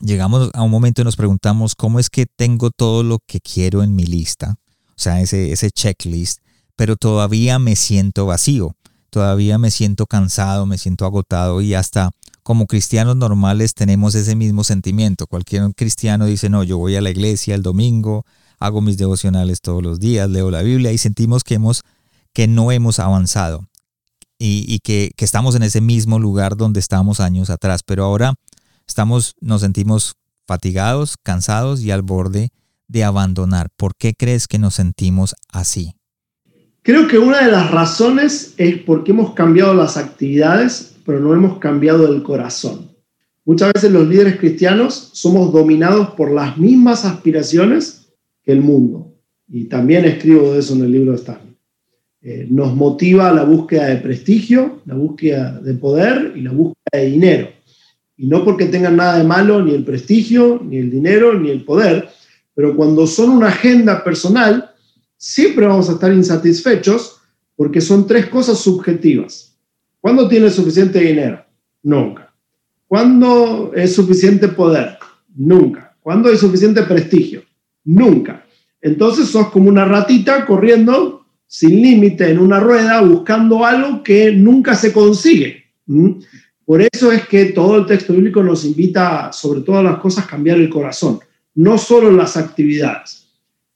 llegamos 0.00 0.50
a 0.54 0.62
un 0.62 0.70
momento 0.70 1.02
y 1.02 1.04
nos 1.04 1.16
preguntamos, 1.16 1.74
¿cómo 1.74 2.00
es 2.00 2.08
que 2.08 2.24
tengo 2.24 2.70
todo 2.70 3.02
lo 3.02 3.18
que 3.26 3.40
quiero 3.40 3.82
en 3.82 3.94
mi 3.94 4.04
lista? 4.04 4.58
o 4.98 5.00
sea, 5.00 5.20
ese, 5.20 5.52
ese 5.52 5.70
checklist, 5.70 6.40
pero 6.74 6.96
todavía 6.96 7.58
me 7.60 7.76
siento 7.76 8.26
vacío, 8.26 8.74
todavía 9.10 9.56
me 9.58 9.70
siento 9.70 10.06
cansado, 10.06 10.66
me 10.66 10.76
siento 10.76 11.04
agotado 11.04 11.60
y 11.60 11.74
hasta 11.74 12.10
como 12.42 12.66
cristianos 12.66 13.14
normales 13.14 13.74
tenemos 13.74 14.14
ese 14.16 14.34
mismo 14.34 14.64
sentimiento. 14.64 15.26
Cualquier 15.28 15.72
cristiano 15.74 16.26
dice, 16.26 16.48
no, 16.48 16.64
yo 16.64 16.78
voy 16.78 16.96
a 16.96 17.00
la 17.00 17.10
iglesia 17.10 17.54
el 17.54 17.62
domingo, 17.62 18.24
hago 18.58 18.80
mis 18.80 18.98
devocionales 18.98 19.60
todos 19.60 19.82
los 19.82 20.00
días, 20.00 20.28
leo 20.28 20.50
la 20.50 20.62
Biblia 20.62 20.92
y 20.92 20.98
sentimos 20.98 21.44
que, 21.44 21.54
hemos, 21.54 21.82
que 22.32 22.48
no 22.48 22.72
hemos 22.72 22.98
avanzado 22.98 23.68
y, 24.38 24.64
y 24.66 24.80
que, 24.80 25.10
que, 25.16 25.24
estamos 25.24 25.54
en 25.54 25.62
ese 25.62 25.80
mismo 25.80 26.18
lugar 26.18 26.56
donde 26.56 26.80
estábamos 26.80 27.20
años 27.20 27.50
atrás, 27.50 27.82
pero 27.84 28.04
ahora 28.04 28.34
estamos, 28.86 29.34
nos 29.40 29.60
sentimos 29.60 30.14
fatigados, 30.46 31.16
cansados 31.22 31.82
y 31.82 31.90
al 31.90 32.02
borde 32.02 32.50
de 32.88 33.04
abandonar? 33.04 33.68
¿Por 33.76 33.94
qué 33.96 34.14
crees 34.18 34.48
que 34.48 34.58
nos 34.58 34.74
sentimos 34.74 35.34
así? 35.52 35.92
Creo 36.82 37.06
que 37.06 37.18
una 37.18 37.44
de 37.44 37.52
las 37.52 37.70
razones 37.70 38.54
es 38.56 38.78
porque 38.78 39.12
hemos 39.12 39.34
cambiado 39.34 39.74
las 39.74 39.98
actividades, 39.98 40.96
pero 41.04 41.20
no 41.20 41.34
hemos 41.34 41.58
cambiado 41.58 42.10
el 42.12 42.22
corazón. 42.22 42.90
Muchas 43.44 43.72
veces 43.74 43.92
los 43.92 44.08
líderes 44.08 44.38
cristianos 44.38 45.10
somos 45.12 45.52
dominados 45.52 46.10
por 46.10 46.32
las 46.32 46.56
mismas 46.56 47.04
aspiraciones 47.04 47.97
el 48.52 48.62
mundo. 48.62 49.14
Y 49.48 49.64
también 49.64 50.04
escribo 50.04 50.52
de 50.52 50.60
eso 50.60 50.74
en 50.74 50.84
el 50.84 50.92
libro 50.92 51.12
de 51.12 51.18
Stan. 51.18 51.38
Eh, 52.20 52.46
nos 52.50 52.74
motiva 52.74 53.32
la 53.32 53.44
búsqueda 53.44 53.86
de 53.86 53.96
prestigio, 53.96 54.82
la 54.86 54.94
búsqueda 54.94 55.60
de 55.60 55.74
poder 55.74 56.32
y 56.36 56.42
la 56.42 56.52
búsqueda 56.52 57.00
de 57.00 57.06
dinero. 57.06 57.48
Y 58.16 58.26
no 58.26 58.44
porque 58.44 58.66
tengan 58.66 58.96
nada 58.96 59.18
de 59.18 59.24
malo 59.24 59.64
ni 59.64 59.72
el 59.72 59.84
prestigio, 59.84 60.60
ni 60.64 60.78
el 60.78 60.90
dinero, 60.90 61.38
ni 61.38 61.50
el 61.50 61.64
poder, 61.64 62.08
pero 62.54 62.74
cuando 62.74 63.06
son 63.06 63.30
una 63.30 63.48
agenda 63.48 64.02
personal, 64.02 64.72
siempre 65.16 65.66
vamos 65.66 65.88
a 65.88 65.92
estar 65.92 66.12
insatisfechos 66.12 67.20
porque 67.54 67.80
son 67.80 68.06
tres 68.06 68.26
cosas 68.26 68.58
subjetivas. 68.58 69.56
¿Cuándo 70.00 70.28
tienes 70.28 70.54
suficiente 70.54 70.98
dinero? 70.98 71.44
Nunca. 71.82 72.34
¿Cuándo 72.88 73.72
es 73.74 73.94
suficiente 73.94 74.48
poder? 74.48 74.98
Nunca. 75.36 75.96
¿Cuándo 76.00 76.28
hay 76.28 76.36
suficiente 76.36 76.82
prestigio? 76.82 77.42
Nunca. 77.88 78.44
Entonces 78.80 79.28
sos 79.28 79.48
como 79.48 79.68
una 79.68 79.84
ratita 79.84 80.44
corriendo 80.46 81.26
sin 81.46 81.82
límite 81.82 82.30
en 82.30 82.38
una 82.38 82.60
rueda 82.60 83.00
buscando 83.00 83.64
algo 83.64 84.02
que 84.02 84.32
nunca 84.32 84.74
se 84.74 84.92
consigue. 84.92 85.64
¿Mm? 85.86 86.12
Por 86.64 86.82
eso 86.82 87.10
es 87.10 87.26
que 87.26 87.46
todo 87.46 87.78
el 87.78 87.86
texto 87.86 88.12
bíblico 88.12 88.42
nos 88.42 88.64
invita, 88.64 89.32
sobre 89.32 89.62
todas 89.62 89.82
las 89.82 89.98
cosas, 89.98 90.24
a 90.24 90.28
cambiar 90.28 90.58
el 90.58 90.68
corazón 90.68 91.20
no 91.58 91.76
solo 91.76 92.12
las 92.12 92.36
actividades. 92.36 93.26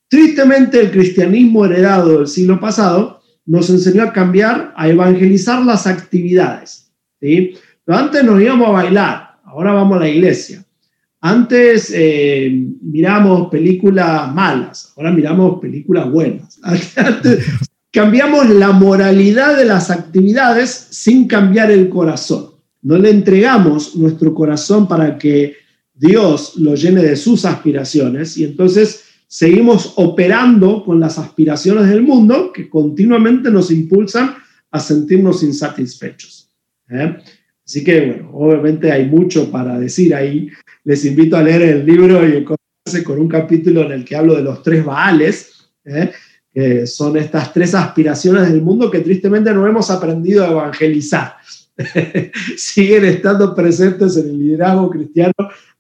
Tristemente, 0.09 0.79
el 0.79 0.93
cristianismo 0.93 1.65
heredado 1.65 2.19
del 2.19 2.29
siglo 2.29 2.61
pasado 2.61 3.21
nos 3.45 3.71
enseñó 3.71 4.05
a 4.05 4.13
cambiar, 4.13 4.73
a 4.77 4.89
evangelizar 4.89 5.65
las 5.65 5.89
actividades. 5.89 6.93
¿sí? 7.21 7.57
Antes 7.89 8.23
nos 8.23 8.41
íbamos 8.41 8.69
a 8.69 8.73
bailar, 8.73 9.41
ahora 9.45 9.73
vamos 9.73 9.97
a 9.97 10.01
la 10.01 10.09
iglesia. 10.09 10.65
Antes 11.25 11.93
eh, 11.95 12.51
miramos 12.83 13.49
películas 13.49 14.35
malas, 14.35 14.93
ahora 14.97 15.13
miramos 15.13 15.61
películas 15.61 16.11
buenas. 16.11 16.61
cambiamos 17.93 18.49
la 18.49 18.73
moralidad 18.73 19.57
de 19.57 19.67
las 19.67 19.91
actividades 19.91 20.89
sin 20.91 21.29
cambiar 21.29 21.71
el 21.71 21.89
corazón. 21.89 22.47
No 22.81 22.99
le 22.99 23.11
entregamos 23.11 23.95
nuestro 23.95 24.35
corazón 24.35 24.89
para 24.89 25.17
que 25.17 25.55
Dios 25.95 26.57
lo 26.57 26.75
llene 26.75 27.03
de 27.03 27.15
sus 27.15 27.45
aspiraciones 27.45 28.37
y 28.37 28.45
entonces 28.45 29.05
seguimos 29.29 29.93
operando 29.97 30.83
con 30.85 30.99
las 30.99 31.19
aspiraciones 31.19 31.89
del 31.89 32.03
mundo 32.03 32.53
que 32.53 32.69
continuamente 32.69 33.51
nos 33.51 33.71
impulsan 33.71 34.35
a 34.71 34.81
sentirnos 34.81 35.45
insatisfechos. 35.45 36.51
¿eh? 36.91 37.17
Así 37.65 37.85
que, 37.85 38.07
bueno, 38.07 38.31
obviamente 38.33 38.91
hay 38.91 39.07
mucho 39.07 39.51
para 39.51 39.79
decir 39.79 40.15
ahí. 40.15 40.49
Les 40.85 41.05
invito 41.05 41.37
a 41.37 41.43
leer 41.43 41.63
el 41.63 41.87
libro 41.87 42.27
y 42.29 42.39
encontrarse 42.39 43.05
con 43.05 43.21
un 43.21 43.29
capítulo 43.29 43.83
en 43.83 43.93
el 43.93 44.05
que 44.05 44.17
hablo 44.17 44.35
de 44.35 44.43
los 44.43 44.63
tres 44.63 44.85
Baales, 44.85 45.53
¿eh? 45.85 46.11
que 46.53 46.87
son 46.87 47.17
estas 47.17 47.53
tres 47.53 47.75
aspiraciones 47.75 48.51
del 48.51 48.63
mundo 48.63 48.91
que 48.91 49.01
tristemente 49.01 49.53
no 49.55 49.67
hemos 49.67 49.91
aprendido 49.91 50.45
a 50.45 50.51
evangelizar. 50.51 51.37
Siguen 52.57 53.05
estando 53.05 53.55
presentes 53.55 54.17
en 54.17 54.29
el 54.29 54.39
liderazgo 54.39 54.91
cristiano 54.91 55.33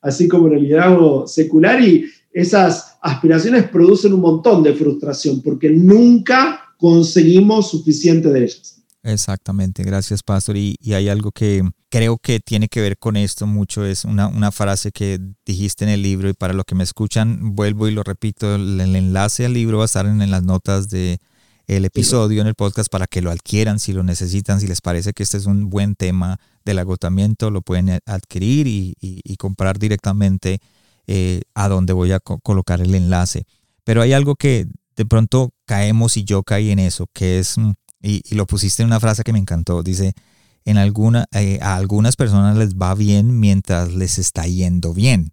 así 0.02 0.28
como 0.28 0.48
en 0.48 0.54
el 0.54 0.62
liderazgo 0.64 1.26
secular, 1.26 1.80
y 1.80 2.10
esas 2.32 2.98
aspiraciones 3.00 3.68
producen 3.68 4.12
un 4.12 4.20
montón 4.20 4.62
de 4.62 4.74
frustración 4.74 5.40
porque 5.40 5.70
nunca 5.70 6.74
conseguimos 6.76 7.70
suficiente 7.70 8.28
de 8.28 8.44
ellas. 8.44 8.81
Exactamente, 9.04 9.82
gracias 9.82 10.22
Pastor. 10.22 10.56
Y, 10.56 10.76
hay 10.92 11.08
algo 11.08 11.32
que 11.32 11.68
creo 11.88 12.18
que 12.18 12.38
tiene 12.38 12.68
que 12.68 12.80
ver 12.80 12.98
con 12.98 13.16
esto 13.16 13.46
mucho, 13.46 13.84
es 13.84 14.04
una, 14.04 14.28
una, 14.28 14.52
frase 14.52 14.92
que 14.92 15.18
dijiste 15.44 15.84
en 15.84 15.90
el 15.90 16.02
libro 16.02 16.28
y 16.28 16.34
para 16.34 16.52
los 16.54 16.64
que 16.64 16.76
me 16.76 16.84
escuchan, 16.84 17.54
vuelvo 17.56 17.88
y 17.88 17.92
lo 17.92 18.04
repito, 18.04 18.54
el, 18.54 18.80
enlace 18.80 19.44
al 19.46 19.54
libro 19.54 19.78
va 19.78 19.84
a 19.84 19.86
estar 19.86 20.06
en, 20.06 20.30
las 20.30 20.44
notas 20.44 20.88
de 20.88 21.18
el 21.66 21.84
episodio 21.84 22.40
en 22.42 22.48
el 22.48 22.54
podcast 22.54 22.90
para 22.90 23.06
que 23.06 23.22
lo 23.22 23.30
adquieran 23.30 23.80
si 23.80 23.92
lo 23.92 24.02
necesitan, 24.04 24.60
si 24.60 24.66
les 24.68 24.80
parece 24.80 25.12
que 25.12 25.22
este 25.22 25.36
es 25.38 25.46
un 25.46 25.68
buen 25.68 25.94
tema 25.96 26.38
del 26.64 26.78
agotamiento, 26.78 27.50
lo 27.50 27.62
pueden 27.62 27.98
adquirir 28.06 28.66
y, 28.68 29.36
comprar 29.36 29.78
directamente 29.78 30.60
eh, 31.08 31.42
a 31.54 31.68
donde 31.68 31.92
voy 31.92 32.12
a 32.12 32.20
colocar 32.20 32.80
el 32.80 32.94
enlace. 32.94 33.44
Pero 33.84 34.02
hay 34.02 34.12
algo 34.12 34.36
que 34.36 34.68
de 34.96 35.06
pronto 35.06 35.52
caemos 35.66 36.16
y 36.16 36.24
yo 36.24 36.42
caí 36.42 36.70
en 36.70 36.78
eso, 36.78 37.06
que 37.12 37.38
es, 37.38 37.56
y, 38.02 38.34
lo 38.34 38.46
pusiste 38.46 38.82
en 38.82 38.88
una 38.88 39.00
frase 39.00 39.22
que 39.22 39.32
me 39.32 39.38
encantó, 39.38 39.82
dice, 39.82 40.14
en 40.64 40.76
alguna, 40.76 41.26
eh, 41.32 41.58
a 41.62 41.76
algunas 41.76 42.16
personas 42.16 42.56
les 42.56 42.74
va 42.74 42.94
bien 42.94 43.38
mientras 43.38 43.92
les 43.94 44.18
está 44.18 44.46
yendo 44.46 44.92
bien. 44.92 45.32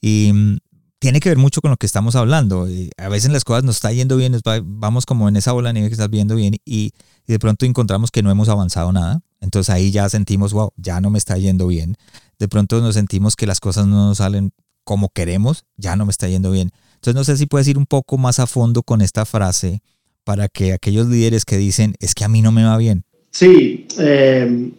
Y 0.00 0.30
mm, 0.32 0.58
tiene 0.98 1.20
que 1.20 1.28
ver 1.28 1.38
mucho 1.38 1.60
con 1.60 1.70
lo 1.70 1.76
que 1.76 1.86
estamos 1.86 2.16
hablando. 2.16 2.66
A 2.96 3.08
veces 3.08 3.30
las 3.30 3.44
cosas 3.44 3.64
nos 3.64 3.76
está 3.76 3.92
yendo 3.92 4.16
bien, 4.16 4.38
vamos 4.64 5.04
como 5.04 5.28
en 5.28 5.36
esa 5.36 5.52
bola 5.52 5.68
de 5.68 5.74
nieve 5.74 5.88
que 5.88 5.94
estás 5.94 6.10
viendo 6.10 6.34
bien 6.34 6.56
y, 6.64 6.92
de 7.26 7.38
pronto 7.38 7.64
encontramos 7.64 8.10
que 8.10 8.22
no 8.22 8.30
hemos 8.30 8.48
avanzado 8.48 8.92
nada. 8.92 9.20
Entonces 9.40 9.68
ahí 9.68 9.90
ya 9.90 10.08
sentimos, 10.08 10.52
wow, 10.52 10.72
ya 10.76 11.00
no 11.00 11.10
me 11.10 11.18
está 11.18 11.36
yendo 11.38 11.66
bien. 11.66 11.96
De 12.38 12.48
pronto 12.48 12.80
nos 12.80 12.94
sentimos 12.94 13.36
que 13.36 13.46
las 13.46 13.60
cosas 13.60 13.86
no 13.86 14.08
nos 14.08 14.18
salen 14.18 14.52
como 14.84 15.08
queremos, 15.08 15.64
ya 15.76 15.96
no 15.96 16.06
me 16.06 16.10
está 16.10 16.28
yendo 16.28 16.50
bien. 16.50 16.70
Entonces 16.94 17.14
no 17.14 17.24
sé 17.24 17.36
si 17.36 17.46
puedes 17.46 17.68
ir 17.68 17.78
un 17.78 17.86
poco 17.86 18.18
más 18.18 18.38
a 18.38 18.46
fondo 18.46 18.82
con 18.82 19.00
esta 19.02 19.24
frase 19.24 19.82
para 20.24 20.48
que 20.48 20.72
aquellos 20.72 21.08
líderes 21.08 21.44
que 21.44 21.56
dicen, 21.56 21.94
es 22.00 22.14
que 22.14 22.24
a 22.24 22.28
mí 22.28 22.42
no 22.42 22.50
me 22.50 22.64
va 22.64 22.76
bien. 22.78 23.04
Sí, 23.30 23.86
eh, 23.98 24.70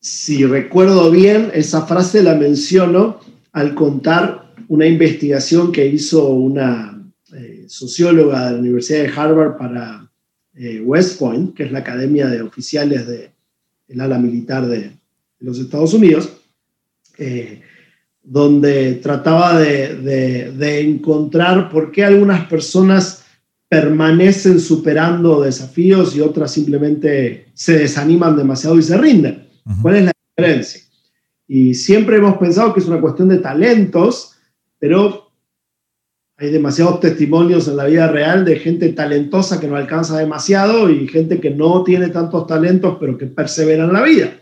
si 0.00 0.44
recuerdo 0.46 1.10
bien, 1.10 1.50
esa 1.54 1.86
frase 1.86 2.22
la 2.22 2.34
menciono 2.34 3.20
al 3.52 3.74
contar 3.74 4.52
una 4.68 4.86
investigación 4.86 5.72
que 5.72 5.86
hizo 5.86 6.28
una 6.28 6.96
eh, 7.34 7.64
socióloga 7.68 8.46
de 8.46 8.52
la 8.52 8.58
Universidad 8.58 9.02
de 9.02 9.12
Harvard 9.14 9.56
para 9.56 10.10
eh, 10.54 10.80
West 10.80 11.18
Point, 11.18 11.54
que 11.54 11.64
es 11.64 11.72
la 11.72 11.80
academia 11.80 12.28
de 12.28 12.40
oficiales 12.40 13.06
del 13.06 14.00
ala 14.00 14.18
militar 14.18 14.66
de, 14.66 14.92
los 15.40 15.58
Estados 15.58 15.92
Unidos, 15.92 16.32
eh, 17.18 17.60
donde 18.22 18.94
trataba 18.94 19.58
de, 19.58 19.96
de, 20.52 20.80
encontrar 20.80 21.68
por 21.68 21.92
qué 21.92 22.04
algunas 22.04 22.48
personas 22.48 23.25
permanecen 23.68 24.60
superando 24.60 25.42
desafíos 25.42 26.14
y 26.14 26.20
otras 26.20 26.52
simplemente 26.52 27.48
se 27.54 27.78
desaniman 27.78 28.36
demasiado 28.36 28.78
y 28.78 28.82
se 28.82 28.96
rinden. 28.96 29.48
¿Cuál 29.82 29.96
es 29.96 30.04
la 30.04 30.12
diferencia? 30.36 30.82
Y 31.48 31.74
siempre 31.74 32.16
hemos 32.16 32.38
pensado 32.38 32.72
que 32.72 32.80
es 32.80 32.86
una 32.86 33.00
cuestión 33.00 33.28
de 33.28 33.38
talentos, 33.38 34.36
pero 34.78 35.30
hay 36.36 36.50
demasiados 36.50 37.00
testimonios 37.00 37.66
en 37.66 37.76
la 37.76 37.86
vida 37.86 38.08
real 38.08 38.44
de 38.44 38.58
gente 38.58 38.92
talentosa 38.92 39.58
que 39.58 39.66
no 39.66 39.76
alcanza 39.76 40.18
demasiado 40.18 40.90
y 40.90 41.08
gente 41.08 41.40
que 41.40 41.50
no 41.50 41.82
tiene 41.82 42.08
tantos 42.08 42.46
talentos, 42.46 42.98
pero 43.00 43.16
que 43.16 43.26
persevera 43.26 43.84
en 43.84 43.92
la 43.92 44.02
vida. 44.02 44.38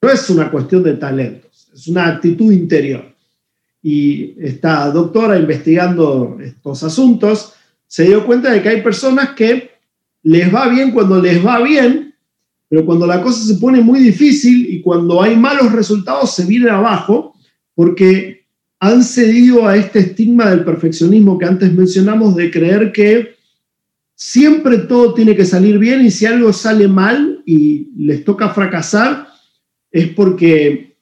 No 0.00 0.10
es 0.10 0.30
una 0.30 0.50
cuestión 0.50 0.82
de 0.82 0.94
talentos, 0.94 1.70
es 1.74 1.88
una 1.88 2.06
actitud 2.06 2.52
interior. 2.52 3.04
Y 3.82 4.34
esta 4.38 4.90
doctora 4.90 5.38
investigando 5.38 6.38
estos 6.40 6.82
asuntos 6.82 7.54
se 7.86 8.04
dio 8.04 8.26
cuenta 8.26 8.50
de 8.50 8.62
que 8.62 8.68
hay 8.68 8.82
personas 8.82 9.30
que 9.30 9.70
les 10.22 10.52
va 10.52 10.68
bien 10.68 10.90
cuando 10.90 11.20
les 11.20 11.44
va 11.44 11.62
bien, 11.62 12.14
pero 12.68 12.84
cuando 12.84 13.06
la 13.06 13.22
cosa 13.22 13.44
se 13.44 13.60
pone 13.60 13.80
muy 13.80 14.00
difícil 14.00 14.68
y 14.68 14.80
cuando 14.80 15.22
hay 15.22 15.36
malos 15.36 15.72
resultados 15.72 16.34
se 16.34 16.44
vienen 16.44 16.70
abajo 16.70 17.34
porque 17.74 18.44
han 18.80 19.02
cedido 19.02 19.66
a 19.66 19.76
este 19.76 20.00
estigma 20.00 20.50
del 20.50 20.64
perfeccionismo 20.64 21.38
que 21.38 21.46
antes 21.46 21.72
mencionamos 21.72 22.34
de 22.34 22.50
creer 22.50 22.92
que 22.92 23.36
siempre 24.14 24.78
todo 24.78 25.14
tiene 25.14 25.36
que 25.36 25.44
salir 25.44 25.78
bien 25.78 26.04
y 26.04 26.10
si 26.10 26.26
algo 26.26 26.52
sale 26.52 26.88
mal 26.88 27.42
y 27.46 27.90
les 27.96 28.24
toca 28.24 28.50
fracasar 28.50 29.28
es 29.90 30.08
porque 30.08 30.96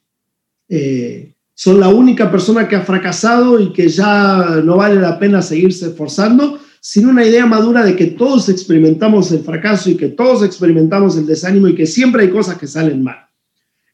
eh, 0.68 1.32
son 1.55 1.80
la 1.80 1.89
única 1.89 2.30
persona 2.30 2.68
que 2.68 2.76
ha 2.76 2.82
fracasado 2.82 3.61
y 3.61 3.72
que 3.72 3.89
ya 3.89 4.61
no 4.64 4.76
vale 4.76 5.01
la 5.01 5.18
pena 5.18 5.41
seguirse 5.41 5.87
esforzando 5.87 6.59
sin 6.87 7.09
una 7.09 7.24
idea 7.24 7.47
madura 7.47 7.82
de 7.82 7.97
que 7.97 8.09
todos 8.09 8.51
experimentamos 8.51 9.32
el 9.32 9.43
fracaso 9.43 9.89
y 9.89 9.97
que 9.97 10.09
todos 10.09 10.45
experimentamos 10.45 11.16
el 11.16 11.24
desánimo 11.24 11.66
y 11.66 11.74
que 11.74 11.87
siempre 11.87 12.24
hay 12.24 12.28
cosas 12.30 12.59
que 12.59 12.66
salen 12.66 13.03
mal. 13.03 13.26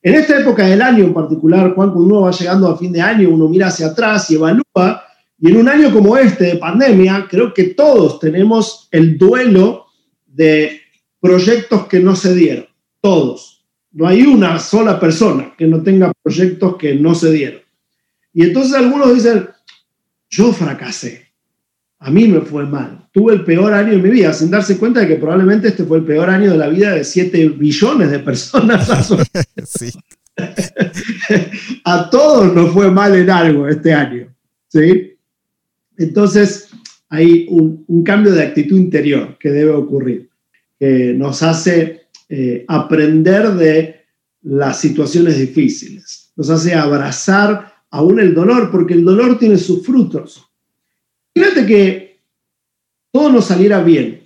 En 0.02 0.16
esta 0.16 0.40
época 0.40 0.66
del 0.66 0.82
año 0.82 1.04
en 1.04 1.14
particular, 1.14 1.72
Juan, 1.72 1.92
cuando 1.92 2.00
uno 2.00 2.22
va 2.22 2.32
llegando 2.32 2.68
a 2.68 2.76
fin 2.76 2.90
de 2.90 3.00
año, 3.00 3.30
uno 3.30 3.48
mira 3.48 3.68
hacia 3.68 3.86
atrás 3.86 4.28
y 4.32 4.34
evalúa, 4.34 5.04
y 5.38 5.52
en 5.52 5.58
un 5.58 5.68
año 5.68 5.92
como 5.92 6.16
este 6.16 6.46
de 6.46 6.56
pandemia, 6.56 7.28
creo 7.30 7.54
que 7.54 7.62
todos 7.74 8.18
tenemos 8.18 8.88
el 8.90 9.16
duelo 9.16 9.86
de 10.26 10.80
proyectos 11.20 11.86
que 11.86 12.00
no 12.00 12.16
se 12.16 12.34
dieron, 12.34 12.66
todos. 13.00 13.64
No 13.92 14.08
hay 14.08 14.22
una 14.22 14.58
sola 14.58 14.98
persona 14.98 15.54
que 15.56 15.68
no 15.68 15.80
tenga 15.80 16.12
proyectos 16.24 16.74
que 16.76 16.96
no 16.96 17.14
se 17.14 17.30
dieron. 17.30 17.60
Y 18.32 18.42
entonces 18.42 18.74
algunos 18.74 19.14
dicen, 19.14 19.48
yo 20.28 20.52
fracasé 20.52 21.29
a 22.00 22.10
mí 22.10 22.26
me 22.26 22.40
fue 22.40 22.66
mal. 22.66 23.06
Tuve 23.12 23.34
el 23.34 23.44
peor 23.44 23.74
año 23.74 23.92
de 23.92 23.98
mi 23.98 24.10
vida, 24.10 24.32
sin 24.32 24.50
darse 24.50 24.78
cuenta 24.78 25.00
de 25.00 25.08
que 25.08 25.16
probablemente 25.16 25.68
este 25.68 25.84
fue 25.84 25.98
el 25.98 26.04
peor 26.04 26.30
año 26.30 26.50
de 26.50 26.56
la 26.56 26.68
vida 26.68 26.94
de 26.94 27.04
7 27.04 27.50
billones 27.50 28.10
de 28.10 28.18
personas. 28.20 28.88
a 31.84 32.10
todos 32.10 32.54
nos 32.54 32.72
fue 32.72 32.90
mal 32.90 33.14
en 33.14 33.28
algo 33.28 33.68
este 33.68 33.92
año. 33.92 34.34
¿sí? 34.68 35.18
Entonces, 35.98 36.70
hay 37.10 37.46
un, 37.50 38.02
cambio 38.02 38.32
de 38.32 38.44
actitud 38.44 38.78
interior 38.78 39.36
que 39.38 39.50
debe 39.50 39.72
ocurrir, 39.72 40.30
que 40.78 41.12
nos 41.12 41.42
hace 41.42 42.06
eh, 42.30 42.64
aprender 42.66 43.52
de 43.54 44.06
las 44.42 44.80
situaciones 44.80 45.38
difíciles, 45.38 46.32
nos 46.34 46.48
hace 46.48 46.74
abrazar 46.74 47.74
aún 47.90 48.20
el 48.20 48.32
dolor, 48.32 48.70
porque 48.70 48.94
el 48.94 49.04
dolor 49.04 49.38
tiene 49.38 49.58
sus 49.58 49.84
frutos. 49.84 50.49
Imagínate 51.34 51.66
que 51.66 52.20
todo 53.12 53.32
nos 53.32 53.46
saliera 53.46 53.82
bien, 53.82 54.22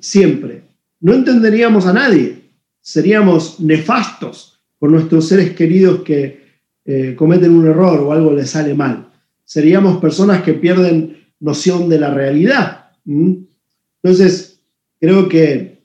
siempre. 0.00 0.62
No 1.00 1.14
entenderíamos 1.14 1.86
a 1.86 1.92
nadie. 1.92 2.40
Seríamos 2.80 3.60
nefastos 3.60 4.60
con 4.78 4.92
nuestros 4.92 5.28
seres 5.28 5.54
queridos 5.54 6.02
que 6.02 6.40
eh, 6.84 7.14
cometen 7.14 7.52
un 7.52 7.66
error 7.66 8.00
o 8.00 8.12
algo 8.12 8.32
les 8.32 8.50
sale 8.50 8.74
mal. 8.74 9.12
Seríamos 9.44 10.00
personas 10.00 10.42
que 10.42 10.54
pierden 10.54 11.34
noción 11.40 11.88
de 11.88 11.98
la 11.98 12.12
realidad. 12.12 12.90
Entonces, 13.04 14.60
creo 14.98 15.28
que 15.28 15.82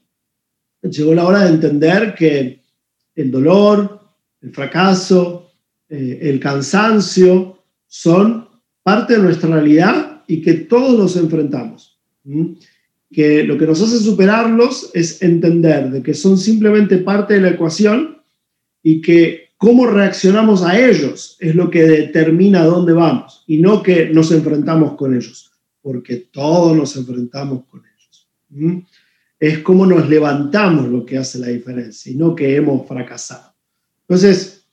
llegó 0.81 1.13
la 1.13 1.25
hora 1.25 1.45
de 1.45 1.49
entender 1.49 2.15
que 2.15 2.61
el 3.15 3.31
dolor, 3.31 3.99
el 4.41 4.51
fracaso, 4.51 5.51
eh, 5.89 6.19
el 6.21 6.39
cansancio 6.39 7.63
son 7.87 8.44
parte 8.85 9.13
de 9.13 9.23
nuestra 9.23 9.49
realidad 9.49 10.21
y 10.27 10.43
que 10.43 10.53
todos 10.53 10.95
nos 10.95 11.15
enfrentamos. 11.15 11.99
Que 13.11 13.43
lo 13.43 13.57
que 13.57 13.65
nos 13.65 13.81
hace 13.81 13.97
superarlos 13.97 14.91
es 14.93 15.23
entender 15.23 15.89
de 15.89 16.03
que 16.03 16.13
son 16.13 16.37
simplemente 16.37 16.99
parte 16.99 17.33
de 17.33 17.41
la 17.41 17.49
ecuación 17.49 18.21
y 18.83 19.01
que 19.01 19.49
cómo 19.57 19.87
reaccionamos 19.87 20.61
a 20.61 20.79
ellos 20.79 21.35
es 21.39 21.55
lo 21.55 21.71
que 21.71 21.81
determina 21.81 22.63
dónde 22.63 22.93
vamos 22.93 23.43
y 23.47 23.57
no 23.57 23.81
que 23.81 24.09
nos 24.09 24.31
enfrentamos 24.31 24.93
con 24.93 25.15
ellos, 25.15 25.51
porque 25.81 26.17
todos 26.17 26.77
nos 26.77 26.95
enfrentamos 26.95 27.63
con 27.65 27.81
ellos. 27.81 28.85
Es 29.39 29.59
cómo 29.59 29.87
nos 29.87 30.07
levantamos 30.07 30.89
lo 30.89 31.03
que 31.03 31.17
hace 31.17 31.39
la 31.39 31.47
diferencia 31.47 32.11
y 32.11 32.15
no 32.15 32.35
que 32.35 32.55
hemos 32.55 32.87
fracasado. 32.87 33.55
Entonces, 34.01 34.64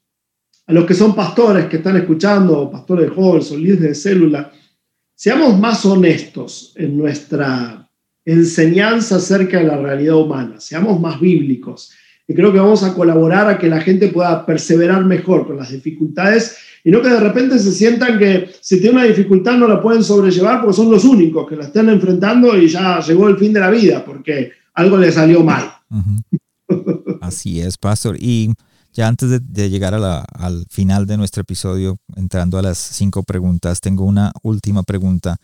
los 0.72 0.86
que 0.86 0.94
son 0.94 1.14
pastores 1.14 1.66
que 1.66 1.76
están 1.76 1.96
escuchando, 1.96 2.70
pastores 2.70 3.10
jóvenes 3.10 3.50
o 3.50 3.56
líderes 3.56 3.80
de 3.80 3.94
célula, 3.94 4.52
seamos 5.14 5.58
más 5.58 5.84
honestos 5.84 6.72
en 6.76 6.96
nuestra 6.96 7.88
enseñanza 8.24 9.16
acerca 9.16 9.58
de 9.58 9.66
la 9.66 9.76
realidad 9.76 10.16
humana, 10.16 10.60
seamos 10.60 11.00
más 11.00 11.20
bíblicos. 11.20 11.92
Y 12.26 12.34
creo 12.34 12.52
que 12.52 12.58
vamos 12.58 12.82
a 12.84 12.94
colaborar 12.94 13.48
a 13.48 13.58
que 13.58 13.68
la 13.68 13.80
gente 13.80 14.08
pueda 14.08 14.46
perseverar 14.46 15.04
mejor 15.04 15.46
con 15.46 15.56
las 15.56 15.70
dificultades 15.70 16.56
y 16.84 16.90
no 16.90 17.02
que 17.02 17.08
de 17.08 17.20
repente 17.20 17.58
se 17.58 17.72
sientan 17.72 18.18
que 18.18 18.50
si 18.60 18.80
tienen 18.80 18.98
una 18.98 19.06
dificultad 19.06 19.56
no 19.56 19.68
la 19.68 19.80
pueden 19.80 20.02
sobrellevar 20.02 20.60
porque 20.60 20.76
son 20.76 20.90
los 20.90 21.04
únicos 21.04 21.48
que 21.48 21.56
la 21.56 21.64
están 21.64 21.88
enfrentando 21.88 22.56
y 22.56 22.68
ya 22.68 23.00
llegó 23.00 23.28
el 23.28 23.36
fin 23.36 23.52
de 23.52 23.60
la 23.60 23.70
vida 23.70 24.04
porque 24.04 24.52
algo 24.74 24.96
le 24.96 25.12
salió 25.12 25.42
mal. 25.44 25.72
Así 27.20 27.60
es, 27.60 27.76
pastor. 27.78 28.16
Y 28.18 28.52
ya 28.92 29.08
antes 29.08 29.40
de, 29.42 29.70
llegar 29.70 29.94
al 29.94 30.66
final 30.68 31.06
de 31.06 31.16
nuestro 31.16 31.40
episodio, 31.40 31.98
entrando 32.14 32.58
a 32.58 32.62
las 32.62 32.78
cinco 32.78 33.22
preguntas, 33.22 33.80
tengo 33.80 34.04
una 34.04 34.32
última 34.42 34.82
pregunta 34.82 35.38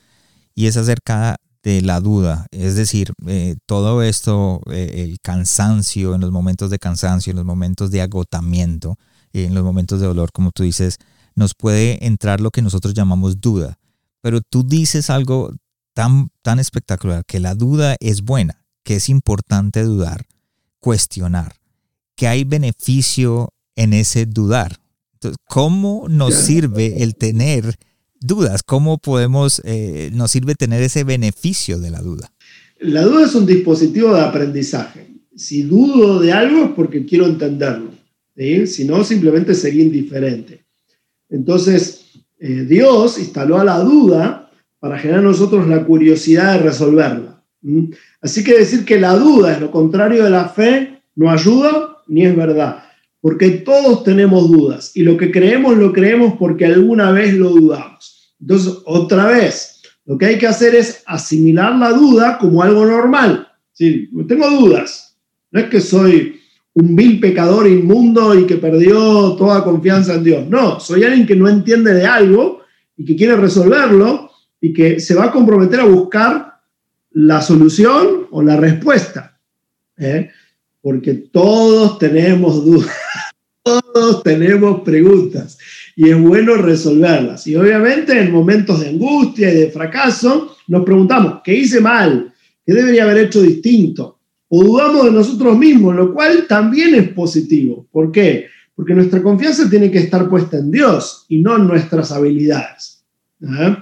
y 0.55 0.67
es 0.67 0.77
acerca 0.77 1.37
de 1.63 1.81
la 1.81 2.01
duda. 2.01 2.47
Es 2.51 2.77
decir, 2.77 3.13
eh, 3.27 3.57
todo 3.65 4.03
esto, 4.03 4.61
eh, 4.71 5.05
el 5.05 5.19
cansancio, 5.21 6.15
en 6.15 6.21
los 6.21 6.31
momentos 6.31 6.71
de 6.71 6.79
cansancio, 6.79 7.31
en 7.31 7.37
los 7.37 7.47
momentos 7.47 7.91
de 7.91 8.03
agotamiento, 8.03 8.97
en 9.33 9.55
los 9.55 9.65
momentos 9.65 10.01
de 10.01 10.07
dolor, 10.07 10.31
como 10.33 10.51
tú 10.51 10.63
dices, 10.63 10.99
nos 11.35 11.55
puede 11.55 12.05
entrar 12.07 12.41
lo 12.41 12.51
que 12.51 12.63
nosotros 12.63 12.93
llamamos 12.93 13.41
duda. 13.41 13.79
Pero 14.21 14.41
tú 14.43 14.63
dices 14.63 15.09
algo 15.09 15.55
tan, 15.95 16.29
tan 16.43 16.59
espectacular, 16.59 17.25
que 17.25 17.41
la 17.41 17.55
duda 17.55 17.97
es 18.01 18.23
buena, 18.23 18.65
que 18.85 18.97
es 18.97 19.09
importante 19.09 19.83
dudar, 19.85 20.27
cuestionar 20.81 21.58
que 22.19 22.27
hay 22.27 22.43
beneficio 22.43 23.51
en 23.77 23.93
ese 23.93 24.27
dudar. 24.27 24.77
Entonces, 25.15 25.39
¿cómo 25.49 26.07
nos 26.11 26.35
sirve 26.35 27.05
el 27.05 27.15
tener 27.15 27.77
dudas? 28.21 28.63
¿Cómo 28.65 28.99
podemos, 28.99 29.63
eh, 29.65 30.11
nos 30.13 30.33
sirve 30.33 30.57
tener 30.57 30.83
ese 30.83 31.05
beneficio 31.05 31.79
de 31.79 31.91
la 31.93 32.01
duda? 32.01 32.33
La 32.81 33.03
duda 33.03 33.25
es 33.25 33.35
un 33.37 33.47
dispositivo 33.47 34.13
de 34.15 34.21
aprendizaje. 34.21 35.07
Si 35.37 35.63
dudo 35.63 36.19
de 36.19 36.33
algo 36.33 36.65
es 36.65 36.71
porque 36.73 37.07
quiero 37.07 37.27
entenderlo. 37.27 37.93
Si 38.67 38.85
no, 38.85 39.05
simplemente 39.05 39.55
sería 39.55 39.83
indiferente. 39.83 40.65
Entonces, 41.29 42.05
eh, 42.41 42.65
Dios 42.69 43.19
instaló 43.19 43.59
a 43.59 43.65
la 43.65 43.79
duda 43.81 44.51
para 44.81 44.99
generar 44.99 45.21
en 45.21 45.27
nosotros 45.27 45.69
la 45.69 45.85
curiosidad 45.85 46.55
de 46.55 46.65
resolverla. 46.65 47.45
Así 48.21 48.43
que 48.43 48.59
decir 48.59 48.85
que 48.85 49.01
la 49.01 49.15
duda 49.17 49.53
es 49.53 49.61
lo 49.61 49.71
contrario 49.71 50.25
de 50.25 50.31
la 50.31 50.49
fe 50.49 51.03
no 51.17 51.31
ayuda 51.31 51.98
ni 52.09 52.25
es 52.25 52.37
verdad, 52.37 52.85
porque 53.21 53.51
todos 53.51 54.05
tenemos 54.05 54.49
dudas 54.51 54.93
y 54.95 55.03
lo 55.03 55.17
que 55.17 55.31
creemos 55.31 55.77
lo 55.77 55.93
creemos 55.93 56.35
porque 56.39 56.67
alguna 56.67 57.11
vez 57.11 57.35
lo 57.35 57.51
dudamos. 57.51 58.35
Entonces, 58.41 58.75
otra 58.85 59.27
vez, 59.27 59.83
lo 60.05 60.17
que 60.17 60.27
hay 60.27 60.39
que 60.39 60.47
hacer 60.47 60.75
es 60.75 61.03
asimilar 61.07 61.77
la 61.77 61.93
duda 61.93 62.39
como 62.39 62.63
algo 62.63 62.87
normal. 62.87 63.49
Sí, 63.73 64.11
tengo 64.27 64.49
dudas. 64.51 65.17
No 65.51 65.61
es 65.61 65.67
que 65.67 65.81
soy 65.81 66.41
un 66.75 66.95
vil 66.95 67.19
pecador 67.21 67.67
inmundo 67.67 68.39
y 68.39 68.47
que 68.47 68.57
perdió 68.57 69.35
toda 69.37 69.65
confianza 69.65 70.15
en 70.15 70.25
Dios. 70.25 70.49
No, 70.49 70.79
soy 70.81 71.05
alguien 71.05 71.27
que 71.27 71.37
no 71.37 71.49
entiende 71.49 71.93
de 71.93 72.07
algo 72.07 72.63
y 72.97 73.05
que 73.05 73.17
quiere 73.17 73.37
resolverlo 73.37 74.31
y 74.61 74.73
que 74.73 75.01
se 75.01 75.15
va 75.15 75.27
a 75.27 75.33
comprometer 75.33 75.81
a 75.81 75.85
buscar 75.85 76.61
la 77.13 77.41
solución 77.41 78.29
o 78.31 78.43
la 78.43 78.57
respuesta. 78.57 79.39
¿eh? 79.97 80.31
Porque 80.81 81.15
todos 81.15 81.99
tenemos 81.99 82.65
dudas, 82.65 82.95
todos 83.63 84.23
tenemos 84.23 84.83
preguntas 84.83 85.59
y 85.97 86.11
es 86.11 86.21
bueno 86.21 86.55
resolverlas. 86.55 87.47
Y 87.47 87.57
obviamente 87.57 88.19
en 88.19 88.31
momentos 88.31 88.81
de 88.81 88.91
angustia 88.91 89.53
y 89.53 89.57
de 89.57 89.71
fracaso, 89.71 90.57
nos 90.69 90.85
preguntamos, 90.85 91.41
¿qué 91.43 91.55
hice 91.55 91.81
mal? 91.81 92.33
¿Qué 92.65 92.73
debería 92.73 93.03
haber 93.03 93.19
hecho 93.19 93.43
distinto? 93.43 94.21
O 94.49 94.63
dudamos 94.63 95.07
de 95.07 95.11
nosotros 95.11 95.59
mismos, 95.59 95.97
lo 95.97 96.15
cual 96.15 96.47
también 96.47 96.95
es 96.95 97.09
positivo. 97.09 97.87
¿Por 97.91 98.13
qué? 98.13 98.47
Porque 98.77 98.95
nuestra 98.95 99.23
confianza 99.23 99.69
tiene 99.69 99.91
que 99.91 99.99
estar 99.99 100.29
puesta 100.29 100.59
en 100.59 100.71
Dios 100.71 101.27
y 101.29 101.39
no 101.41 101.57
en 101.57 101.67
nuestras 101.67 102.13
habilidades. 102.13 103.03
¿eh? 103.43 103.77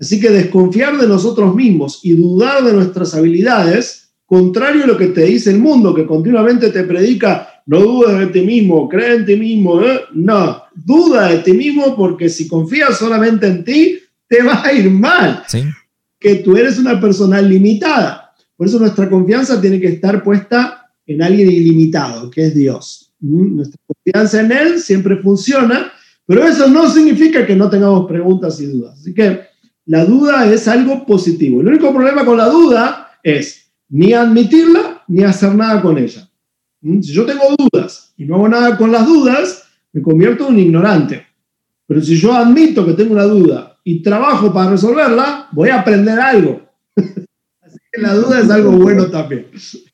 Así 0.00 0.18
que 0.18 0.30
desconfiar 0.30 0.98
de 0.98 1.06
nosotros 1.06 1.54
mismos 1.54 2.00
y 2.02 2.14
dudar 2.14 2.64
de 2.64 2.72
nuestras 2.72 3.14
habilidades, 3.14 4.09
contrario 4.30 4.84
a 4.84 4.86
lo 4.86 4.96
que 4.96 5.08
te 5.08 5.24
dice 5.24 5.50
el 5.50 5.58
mundo, 5.58 5.92
que 5.92 6.06
continuamente 6.06 6.70
te 6.70 6.84
predica, 6.84 7.62
no 7.66 7.80
dudes 7.80 8.16
de 8.16 8.26
ti 8.28 8.42
mismo, 8.42 8.88
cree 8.88 9.16
en 9.16 9.26
ti 9.26 9.34
mismo. 9.34 9.82
¿eh? 9.82 10.02
No, 10.12 10.62
duda 10.72 11.30
de 11.30 11.38
ti 11.38 11.52
mismo 11.52 11.96
porque 11.96 12.28
si 12.28 12.46
confías 12.46 12.96
solamente 12.96 13.48
en 13.48 13.64
ti, 13.64 13.98
te 14.28 14.40
va 14.44 14.62
a 14.64 14.72
ir 14.72 14.88
mal. 14.88 15.42
Que 16.16 16.36
tú 16.36 16.56
eres 16.56 16.78
una 16.78 17.00
persona 17.00 17.42
limitada. 17.42 18.32
Por 18.56 18.68
eso 18.68 18.78
nuestra 18.78 19.10
confianza 19.10 19.60
tiene 19.60 19.80
que 19.80 19.88
estar 19.88 20.22
puesta 20.22 20.92
en 21.06 21.22
alguien 21.22 21.50
ilimitado, 21.50 22.30
que 22.30 22.46
es 22.46 22.54
Dios. 22.54 23.12
¿Mm? 23.18 23.56
Nuestra 23.56 23.80
confianza 23.84 24.42
en 24.42 24.52
Él 24.52 24.78
siempre 24.78 25.16
funciona, 25.16 25.90
pero 26.24 26.46
eso 26.46 26.68
no 26.68 26.88
significa 26.88 27.44
que 27.44 27.56
no 27.56 27.68
tengamos 27.68 28.06
preguntas 28.06 28.60
y 28.60 28.66
dudas. 28.66 28.96
Así 29.00 29.12
que 29.12 29.40
la 29.86 30.04
duda 30.04 30.46
es 30.52 30.68
algo 30.68 31.04
positivo. 31.04 31.60
El 31.60 31.66
único 31.66 31.92
problema 31.92 32.24
con 32.24 32.36
la 32.36 32.48
duda 32.48 33.18
es 33.24 33.69
ni 33.90 34.12
admitirla 34.12 35.04
ni 35.08 35.24
hacer 35.24 35.54
nada 35.54 35.82
con 35.82 35.98
ella. 35.98 36.28
¿Mm? 36.80 37.02
Si 37.02 37.12
yo 37.12 37.26
tengo 37.26 37.44
dudas 37.58 38.12
y 38.16 38.24
no 38.24 38.36
hago 38.36 38.48
nada 38.48 38.76
con 38.76 38.90
las 38.90 39.06
dudas, 39.06 39.64
me 39.92 40.00
convierto 40.00 40.46
en 40.46 40.54
un 40.54 40.60
ignorante. 40.60 41.26
Pero 41.86 42.00
si 42.00 42.16
yo 42.16 42.32
admito 42.32 42.86
que 42.86 42.94
tengo 42.94 43.12
una 43.12 43.24
duda 43.24 43.76
y 43.82 44.02
trabajo 44.02 44.52
para 44.52 44.70
resolverla, 44.70 45.48
voy 45.52 45.70
a 45.70 45.80
aprender 45.80 46.18
algo. 46.20 46.62
Así 46.96 47.78
que 47.92 48.00
la 48.00 48.14
duda 48.14 48.40
es 48.40 48.50
algo 48.50 48.70
bueno 48.72 49.10
también. 49.10 49.48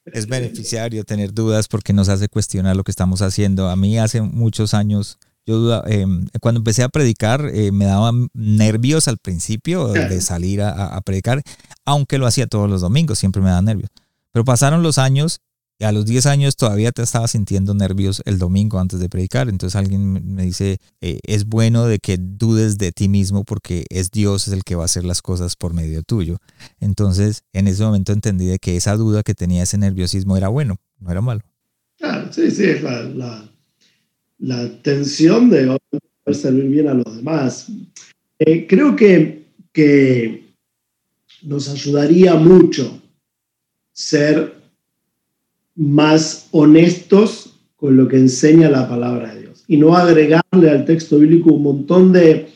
Es 0.04 0.26
beneficiario 0.26 1.04
tener 1.04 1.32
dudas 1.32 1.68
porque 1.68 1.92
nos 1.92 2.08
hace 2.08 2.28
cuestionar 2.28 2.76
lo 2.76 2.84
que 2.84 2.90
estamos 2.90 3.22
haciendo. 3.22 3.68
A 3.68 3.76
mí 3.76 3.98
hace 3.98 4.20
muchos 4.20 4.74
años, 4.74 5.18
yo 5.46 5.82
em, 5.86 6.26
cuando 6.40 6.58
empecé 6.58 6.82
a 6.82 6.88
predicar, 6.88 7.50
eh, 7.54 7.72
me 7.72 7.84
daban 7.84 8.28
nervios 8.34 9.08
al 9.08 9.18
principio 9.18 9.88
de 9.88 10.20
salir 10.20 10.60
a, 10.60 10.96
a, 10.96 11.00
predicar, 11.02 11.42
aunque 11.84 12.18
lo 12.18 12.26
hacía 12.26 12.46
todos 12.46 12.68
los 12.68 12.80
domingos, 12.80 13.18
siempre 13.18 13.40
me 13.40 13.50
daban 13.50 13.64
nervios. 13.64 13.90
Pero 14.32 14.44
pasaron 14.44 14.82
los 14.82 14.98
años 14.98 15.40
y 15.78 15.84
a 15.84 15.92
los 15.92 16.06
10 16.06 16.26
años 16.26 16.56
todavía 16.56 16.90
te 16.90 17.02
estaba 17.02 17.28
sintiendo 17.28 17.74
nervios 17.74 18.22
el 18.24 18.38
domingo 18.38 18.78
antes 18.78 18.98
de 18.98 19.08
predicar. 19.08 19.48
Entonces 19.48 19.76
alguien 19.76 20.34
me 20.34 20.42
dice, 20.42 20.78
eh, 21.00 21.20
es 21.24 21.46
bueno 21.46 21.84
de 21.84 21.98
que 21.98 22.16
dudes 22.18 22.78
de 22.78 22.92
ti 22.92 23.08
mismo 23.08 23.44
porque 23.44 23.84
es 23.90 24.10
Dios 24.10 24.48
el 24.48 24.64
que 24.64 24.74
va 24.74 24.82
a 24.82 24.86
hacer 24.86 25.04
las 25.04 25.20
cosas 25.20 25.54
por 25.56 25.74
medio 25.74 26.02
tuyo. 26.02 26.38
Entonces 26.80 27.42
en 27.52 27.68
ese 27.68 27.84
momento 27.84 28.12
entendí 28.12 28.46
de 28.46 28.58
que 28.58 28.76
esa 28.76 28.96
duda 28.96 29.22
que 29.22 29.34
tenía, 29.34 29.62
ese 29.62 29.76
nerviosismo 29.76 30.36
era 30.36 30.48
bueno, 30.48 30.76
no 30.98 31.10
era 31.10 31.20
malo. 31.20 31.42
Claro, 31.98 32.32
sí, 32.32 32.50
sí, 32.50 32.64
es 32.64 32.82
la, 32.82 33.50
la, 34.38 34.68
tensión 34.82 35.50
de 35.50 35.76
poder 36.24 36.36
servir 36.36 36.64
bien 36.64 36.88
a 36.88 36.94
los 36.94 37.16
demás. 37.16 37.70
Eh, 38.38 38.66
creo 38.66 38.94
que, 38.96 39.46
que 39.72 40.44
nos 41.42 41.68
ayudaría 41.68 42.34
mucho 42.34 43.00
ser 43.92 44.54
más 45.74 46.48
honestos 46.50 47.58
con 47.76 47.96
lo 47.96 48.08
que 48.08 48.16
enseña 48.16 48.70
la 48.70 48.88
palabra 48.88 49.34
de 49.34 49.42
Dios 49.42 49.64
y 49.68 49.76
no 49.76 49.96
agregarle 49.96 50.70
al 50.70 50.84
texto 50.84 51.18
bíblico 51.18 51.52
un 51.52 51.62
montón 51.62 52.12
de 52.12 52.48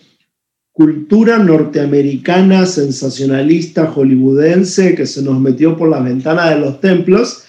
cultura 0.72 1.38
norteamericana, 1.38 2.64
sensacionalista, 2.64 3.86
hollywoodense, 3.86 4.94
que 4.94 5.06
se 5.06 5.22
nos 5.22 5.38
metió 5.38 5.76
por 5.76 5.90
la 5.90 6.00
ventana 6.00 6.50
de 6.50 6.60
los 6.60 6.80
templos 6.80 7.44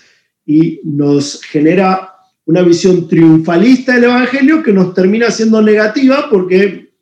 y 0.45 0.81
nos 0.83 1.41
genera 1.41 2.10
una 2.45 2.61
visión 2.61 3.07
triunfalista 3.07 3.93
del 3.93 4.05
Evangelio 4.05 4.63
que 4.63 4.73
nos 4.73 4.93
termina 4.93 5.31
siendo 5.31 5.61
negativa 5.61 6.27
porque 6.29 6.93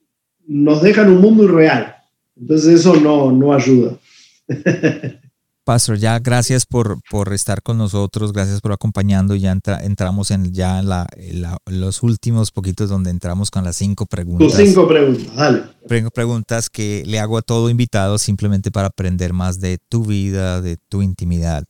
nos 0.48 0.82
deja 0.82 1.04
en 1.04 1.10
un 1.10 1.22
mundo 1.22 1.44
irreal. 1.44 1.96
Entonces 2.36 2.80
eso 2.80 2.96
no, 2.96 3.32
no 3.32 3.54
ayuda. 3.54 3.98
Pastor, 5.70 5.98
ya 6.00 6.18
gracias 6.18 6.66
por, 6.66 6.98
por 7.12 7.32
estar 7.32 7.62
con 7.62 7.78
nosotros, 7.78 8.34
gracias 8.34 8.60
por 8.60 8.72
acompañando. 8.72 9.36
Ya 9.36 9.56
entramos 9.84 10.32
en 10.32 10.52
ya 10.52 10.82
la, 10.82 11.06
los 11.68 12.02
últimos 12.02 12.50
poquitos 12.50 12.90
donde 12.90 13.12
entramos 13.12 13.52
con 13.52 13.64
las 13.64 13.76
cinco 13.76 14.08
preguntas. 14.08 14.48
Tus 14.48 14.58
cinco 14.58 14.88
preguntas, 14.88 15.36
dale. 15.36 15.62
Preguntas 16.12 16.72
que 16.72 17.04
le 17.06 17.20
hago 17.20 17.38
a 17.38 17.44
todo 17.44 17.70
invitado 17.70 18.18
simplemente 18.18 18.72
para 18.72 18.88
aprender 18.88 19.32
más 19.32 19.60
de 19.60 19.78
tu 19.90 20.04
vida, 20.06 20.60
de 20.60 20.78
tu 20.90 21.04
intimidad. 21.04 21.66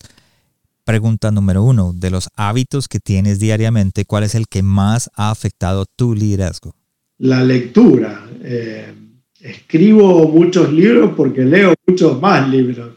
Pregunta 0.90 1.30
número 1.30 1.62
uno, 1.62 1.94
de 1.94 2.10
los 2.10 2.30
hábitos 2.36 2.88
que 2.88 3.00
tienes 3.00 3.38
diariamente, 3.38 4.06
¿cuál 4.06 4.24
es 4.24 4.34
el 4.34 4.48
que 4.48 4.64
más 4.64 5.12
ha 5.14 5.30
afectado 5.30 5.86
tu 5.86 6.16
liderazgo? 6.16 6.74
La 7.20 7.44
lectura. 7.44 8.28
Eh, 8.42 8.92
escribo 9.40 10.28
muchos 10.28 10.74
libros 10.74 11.12
porque 11.16 11.46
leo 11.46 11.76
muchos 11.86 12.20
más 12.20 12.50
libros. 12.50 12.94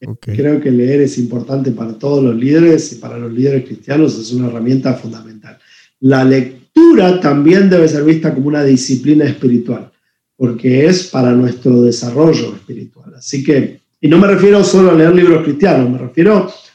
Creo 0.20 0.60
que 0.60 0.72
leer 0.72 1.02
es 1.02 1.18
importante 1.18 1.70
para 1.70 1.96
todos 1.96 2.20
los 2.24 2.34
líderes 2.34 2.94
y 2.94 2.96
para 2.96 3.16
los 3.16 3.32
líderes 3.32 3.64
cristianos 3.64 4.18
es 4.18 4.32
una 4.32 4.48
herramienta 4.48 4.94
fundamental. 4.94 5.56
La 6.00 6.24
lectura 6.24 7.20
también 7.20 7.70
debe 7.70 7.86
ser 7.86 8.02
vista 8.02 8.34
como 8.34 8.48
una 8.48 8.64
disciplina 8.64 9.24
espiritual, 9.24 9.92
porque 10.34 10.84
es 10.84 11.06
para 11.06 11.30
nuestro 11.30 11.80
desarrollo 11.80 12.56
espiritual. 12.56 13.14
Así 13.14 13.44
que, 13.44 13.78
y 14.00 14.08
no 14.08 14.18
me 14.18 14.26
refiero 14.26 14.64
solo 14.64 14.90
a 14.90 14.94
leer 14.94 15.14
libros 15.14 15.44
cristianos, 15.44 15.88
me 15.88 15.98
refiero 15.98 16.36
a 16.36 16.69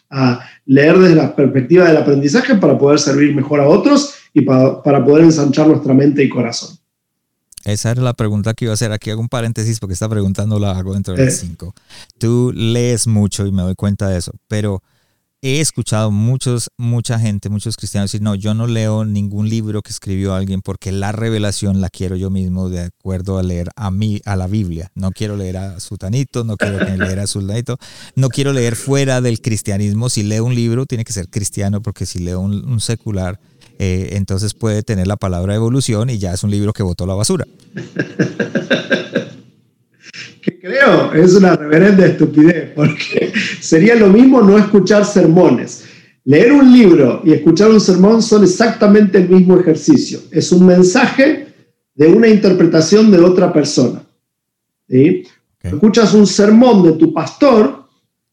leer 0.66 0.97
desde 0.97 1.16
la 1.16 1.36
perspectiva 1.36 1.88
del 1.88 1.97
aprendizaje 1.97 2.56
para 2.56 2.78
poder 2.78 2.99
servir 2.99 3.36
mejor 3.36 3.60
a 3.60 3.68
otros 3.68 4.14
y 4.34 4.41
para, 4.41 4.82
para 4.82 5.03
poder 5.03 5.24
ensanchar 5.24 5.68
nuestra 5.68 5.93
mente 5.93 6.24
y 6.24 6.30
corazón. 6.30 6.78
Esa 7.66 7.91
era 7.91 8.01
la 8.03 8.14
pregunta 8.14 8.53
que 8.53 8.66
iba 8.66 8.74
a 8.74 8.76
hacer. 8.76 8.91
Aquí 8.91 9.10
hago 9.10 9.22
un 9.22 9.28
paréntesis 9.28 9.80
porque 9.80 9.93
esta 9.93 10.08
pregunta 10.08 10.45
no 10.45 10.60
la 10.60 10.72
hago 10.72 10.93
dentro 10.93 11.16
de 11.16 11.26
las 11.26 11.38
cinco. 11.38 11.74
Tú 12.20 12.53
lees 12.56 13.08
mucho 13.08 13.47
y 13.47 13.51
me 13.51 13.64
doy 13.64 13.74
cuenta 13.74 14.08
de 14.08 14.20
eso, 14.20 14.34
pero 14.47 14.84
he 15.46 15.62
escuchado 15.62 16.10
muchos, 16.10 16.72
mucha 16.76 17.20
gente, 17.20 17.50
muchos 17.50 17.78
cristianos 17.78 18.12
decir, 18.12 18.24
no, 18.24 18.34
yo 18.34 18.56
no 18.56 18.66
leo 18.66 19.06
ningún 19.06 19.48
libro 19.48 19.84
que 19.84 19.91
escribió 19.91 20.34
alguien 20.34 20.62
porque 20.62 20.91
la 20.91 21.12
revelación 21.12 21.82
la 21.82 21.89
quiero 21.89 22.16
yo 22.16 22.32
mismo 22.32 22.70
de 22.70 22.82
acuerdo 22.82 23.38
a 23.38 23.43
leer 23.43 23.70
a 23.76 23.91
mí, 23.91 24.22
a 24.26 24.36
la 24.36 24.48
Biblia. 24.48 24.91
No 24.96 25.12
quiero 25.12 25.38
leer 25.38 25.58
a 25.58 25.80
Sutanito, 25.80 26.43
no 26.43 26.58
quiero 26.58 26.80
leer 26.80 27.20
a 27.20 27.28
Sultanito, 27.28 27.78
no 28.16 28.30
quiero 28.30 28.54
leer 28.54 28.76
fuera 28.76 29.22
del 29.22 29.39
cristianismo. 29.39 30.10
Si 30.10 30.24
leo 30.24 30.46
un 30.46 30.56
libro, 30.56 30.88
tiene 30.88 31.04
que 31.04 31.14
ser 31.14 31.30
cristiano 31.30 31.82
porque 31.82 32.08
si 32.08 32.20
leo 32.20 32.39
un 32.39 32.80
secular, 32.80 33.39
eh, 33.78 34.10
entonces 34.14 34.54
puede 34.54 34.84
tener 34.84 35.08
la 35.08 35.18
palabra 35.18 35.54
evolución 35.56 36.10
y 36.10 36.18
ya 36.18 36.34
es 36.34 36.43
un 36.43 36.52
libro 36.52 36.74
que 36.74 36.84
botó 36.84 37.06
la 37.06 37.14
basura. 37.14 37.46
que 40.41 40.59
creo 40.59 41.13
es 41.13 41.34
una 41.36 41.55
reverenda 41.55 42.05
estupidez, 42.05 42.72
porque 42.76 43.32
sería 43.61 43.95
lo 43.95 44.09
mismo 44.09 44.41
no 44.41 44.57
escuchar 44.57 45.05
sermones. 45.05 45.86
Leer 46.24 46.51
un 46.53 46.72
libro 46.72 47.22
y 47.24 47.34
escuchar 47.34 47.70
un 47.70 47.80
sermón 47.80 48.22
son 48.22 48.43
exactamente 48.43 49.20
el 49.20 49.30
mismo 49.30 49.59
ejercicio. 49.59 50.20
Es 50.32 50.51
un 50.51 50.66
mensaje 50.66 51.47
de 51.93 52.07
una 52.07 52.28
interpretación 52.28 53.11
de 53.11 53.20
otra 53.20 53.53
persona. 53.53 54.01
Escuchas 55.61 56.13
un 56.13 56.28
sermón 56.28 56.84
de 56.84 56.93
tu 56.93 57.13
pastor, 57.13 57.86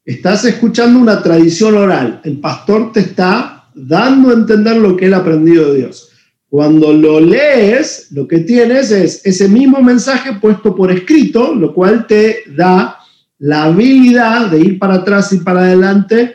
estás 0.05 0.45
escuchando 0.45 0.99
una 0.99 1.23
tradición 1.23 1.77
oral. 1.77 2.21
El 2.25 2.41
pastor 2.41 2.93
te 2.93 3.01
está 3.01 3.71
dando 3.75 4.31
a 4.31 4.35
entender 4.35 4.77
lo 4.77 4.97
que 4.97 5.07
él 5.07 5.15
ha 5.15 5.19
aprendido 5.19 5.73
de 5.73 5.79
Dios. 5.79 6.12
Cuando 6.53 6.93
lo 6.93 7.19
lees, 7.19 8.09
lo 8.11 8.29
que 8.29 8.41
tienes 8.41 8.91
es 8.91 9.25
ese 9.25 9.49
mismo 9.49 9.81
mensaje 9.81 10.35
puesto 10.35 10.77
por 10.77 10.93
escrito, 10.93 11.55
lo 11.55 11.73
cual 11.73 12.07
te 12.07 12.41
da 12.55 12.99
la 13.39 13.65
habilidad 13.65 14.51
de 14.51 14.61
ir 14.61 14.79
para 14.79 14.97
atrás 14.97 15.33
y 15.33 15.39
para 15.39 15.61
adelante 15.61 16.35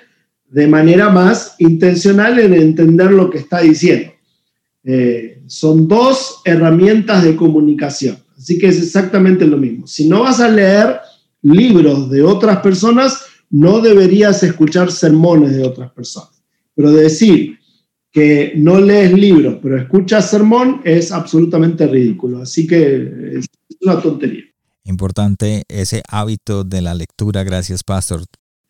de 0.49 0.65
manera 0.65 1.09
más 1.09 1.53
intencional 1.59 2.39
en 2.39 2.55
entender 2.55 3.11
lo 3.11 3.29
que 3.29 3.37
está 3.37 3.59
diciendo. 3.61 4.11
Eh, 4.83 5.43
son 5.45 5.87
dos 5.87 6.41
herramientas 6.45 7.23
de 7.23 7.35
comunicación, 7.35 8.17
así 8.35 8.57
que 8.57 8.69
es 8.69 8.81
exactamente 8.81 9.45
lo 9.45 9.57
mismo. 9.57 9.85
Si 9.85 10.09
no 10.09 10.21
vas 10.21 10.39
a 10.39 10.49
leer 10.49 10.97
libros 11.43 12.09
de 12.09 12.23
otras 12.23 12.57
personas, 12.61 13.21
no 13.51 13.81
deberías 13.81 14.41
escuchar 14.41 14.91
sermones 14.91 15.55
de 15.55 15.63
otras 15.63 15.91
personas. 15.91 16.41
Pero 16.73 16.91
decir 16.91 17.59
que 18.11 18.53
no 18.55 18.79
lees 18.79 19.13
libros, 19.13 19.57
pero 19.61 19.77
escuchas 19.77 20.29
sermón 20.29 20.81
es 20.83 21.11
absolutamente 21.11 21.87
ridículo. 21.87 22.41
Así 22.41 22.65
que 22.65 23.37
es 23.37 23.45
una 23.81 24.01
tontería. 24.01 24.43
Importante 24.85 25.63
ese 25.67 26.01
hábito 26.09 26.63
de 26.63 26.81
la 26.81 26.95
lectura. 26.95 27.43
Gracias, 27.43 27.83
Pastor. 27.83 28.23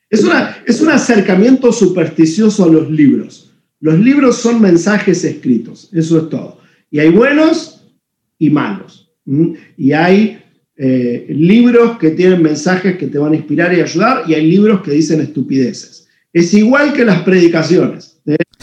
Es, 0.09 0.23
una, 0.23 0.57
es 0.65 0.81
un 0.81 0.89
acercamiento 0.89 1.71
supersticioso 1.71 2.65
a 2.65 2.69
los 2.69 2.89
libros. 2.89 3.53
Los 3.79 3.99
libros 3.99 4.37
son 4.37 4.59
mensajes 4.59 5.23
escritos, 5.23 5.89
eso 5.93 6.17
es 6.17 6.29
todo. 6.29 6.59
Y 6.89 6.99
hay 6.99 7.09
buenos 7.09 7.83
y 8.39 8.49
malos. 8.49 9.11
Y 9.77 9.91
hay 9.91 10.41
eh, 10.75 11.27
libros 11.29 11.97
que 11.97 12.11
tienen 12.11 12.41
mensajes 12.41 12.97
que 12.97 13.07
te 13.07 13.17
van 13.17 13.33
a 13.33 13.35
inspirar 13.35 13.73
y 13.73 13.81
ayudar 13.81 14.23
y 14.27 14.33
hay 14.33 14.49
libros 14.49 14.81
que 14.81 14.91
dicen 14.91 15.21
estupideces. 15.21 16.07
Es 16.31 16.53
igual 16.53 16.93
que 16.93 17.03
las 17.03 17.23
predicaciones. 17.23 18.06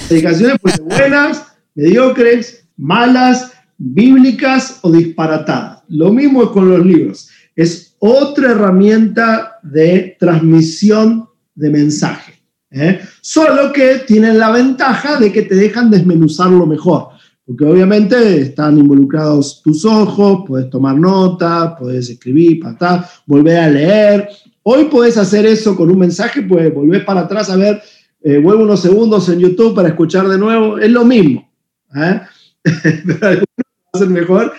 Predicaciones 0.08 0.58
ser 0.64 0.82
buenas, 0.82 1.46
mediocres, 1.74 2.68
malas, 2.76 3.52
bíblicas 3.78 4.80
o 4.82 4.92
disparatadas. 4.92 5.82
Lo 5.88 6.12
mismo 6.12 6.50
con 6.52 6.68
los 6.68 6.84
libros. 6.84 7.30
Es 7.56 7.96
otra 7.98 8.50
herramienta 8.50 9.60
de 9.62 10.16
transmisión 10.20 11.26
de 11.54 11.70
mensaje. 11.70 12.34
¿eh? 12.70 13.00
Solo 13.22 13.72
que 13.72 14.00
tienen 14.06 14.38
la 14.38 14.50
ventaja 14.50 15.18
de 15.18 15.32
que 15.32 15.42
te 15.42 15.54
dejan 15.54 15.90
desmenuzarlo 15.90 16.66
mejor. 16.66 17.08
Porque 17.46 17.64
obviamente 17.64 18.40
están 18.40 18.78
involucrados 18.78 19.62
tus 19.62 19.84
ojos, 19.84 20.44
puedes 20.46 20.68
tomar 20.70 20.98
notas, 20.98 21.74
puedes 21.78 22.10
escribir, 22.10 22.60
patá, 22.60 23.08
volver 23.26 23.56
a 23.58 23.70
leer. 23.70 24.28
Hoy 24.62 24.84
puedes 24.84 25.16
hacer 25.18 25.44
eso 25.46 25.76
con 25.76 25.90
un 25.90 25.98
mensaje, 25.98 26.42
puedes 26.42 26.72
volver 26.74 27.04
para 27.04 27.20
atrás 27.20 27.50
a 27.50 27.56
ver, 27.56 27.82
eh, 28.24 28.38
vuelvo 28.38 28.64
unos 28.64 28.80
segundos 28.80 29.28
en 29.28 29.38
YouTube 29.38 29.74
para 29.74 29.88
escuchar 29.88 30.26
de 30.28 30.38
nuevo, 30.38 30.78
es 30.78 30.90
lo 30.90 31.04
mismo. 31.04 31.46
¿eh? 31.94 32.22
Pero 32.62 33.26
algunos 33.26 33.46
lo 33.58 33.90
hacen 33.92 34.12
mejor 34.12 34.52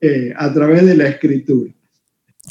eh, 0.00 0.34
a 0.36 0.52
través 0.52 0.84
de 0.84 0.96
la 0.96 1.08
escritura. 1.08 1.72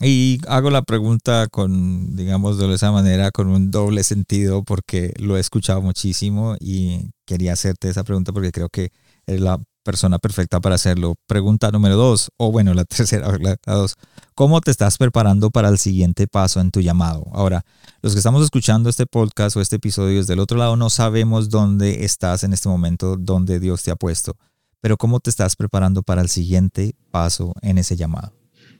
Y 0.01 0.39
hago 0.47 0.71
la 0.71 0.81
pregunta 0.81 1.47
con, 1.51 2.15
digamos, 2.15 2.57
de 2.57 2.73
esa 2.73 2.93
manera, 2.93 3.31
con 3.31 3.47
un 3.47 3.71
doble 3.71 4.03
sentido, 4.03 4.63
porque 4.63 5.13
lo 5.19 5.35
he 5.35 5.41
escuchado 5.41 5.81
muchísimo 5.81 6.55
y 6.59 7.11
quería 7.25 7.53
hacerte 7.53 7.89
esa 7.89 8.05
pregunta 8.05 8.31
porque 8.31 8.51
creo 8.51 8.69
que 8.69 8.89
es 9.27 9.41
la 9.41 9.61
persona 9.83 10.17
perfecta 10.17 10.59
para 10.59 10.75
hacerlo. 10.75 11.15
Pregunta 11.27 11.69
número 11.71 11.95
dos, 11.95 12.31
o 12.37 12.51
bueno, 12.51 12.73
la 12.73 12.85
tercera, 12.85 13.37
la, 13.39 13.57
dos. 13.65 13.95
¿Cómo 14.33 14.61
te 14.61 14.71
estás 14.71 14.97
preparando 14.97 15.51
para 15.51 15.69
el 15.69 15.77
siguiente 15.77 16.27
paso 16.27 16.59
en 16.59 16.71
tu 16.71 16.81
llamado? 16.81 17.25
Ahora, 17.33 17.63
los 18.01 18.13
que 18.13 18.19
estamos 18.19 18.43
escuchando 18.43 18.89
este 18.89 19.05
podcast 19.05 19.55
o 19.55 19.61
este 19.61 19.75
episodio 19.75 20.17
desde 20.17 20.33
el 20.33 20.39
otro 20.39 20.57
lado 20.57 20.75
no 20.75 20.89
sabemos 20.89 21.49
dónde 21.49 22.03
estás 22.03 22.43
en 22.43 22.53
este 22.53 22.69
momento, 22.69 23.15
dónde 23.17 23.59
Dios 23.59 23.83
te 23.83 23.91
ha 23.91 23.95
puesto, 23.95 24.35
pero 24.81 24.97
¿cómo 24.97 25.19
te 25.19 25.29
estás 25.29 25.55
preparando 25.55 26.01
para 26.01 26.21
el 26.21 26.29
siguiente 26.29 26.95
paso 27.11 27.53
en 27.61 27.77
ese 27.77 27.95
llamado? 27.95 28.33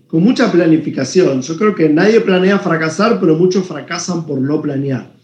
Con 0.07 0.23
mucha 0.23 0.51
planificación. 0.51 1.41
Yo 1.41 1.57
creo 1.57 1.73
que 1.73 1.89
nadie 1.89 2.21
planea 2.21 2.59
fracasar, 2.59 3.19
pero 3.19 3.35
muchos 3.35 3.67
fracasan 3.67 4.25
por 4.25 4.39
no 4.39 4.61
planear. 4.61 5.15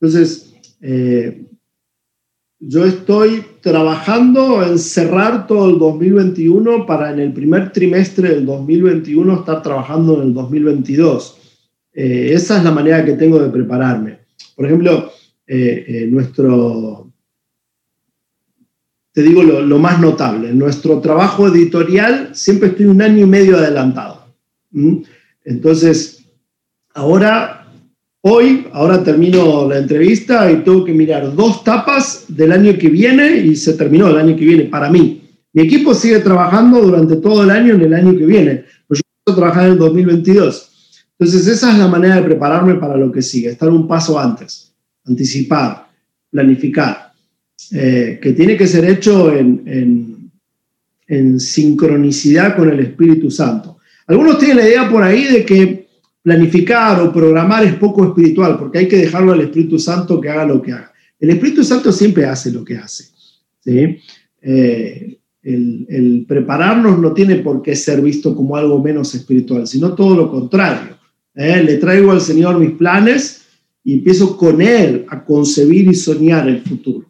Entonces, 0.00 0.52
eh, 0.80 1.46
yo 2.66 2.84
estoy 2.84 3.44
trabajando 3.60 4.62
en 4.62 4.78
cerrar 4.78 5.46
todo 5.46 5.70
el 5.70 5.78
2021 5.78 6.86
para 6.86 7.12
en 7.12 7.20
el 7.20 7.32
primer 7.32 7.72
trimestre 7.72 8.30
del 8.30 8.46
2021 8.46 9.34
estar 9.34 9.62
trabajando 9.62 10.16
en 10.16 10.28
el 10.28 10.34
2022. 10.34 11.38
Eh, 11.92 12.30
esa 12.32 12.58
es 12.58 12.64
la 12.64 12.70
manera 12.70 13.04
que 13.04 13.12
tengo 13.14 13.38
de 13.38 13.50
prepararme. 13.50 14.18
Por 14.56 14.66
ejemplo, 14.66 15.10
eh, 15.46 15.84
eh, 15.86 16.06
nuestro, 16.06 17.12
te 19.12 19.22
digo 19.22 19.42
lo, 19.42 19.78
más 19.78 20.00
notable, 20.00 20.52
nuestro 20.54 21.00
trabajo 21.00 21.48
editorial 21.48 22.30
siempre 22.34 22.68
estoy 22.70 22.86
un 22.86 23.02
año 23.02 23.24
y 23.24 23.28
medio 23.28 23.58
adelantado. 23.58 24.24
Entonces, 25.44 26.24
ahora 26.94 27.63
Hoy, 28.26 28.68
ahora 28.72 29.04
termino 29.04 29.68
la 29.68 29.76
entrevista 29.76 30.50
y 30.50 30.62
tengo 30.62 30.82
que 30.82 30.94
mirar 30.94 31.34
dos 31.34 31.62
tapas 31.62 32.24
del 32.26 32.52
año 32.52 32.72
que 32.78 32.88
viene 32.88 33.36
y 33.36 33.54
se 33.54 33.74
terminó 33.74 34.08
el 34.08 34.16
año 34.16 34.34
que 34.34 34.46
viene 34.46 34.64
para 34.64 34.88
mí. 34.88 35.20
Mi 35.52 35.64
equipo 35.64 35.92
sigue 35.92 36.20
trabajando 36.20 36.80
durante 36.80 37.16
todo 37.16 37.42
el 37.42 37.50
año 37.50 37.74
en 37.74 37.82
el 37.82 37.92
año 37.92 38.16
que 38.16 38.24
viene, 38.24 38.64
pero 38.88 38.96
yo 38.96 39.02
quiero 39.22 39.38
trabajar 39.38 39.66
en 39.66 39.72
el 39.72 39.78
2022. 39.78 41.04
Entonces, 41.18 41.46
esa 41.46 41.70
es 41.70 41.78
la 41.78 41.86
manera 41.86 42.16
de 42.16 42.22
prepararme 42.22 42.76
para 42.76 42.96
lo 42.96 43.12
que 43.12 43.20
sigue, 43.20 43.50
estar 43.50 43.68
un 43.68 43.86
paso 43.86 44.18
antes, 44.18 44.72
anticipar, 45.04 45.90
planificar, 46.30 47.12
eh, 47.72 48.18
que 48.22 48.32
tiene 48.32 48.56
que 48.56 48.66
ser 48.66 48.86
hecho 48.86 49.34
en, 49.34 50.30
en 51.06 51.38
sincronicidad 51.38 52.56
con 52.56 52.70
el 52.70 52.80
Espíritu 52.80 53.30
Santo. 53.30 53.76
Algunos 54.06 54.38
tienen 54.38 54.56
la 54.56 54.66
idea 54.66 54.88
por 54.88 55.02
ahí 55.02 55.24
de 55.24 55.44
que 55.44 55.83
planificar 56.24 57.02
o 57.02 57.12
programar 57.12 57.64
es 57.64 57.74
poco 57.74 58.02
espiritual, 58.02 58.56
porque 58.58 58.78
hay 58.78 58.88
que 58.88 58.96
dejarlo 58.96 59.32
al 59.32 59.42
Espíritu 59.42 59.78
Santo 59.78 60.18
que 60.18 60.30
haga 60.30 60.46
lo 60.46 60.62
que 60.62 60.72
haga. 60.72 60.90
El 61.20 61.28
Espíritu 61.28 61.62
Santo 61.62 61.92
siempre 61.92 62.24
hace 62.24 62.50
lo 62.50 62.64
que 62.64 62.78
hace. 62.78 63.04
Eh, 63.66 65.18
el, 65.42 66.24
prepararnos 66.26 66.98
no 66.98 67.12
tiene 67.12 67.36
por 67.36 67.60
qué 67.60 67.76
ser 67.76 68.00
visto 68.00 68.34
como 68.34 68.56
algo 68.56 68.82
menos 68.82 69.14
espiritual, 69.14 69.66
sino 69.66 69.94
todo 69.94 70.16
lo 70.16 70.30
contrario. 70.30 70.96
¿eh? 71.34 71.62
Le 71.62 71.76
traigo 71.76 72.10
al 72.10 72.22
Señor 72.22 72.58
mis 72.58 72.70
planes 72.70 73.42
y 73.84 73.92
empiezo 73.92 74.38
con 74.38 74.62
Él 74.62 75.04
a 75.10 75.22
concebir 75.26 75.88
y 75.88 75.94
soñar 75.94 76.48
el 76.48 76.62
futuro. 76.62 77.06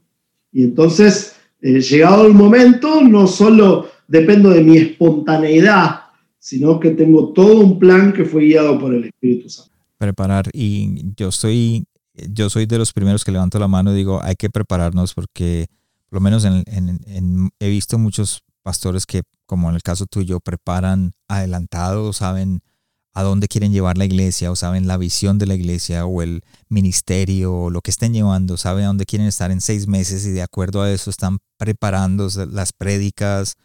Y 0.52 0.64
entonces, 0.64 1.36
eh, 1.62 1.80
llegado 1.80 2.26
el 2.26 2.34
momento, 2.34 3.00
no 3.00 3.28
solo 3.28 3.88
dependo 4.08 4.50
de 4.50 4.64
mi 4.64 4.76
espontaneidad, 4.76 6.00
sino 6.44 6.78
que 6.78 6.90
tengo 6.90 7.32
todo 7.32 7.58
un 7.58 7.78
plan 7.78 8.12
que 8.12 8.26
fue 8.26 8.44
guiado 8.44 8.78
por 8.78 8.94
el 8.94 9.04
Espíritu 9.04 9.48
Santo. 9.48 9.72
Preparar, 9.96 10.50
y 10.52 11.14
yo 11.16 11.32
soy, 11.32 11.86
yo 12.12 12.50
soy 12.50 12.66
de 12.66 12.76
los 12.76 12.92
primeros 12.92 13.24
que 13.24 13.32
levanto 13.32 13.58
la 13.58 13.66
mano 13.66 13.92
y 13.92 13.96
digo, 13.96 14.20
hay 14.22 14.34
que 14.34 14.50
prepararnos 14.50 15.14
porque 15.14 15.68
por 16.10 16.18
lo 16.18 16.20
menos 16.20 16.44
he 16.44 17.68
visto 17.70 17.96
muchos 17.98 18.42
pastores 18.62 19.06
que, 19.06 19.22
como 19.46 19.70
en 19.70 19.76
el 19.76 19.82
caso 19.82 20.04
tuyo, 20.04 20.38
preparan 20.38 21.12
adelantado, 21.28 22.12
saben 22.12 22.60
a 23.14 23.22
dónde 23.22 23.48
quieren 23.48 23.72
llevar 23.72 23.96
la 23.96 24.04
iglesia 24.04 24.50
o 24.50 24.56
saben 24.56 24.86
la 24.86 24.98
visión 24.98 25.38
de 25.38 25.46
la 25.46 25.54
iglesia 25.54 26.04
o 26.04 26.20
el 26.20 26.42
ministerio 26.68 27.54
o 27.54 27.70
lo 27.70 27.80
que 27.80 27.90
estén 27.90 28.12
llevando, 28.12 28.58
saben 28.58 28.84
a 28.84 28.88
dónde 28.88 29.06
quieren 29.06 29.28
estar 29.28 29.50
en 29.50 29.62
seis 29.62 29.86
meses 29.86 30.26
y 30.26 30.32
de 30.32 30.42
acuerdo 30.42 30.82
a 30.82 30.92
eso 30.92 31.08
están 31.08 31.38
preparando 31.56 32.28
las 32.50 32.74
prédicas, 32.74 33.56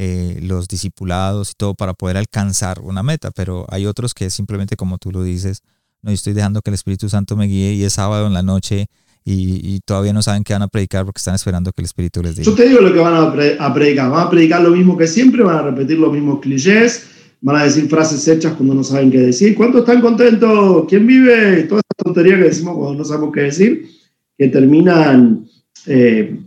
eh, 0.00 0.38
los 0.40 0.68
discipulados 0.68 1.50
y 1.50 1.54
todo 1.56 1.74
para 1.74 1.92
poder 1.92 2.16
alcanzar 2.16 2.78
una 2.78 3.02
meta, 3.02 3.32
pero 3.32 3.66
hay 3.68 3.84
otros 3.84 4.14
que 4.14 4.30
simplemente 4.30 4.76
como 4.76 4.96
tú 4.96 5.10
lo 5.10 5.24
dices, 5.24 5.64
no, 6.02 6.12
estoy 6.12 6.34
dejando 6.34 6.62
que 6.62 6.70
el 6.70 6.74
Espíritu 6.74 7.08
Santo 7.08 7.36
me 7.36 7.46
guíe 7.46 7.72
y 7.72 7.82
es 7.82 7.94
sábado 7.94 8.28
en 8.28 8.32
la 8.32 8.44
noche 8.44 8.86
y, 9.24 9.80
todavía 9.84 10.12
no 10.12 10.22
saben 10.22 10.44
qué 10.44 10.52
van 10.52 10.62
a 10.62 10.68
predicar 10.68 11.04
porque 11.04 11.18
están 11.18 11.34
esperando 11.34 11.72
que 11.72 11.82
el 11.82 11.86
Espíritu 11.86 12.22
les 12.22 12.36
diga. 12.36 12.44
Yo 12.44 12.54
te 12.54 12.68
digo 12.68 12.80
lo 12.80 12.92
que 12.92 13.00
van 13.00 13.14
a, 13.14 13.74
predicar, 13.74 14.08
van 14.08 14.28
a 14.28 14.30
predicar 14.30 14.62
lo 14.62 14.70
mismo 14.70 14.96
que 14.96 15.08
siempre, 15.08 15.42
van 15.42 15.56
a 15.56 15.62
repetir 15.62 15.98
los 15.98 16.12
mismos 16.12 16.38
clichés, 16.38 17.08
van 17.40 17.56
a 17.56 17.64
decir 17.64 17.88
frases 17.88 18.28
hechas 18.28 18.52
cuando 18.52 18.74
no 18.74 18.84
saben 18.84 19.10
qué 19.10 19.18
decir. 19.18 19.56
¿Cuántos 19.56 19.80
están 19.80 20.00
contentos? 20.00 20.84
¿Quién 20.88 21.08
vive? 21.08 21.64
Toda 21.64 21.80
esa 21.80 22.04
tontería 22.04 22.36
que 22.36 22.44
decimos 22.44 22.76
cuando 22.76 22.98
no 22.98 23.04
sabemos 23.04 23.32
qué 23.34 23.40
decir, 23.40 23.90
que 24.38 24.46
terminan 24.46 25.44
eh, 25.86 26.38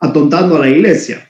atontando 0.00 0.56
a 0.56 0.60
la 0.60 0.70
iglesia. 0.70 1.23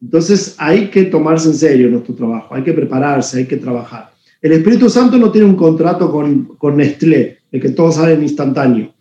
Entonces 0.00 0.54
hay 0.58 0.88
que 0.88 1.04
tomarse 1.04 1.48
en 1.48 1.54
serio 1.54 1.90
nuestro 1.90 2.14
trabajo, 2.14 2.54
hay 2.54 2.62
que 2.62 2.72
prepararse, 2.72 3.38
hay 3.38 3.46
que 3.46 3.56
trabajar. 3.56 4.12
El 4.40 4.52
Espíritu 4.52 4.90
Santo 4.90 5.16
no 5.16 5.30
tiene 5.32 5.46
un 5.48 5.56
contrato 5.56 6.10
con, 6.10 6.56
con 6.58 6.76
Nestlé, 6.76 7.38
de 7.50 7.60
que 7.60 7.70
todo 7.70 7.90
sale 7.90 8.14
en 8.14 8.22
instantáneo. 8.22 8.92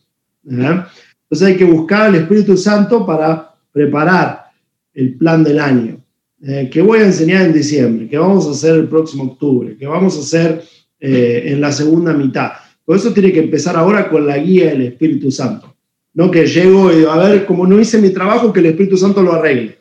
Entonces 0.46 1.48
hay 1.48 1.58
que 1.58 1.66
buscar 1.66 2.04
al 2.04 2.16
Espíritu 2.16 2.56
Santo 2.56 3.06
para 3.06 3.54
preparar 3.72 4.46
el 4.94 5.16
plan 5.16 5.44
del 5.44 5.60
año. 5.60 5.98
Eh, 6.42 6.70
que 6.72 6.82
voy 6.82 7.00
a 7.00 7.06
enseñar 7.06 7.46
en 7.46 7.54
diciembre? 7.54 8.08
¿Qué 8.08 8.18
vamos 8.18 8.48
a 8.48 8.52
hacer 8.52 8.76
el 8.76 8.88
próximo 8.88 9.24
octubre? 9.24 9.76
¿Qué 9.80 9.88
vamos 9.88 10.16
a 10.18 10.20
hacer 10.20 10.64
eh, 11.00 11.44
en 11.48 11.60
la 11.60 11.72
segunda 11.72 12.14
mitad? 12.14 12.52
Por 12.84 12.98
eso 12.98 13.12
tiene 13.14 13.32
que 13.32 13.40
empezar 13.40 13.76
ahora 13.76 14.10
con 14.10 14.28
la 14.28 14.38
guía 14.38 14.70
del 14.70 14.84
Espíritu 14.84 15.32
Santo. 15.32 15.76
No 16.14 16.30
que 16.30 16.46
llego 16.46 16.92
y 16.94 17.04
a 17.04 17.16
ver, 17.16 17.46
como 17.46 17.66
no 17.66 17.80
hice 17.80 18.00
mi 18.00 18.10
trabajo, 18.12 18.54
que 18.54 18.60
el 18.60 18.68
Espíritu 18.68 18.96
Santo 18.96 19.22
lo 19.22 19.34
arregle. 19.34 19.80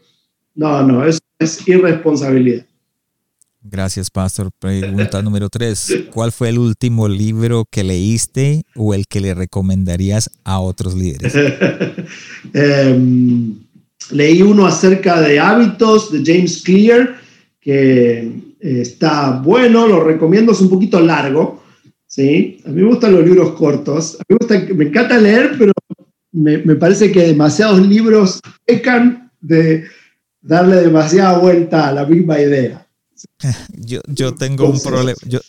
No, 0.55 0.83
no, 0.83 1.05
eso 1.05 1.21
es 1.39 1.67
irresponsabilidad. 1.67 2.65
Gracias, 3.67 4.11
Pastor. 4.11 4.51
Pregunta 4.59 5.23
número 5.23 5.49
tres. 5.49 6.05
¿Cuál 6.13 6.33
fue 6.33 6.51
el 6.51 6.59
último 6.59 7.09
libro 7.09 7.65
que 7.71 7.83
leíste 7.83 8.63
o 8.77 8.93
el 8.93 9.07
que 9.07 9.21
le 9.21 9.33
recomendarías 9.33 10.31
a 10.45 10.61
otros 10.61 10.95
líderes? 10.95 11.35
Em, 12.53 13.55
leí 14.11 14.43
uno 14.43 14.67
acerca 14.67 15.21
de 15.23 15.41
hábitos 15.41 16.13
de 16.13 16.23
James 16.25 16.63
Clear, 16.63 17.17
que 17.59 18.19
eh, 18.19 18.81
está 18.83 19.41
bueno, 19.43 19.89
lo 19.89 20.05
recomiendo, 20.05 20.53
es 20.53 20.61
un 20.61 20.69
poquito 20.69 21.01
largo. 21.01 21.63
¿sí? 22.07 22.61
A 22.67 22.69
mí 22.69 22.83
me 22.83 22.89
gustan 22.89 23.13
los 23.15 23.25
libros 23.25 23.53
cortos. 23.53 24.19
A 24.21 24.25
mí 24.29 24.37
me, 24.47 24.75
me 24.75 24.85
encanta 24.85 25.19
leer, 25.19 25.53
pero 25.59 25.73
me, 26.33 26.59
me 26.59 26.75
parece 26.77 27.11
que 27.11 27.29
demasiados 27.29 27.85
libros 27.87 28.41
pecan 28.67 29.33
de 29.41 29.85
darle 30.45 30.77
demasiada 30.77 31.39
vuelta 31.39 31.89
a 31.89 31.93
la 31.93 32.05
misma 32.05 32.39
idea. 32.39 32.87
Yo, 33.73 34.01
yo 34.07 34.35
tengo 34.35 34.69
un 34.69 34.81
problema. 34.81 35.19
Yo, 35.27 35.41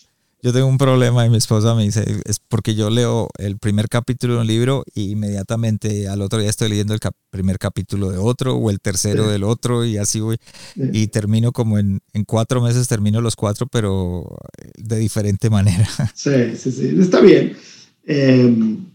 Yo 0.41 0.53
tengo 0.53 0.67
un 0.67 0.77
problema 0.77 1.25
y 1.25 1.29
mi 1.29 1.37
esposa 1.37 1.73
me 1.73 1.83
dice, 1.83 2.05
es 2.23 2.37
porque 2.37 2.75
yo 2.75 2.91
leo 2.91 3.29
el 3.39 3.57
primer 3.57 3.89
capítulo 3.89 4.35
de 4.35 4.41
un 4.41 4.47
libro 4.47 4.83
y 4.93 5.09
inmediatamente 5.09 6.07
al 6.07 6.21
otro 6.21 6.37
día 6.39 6.51
estoy 6.51 6.69
leyendo 6.69 6.93
el 6.93 6.99
primer 7.31 7.57
capítulo 7.57 8.11
de 8.11 8.19
otro 8.19 8.55
o 8.55 8.69
el 8.69 8.79
tercero 8.79 9.27
del 9.27 9.43
otro 9.43 9.83
y 9.85 9.97
así 9.97 10.19
voy. 10.19 10.37
Y 10.75 11.07
termino 11.07 11.51
como 11.51 11.79
en, 11.79 11.99
en, 12.13 12.25
cuatro 12.25 12.61
meses, 12.61 12.87
termino 12.87 13.21
los 13.21 13.35
cuatro, 13.35 13.65
pero 13.65 14.37
de 14.77 14.99
diferente 14.99 15.49
manera. 15.49 15.89
Sí, 16.13 16.55
sí, 16.55 16.71
sí, 16.71 16.95
está 16.99 17.21
bien. 17.21 17.57
Em, 18.05 18.85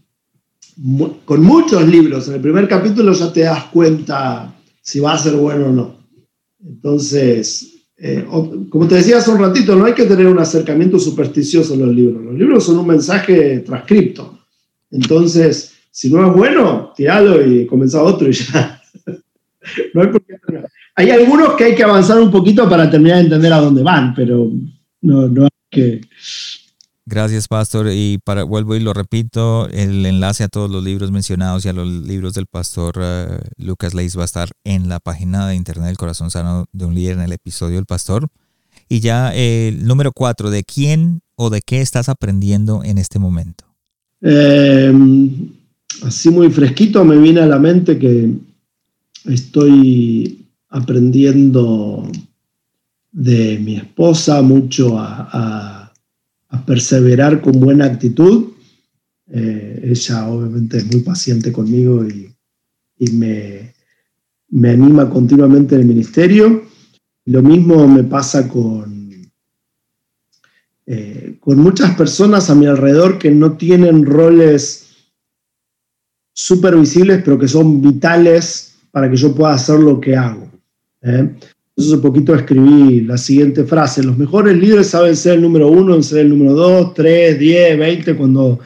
con 1.25 1.43
muchos 1.43 1.85
libros, 1.85 2.29
en 2.29 2.35
el 2.35 2.41
primer 2.41 2.69
capítulo 2.69 3.11
ya 3.11 3.33
te 3.33 3.41
das 3.41 3.65
cuenta 3.65 4.55
si 4.81 4.99
va 4.99 5.13
a 5.13 5.17
ser 5.17 5.33
bueno 5.35 5.67
o 5.67 5.71
no. 5.71 5.95
Entonces, 6.63 7.85
eh, 7.97 8.25
como 8.69 8.87
te 8.87 8.95
decía 8.95 9.17
hace 9.17 9.31
un 9.31 9.39
ratito, 9.39 9.75
no 9.75 9.85
hay 9.85 9.93
que 9.93 10.05
tener 10.05 10.27
un 10.27 10.39
acercamiento 10.39 10.99
supersticioso 10.99 11.73
en 11.73 11.85
los 11.85 11.95
libros. 11.95 12.23
Los 12.23 12.35
libros 12.35 12.65
son 12.65 12.79
un 12.79 12.87
mensaje 12.87 13.59
transcripto. 13.59 14.39
Entonces, 14.89 15.73
si 15.91 16.11
no 16.11 16.27
es 16.27 16.33
bueno, 16.35 16.93
tiralo 16.95 17.45
y 17.45 17.65
comenzá 17.65 18.03
otro 18.03 18.29
y 18.29 18.33
ya. 18.33 18.81
no 19.93 20.01
hay, 20.01 20.07
por 20.07 20.23
qué 20.23 20.35
hay 20.95 21.09
algunos 21.09 21.53
que 21.53 21.65
hay 21.65 21.75
que 21.75 21.83
avanzar 21.83 22.19
un 22.19 22.31
poquito 22.31 22.69
para 22.69 22.89
terminar 22.89 23.17
de 23.17 23.23
entender 23.23 23.53
a 23.53 23.61
dónde 23.61 23.83
van, 23.83 24.13
pero 24.13 24.51
no, 25.01 25.27
no 25.27 25.43
hay 25.43 25.49
que... 25.69 26.01
Gracias, 27.05 27.47
Pastor. 27.47 27.87
Y 27.91 28.19
para, 28.23 28.43
vuelvo 28.43 28.75
y 28.75 28.79
lo 28.79 28.93
repito, 28.93 29.67
el 29.69 30.05
enlace 30.05 30.43
a 30.43 30.49
todos 30.49 30.69
los 30.69 30.83
libros 30.83 31.11
mencionados 31.11 31.65
y 31.65 31.69
a 31.69 31.73
los 31.73 31.87
libros 31.87 32.33
del 32.33 32.45
Pastor 32.45 32.99
eh, 33.01 33.39
Lucas 33.57 33.93
Leis 33.93 34.17
va 34.17 34.21
a 34.21 34.25
estar 34.25 34.49
en 34.63 34.87
la 34.87 34.99
página 34.99 35.47
de 35.47 35.55
internet 35.55 35.87
del 35.87 35.97
corazón 35.97 36.29
sano 36.29 36.65
de 36.71 36.85
un 36.85 36.93
líder 36.93 37.13
en 37.13 37.23
el 37.23 37.31
episodio 37.31 37.77
del 37.77 37.85
Pastor. 37.85 38.27
Y 38.87 38.99
ya 38.99 39.33
el 39.33 39.85
número 39.85 40.11
cuatro, 40.11 40.51
¿de 40.51 40.63
quién 40.63 41.21
o 41.35 41.49
de 41.49 41.61
qué 41.61 41.81
estás 41.81 42.07
aprendiendo 42.07 42.83
en 42.83 42.97
este 42.97 43.17
momento? 43.17 43.65
Em, 44.21 45.49
así 46.03 46.29
muy 46.29 46.51
fresquito 46.51 47.03
me 47.03 47.17
viene 47.17 47.41
a 47.41 47.47
la 47.47 47.57
mente 47.57 47.97
que 47.97 48.31
estoy 49.25 50.45
aprendiendo 50.69 52.07
de 53.11 53.57
mi 53.59 53.77
esposa 53.77 54.41
mucho 54.41 54.99
a 54.99 55.27
a 55.33 55.80
perseverar 56.65 57.41
con 57.41 57.59
buena 57.59 57.85
actitud. 57.85 58.51
Eh, 59.27 59.89
ella 59.91 60.27
obviamente 60.27 60.77
es 60.77 60.85
muy 60.91 61.01
paciente 61.01 61.51
conmigo 61.51 62.05
y, 62.05 62.33
me, 63.13 63.73
me, 64.49 64.69
anima 64.69 65.09
continuamente 65.09 65.75
en 65.75 65.81
el 65.81 65.87
ministerio. 65.87 66.63
Lo 67.25 67.41
mismo 67.41 67.87
me 67.87 68.03
pasa 68.03 68.47
con, 68.47 69.31
eh, 70.85 71.37
con 71.39 71.59
muchas 71.59 71.95
personas 71.95 72.49
a 72.49 72.55
mi 72.55 72.67
alrededor 72.67 73.17
que 73.17 73.31
no 73.31 73.57
tienen 73.57 74.05
roles 74.05 74.87
súper 76.33 76.75
visibles, 76.75 77.21
pero 77.23 77.39
que 77.39 77.47
son 77.47 77.81
vitales 77.81 78.75
para 78.91 79.09
que 79.09 79.15
yo 79.15 79.33
pueda 79.33 79.53
hacer 79.53 79.79
lo 79.79 79.99
que 79.99 80.15
hago. 80.15 80.49
¿eh? 81.01 81.33
Hace 81.87 81.97
poquito 81.97 82.35
escribí 82.35 83.01
la 83.01 83.17
siguiente 83.17 83.63
frase, 83.63 84.03
los 84.03 84.17
mejores 84.17 84.57
líderes 84.57 84.87
saben 84.87 85.15
ser 85.15 85.35
el 85.35 85.41
número 85.41 85.69
uno, 85.69 86.01
ser 86.01 86.19
el 86.19 86.29
número 86.29 86.53
dos, 86.53 86.93
tres, 86.93 87.39
diez, 87.39 87.77
veinte, 87.77 88.15
cuando 88.15 88.59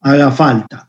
haga 0.00 0.30
falta. 0.30 0.88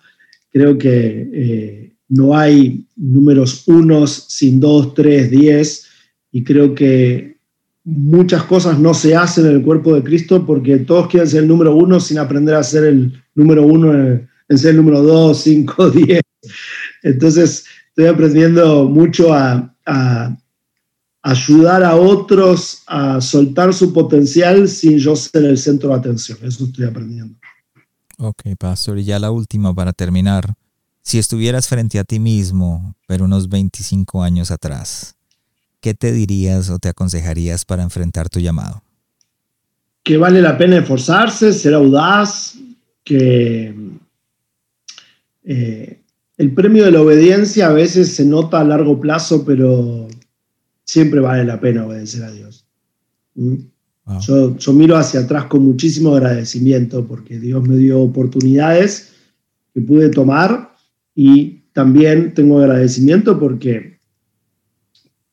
Creo 0.51 0.77
que 0.77 1.29
eh, 1.33 1.93
no 2.09 2.35
hay 2.35 2.85
números 2.95 3.67
unos 3.67 4.25
sin 4.29 4.59
dos, 4.59 4.93
tres, 4.93 5.31
diez, 5.31 5.87
y 6.31 6.43
creo 6.43 6.73
que 6.73 7.37
muchas 7.83 8.43
cosas 8.43 8.79
no 8.79 8.93
se 8.93 9.15
hacen 9.15 9.45
en 9.45 9.55
el 9.55 9.61
cuerpo 9.61 9.93
de 9.93 10.03
Cristo 10.03 10.45
porque 10.45 10.77
todos 10.79 11.07
quieren 11.07 11.29
ser 11.29 11.41
el 11.43 11.49
número 11.49 11.75
uno 11.75 11.99
sin 11.99 12.17
aprender 12.17 12.55
a 12.55 12.63
ser 12.63 12.85
el 12.85 13.21
número 13.35 13.63
uno 13.63 13.93
en, 13.93 14.29
ser 14.57 14.71
el 14.71 14.77
número 14.77 15.01
dos, 15.01 15.41
cinco, 15.41 15.89
diez. 15.91 16.21
Entonces, 17.01 17.65
estoy 17.89 18.05
aprendiendo 18.05 18.87
mucho 18.87 19.33
a 19.33 19.69
ayudar 21.23 21.83
a 21.83 21.95
otros 21.95 22.83
a 22.85 23.21
soltar 23.21 23.73
su 23.73 23.93
potencial 23.93 24.67
sin 24.67 24.97
yo 24.97 25.15
ser 25.15 25.45
el 25.45 25.57
centro 25.57 25.89
de 25.89 25.95
atención. 25.95 26.37
Eso 26.43 26.65
estoy 26.65 26.85
aprendiendo. 26.85 27.35
Ok, 28.17 28.43
pastor. 28.59 28.99
Y 28.99 29.05
ya 29.05 29.17
la 29.19 29.31
última 29.31 29.73
para 29.73 29.93
terminar. 29.93 30.53
Si 31.01 31.17
estuvieras 31.17 31.67
frente 31.67 31.97
a 31.97 32.03
ti 32.03 32.19
mismo, 32.19 32.95
pero 33.07 33.25
unos 33.25 33.49
25 33.49 34.21
años 34.21 34.51
atrás, 34.51 35.15
¿qué 35.81 35.93
te 35.93 36.11
dirías 36.11 36.69
o 36.69 36.79
te 36.79 36.89
aconsejarías 36.89 37.65
para 37.65 37.83
enfrentar 37.83 38.29
tu 38.29 38.39
llamado? 38.39 38.83
Que 40.03 40.17
vale 40.17 40.41
la 40.41 40.57
pena 40.57 40.77
esforzarse, 40.77 41.53
ser 41.53 41.73
audaz, 41.73 42.55
que 43.03 43.75
eh, 45.43 46.01
el 46.37 46.53
premio 46.53 46.85
de 46.85 46.91
la 46.91 47.01
obediencia 47.01 47.67
a 47.67 47.73
veces 47.73 48.15
se 48.15 48.25
nota 48.25 48.59
a 48.59 48.63
largo 48.65 48.99
plazo, 48.99 49.43
pero 49.45 50.07
siempre 50.83 51.19
vale 51.19 51.45
la 51.45 51.59
pena 51.59 51.85
obedecer 51.85 52.23
a 52.23 52.31
Dios. 52.31 52.65
¿Mm? 53.35 53.55
Yo, 54.19 54.73
miro 54.73 54.97
hacia 54.97 55.21
atrás 55.21 55.45
con 55.45 55.63
muchísimo 55.63 56.13
agradecimiento 56.13 57.05
porque 57.07 57.39
Dios 57.39 57.65
me 57.67 57.77
dio 57.77 58.01
oportunidades 58.01 59.13
que 59.73 59.81
pude 59.81 60.09
tomar 60.09 60.75
y 61.15 61.61
también 61.71 62.33
tengo 62.33 62.59
agradecimiento 62.59 63.39
porque 63.39 63.99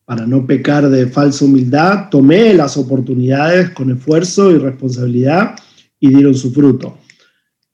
para 0.05 0.27
no 0.27 0.47
pecar 0.47 0.89
de 0.89 1.07
falsa 1.07 1.45
humildad, 1.45 2.09
tomé 2.11 2.55
las 2.55 2.77
oportunidades 2.77 3.71
con 3.71 3.91
esfuerzo 3.91 4.51
y 4.51 4.59
responsabilidad 4.59 5.57
y 5.99 6.09
dieron 6.09 6.35
su 6.35 6.53
fruto. 6.53 6.99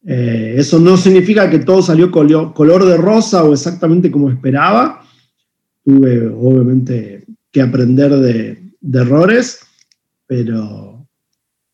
Eh, 0.04 0.54
eso 0.56 0.78
no 0.78 0.96
significa 0.96 1.48
que 1.50 1.60
todo 1.60 1.82
salió 1.82 2.10
color 2.10 2.84
de 2.84 2.96
rosa 2.96 3.42
o 3.42 3.52
exactamente 3.52 4.10
como 4.10 4.30
esperaba. 4.30 5.02
Tuve 5.84 6.26
obviamente 6.28 7.24
que 7.52 7.62
aprender 7.62 8.14
de, 8.16 8.62
errores, 8.92 9.60
pero 10.26 11.06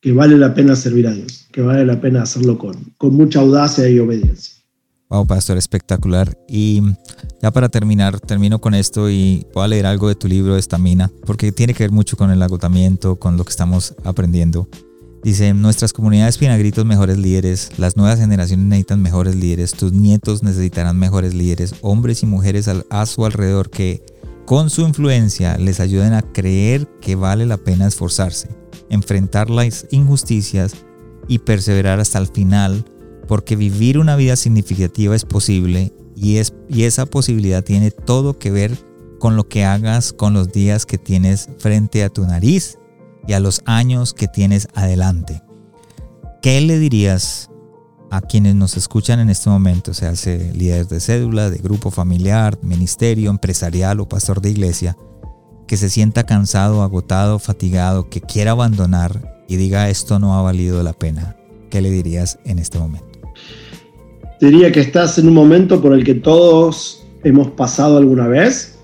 que 0.00 0.12
vale 0.12 0.36
la 0.36 0.54
pena 0.54 0.74
servir 0.76 1.06
a 1.06 1.12
Dios, 1.12 1.46
que 1.52 1.60
vale 1.60 1.84
la 1.84 2.00
pena 2.00 2.22
hacerlo 2.22 2.58
con, 2.58 2.92
con 2.96 3.14
mucha 3.14 3.40
audacia 3.40 3.88
y 3.88 3.98
obediencia. 3.98 4.62
Wow, 5.08 5.26
pastor, 5.26 5.58
espectacular. 5.58 6.38
Y 6.48 6.80
ya 7.42 7.50
para 7.50 7.68
terminar, 7.68 8.18
termino 8.18 8.60
con 8.60 8.74
esto 8.74 9.10
y 9.10 9.46
voy 9.52 9.64
a 9.64 9.68
leer 9.68 9.84
algo 9.84 10.08
de 10.08 10.14
tu 10.14 10.26
libro 10.26 10.56
Estamina, 10.56 11.10
porque 11.26 11.52
tiene 11.52 11.74
que 11.74 11.84
ver 11.84 11.92
mucho 11.92 12.16
con 12.16 12.30
el 12.30 12.40
agotamiento, 12.40 13.16
con 13.16 13.36
lo 13.36 13.44
que 13.44 13.50
estamos 13.50 13.94
aprendiendo. 14.04 14.68
Dice, 15.22 15.54
nuestras 15.54 15.92
comunidades 15.92 16.36
piden 16.36 16.52
a 16.52 16.56
gritos 16.56 16.84
mejores 16.84 17.16
líderes, 17.16 17.78
las 17.78 17.96
nuevas 17.96 18.18
generaciones 18.18 18.66
necesitan 18.66 19.02
mejores 19.02 19.36
líderes, 19.36 19.72
tus 19.72 19.92
nietos 19.92 20.42
necesitarán 20.42 20.98
mejores 20.98 21.32
líderes, 21.32 21.74
hombres 21.80 22.22
y 22.24 22.26
mujeres 22.26 22.68
a 22.68 23.06
su 23.06 23.24
alrededor 23.24 23.70
que 23.70 24.02
con 24.52 24.68
su 24.68 24.82
influencia 24.82 25.56
les 25.56 25.80
ayuden 25.80 26.12
a 26.12 26.20
creer 26.20 26.86
que 27.00 27.16
vale 27.16 27.46
la 27.46 27.56
pena 27.56 27.86
esforzarse, 27.86 28.50
enfrentar 28.90 29.48
las 29.48 29.86
injusticias 29.90 30.74
y 31.26 31.38
perseverar 31.38 32.00
hasta 32.00 32.18
el 32.18 32.26
final, 32.26 32.84
porque 33.26 33.56
vivir 33.56 33.98
una 33.98 34.14
vida 34.14 34.36
significativa 34.36 35.16
es 35.16 35.24
posible 35.24 35.94
y, 36.14 36.38
y 36.68 36.82
esa 36.82 37.06
posibilidad 37.06 37.64
tiene 37.64 37.90
todo 37.92 38.38
que 38.38 38.50
ver 38.50 38.76
con 39.18 39.36
lo 39.36 39.48
que 39.48 39.64
hagas 39.64 40.12
con 40.12 40.34
los 40.34 40.52
días 40.52 40.84
que 40.84 40.98
tienes 40.98 41.48
frente 41.56 42.04
a 42.04 42.10
tu 42.10 42.26
nariz 42.26 42.76
y 43.26 43.32
a 43.32 43.40
los 43.40 43.62
años 43.64 44.12
que 44.12 44.28
tienes 44.28 44.68
adelante. 44.74 45.42
¿Qué 46.42 46.60
le 46.60 46.78
dirías 46.78 47.48
a 48.12 48.20
quienes 48.20 48.54
nos 48.54 48.76
escuchan 48.76 49.20
en 49.20 49.30
este 49.30 49.48
momento, 49.48 49.94
sea 49.94 50.10
hace 50.10 50.52
líderes 50.52 50.90
de 50.90 51.00
cédula, 51.00 51.48
de 51.48 51.56
grupo 51.56 51.90
familiar, 51.90 52.58
ministerio, 52.60 53.30
empresarial 53.30 54.00
o 54.00 54.06
pastor 54.06 54.42
de 54.42 54.50
iglesia, 54.50 54.98
que 55.66 55.78
se 55.78 55.88
sienta 55.88 56.24
cansado, 56.24 56.82
agotado, 56.82 57.38
fatigado, 57.38 58.10
que 58.10 58.20
quiera 58.20 58.50
abandonar 58.50 59.42
y 59.48 59.56
diga 59.56 59.88
esto 59.88 60.18
no 60.18 60.36
ha 60.36 60.42
valido 60.42 60.82
la 60.82 60.92
pena, 60.92 61.36
¿qué 61.70 61.80
le 61.80 61.90
dirías 61.90 62.38
en 62.44 62.58
este 62.58 62.78
momento? 62.78 63.18
Diría 64.42 64.70
que 64.70 64.80
estás 64.80 65.16
en 65.16 65.28
un 65.28 65.34
momento 65.34 65.80
por 65.80 65.94
el 65.94 66.04
que 66.04 66.14
todos 66.14 67.06
hemos 67.24 67.48
pasado 67.52 67.96
alguna 67.96 68.28
vez 68.28 68.76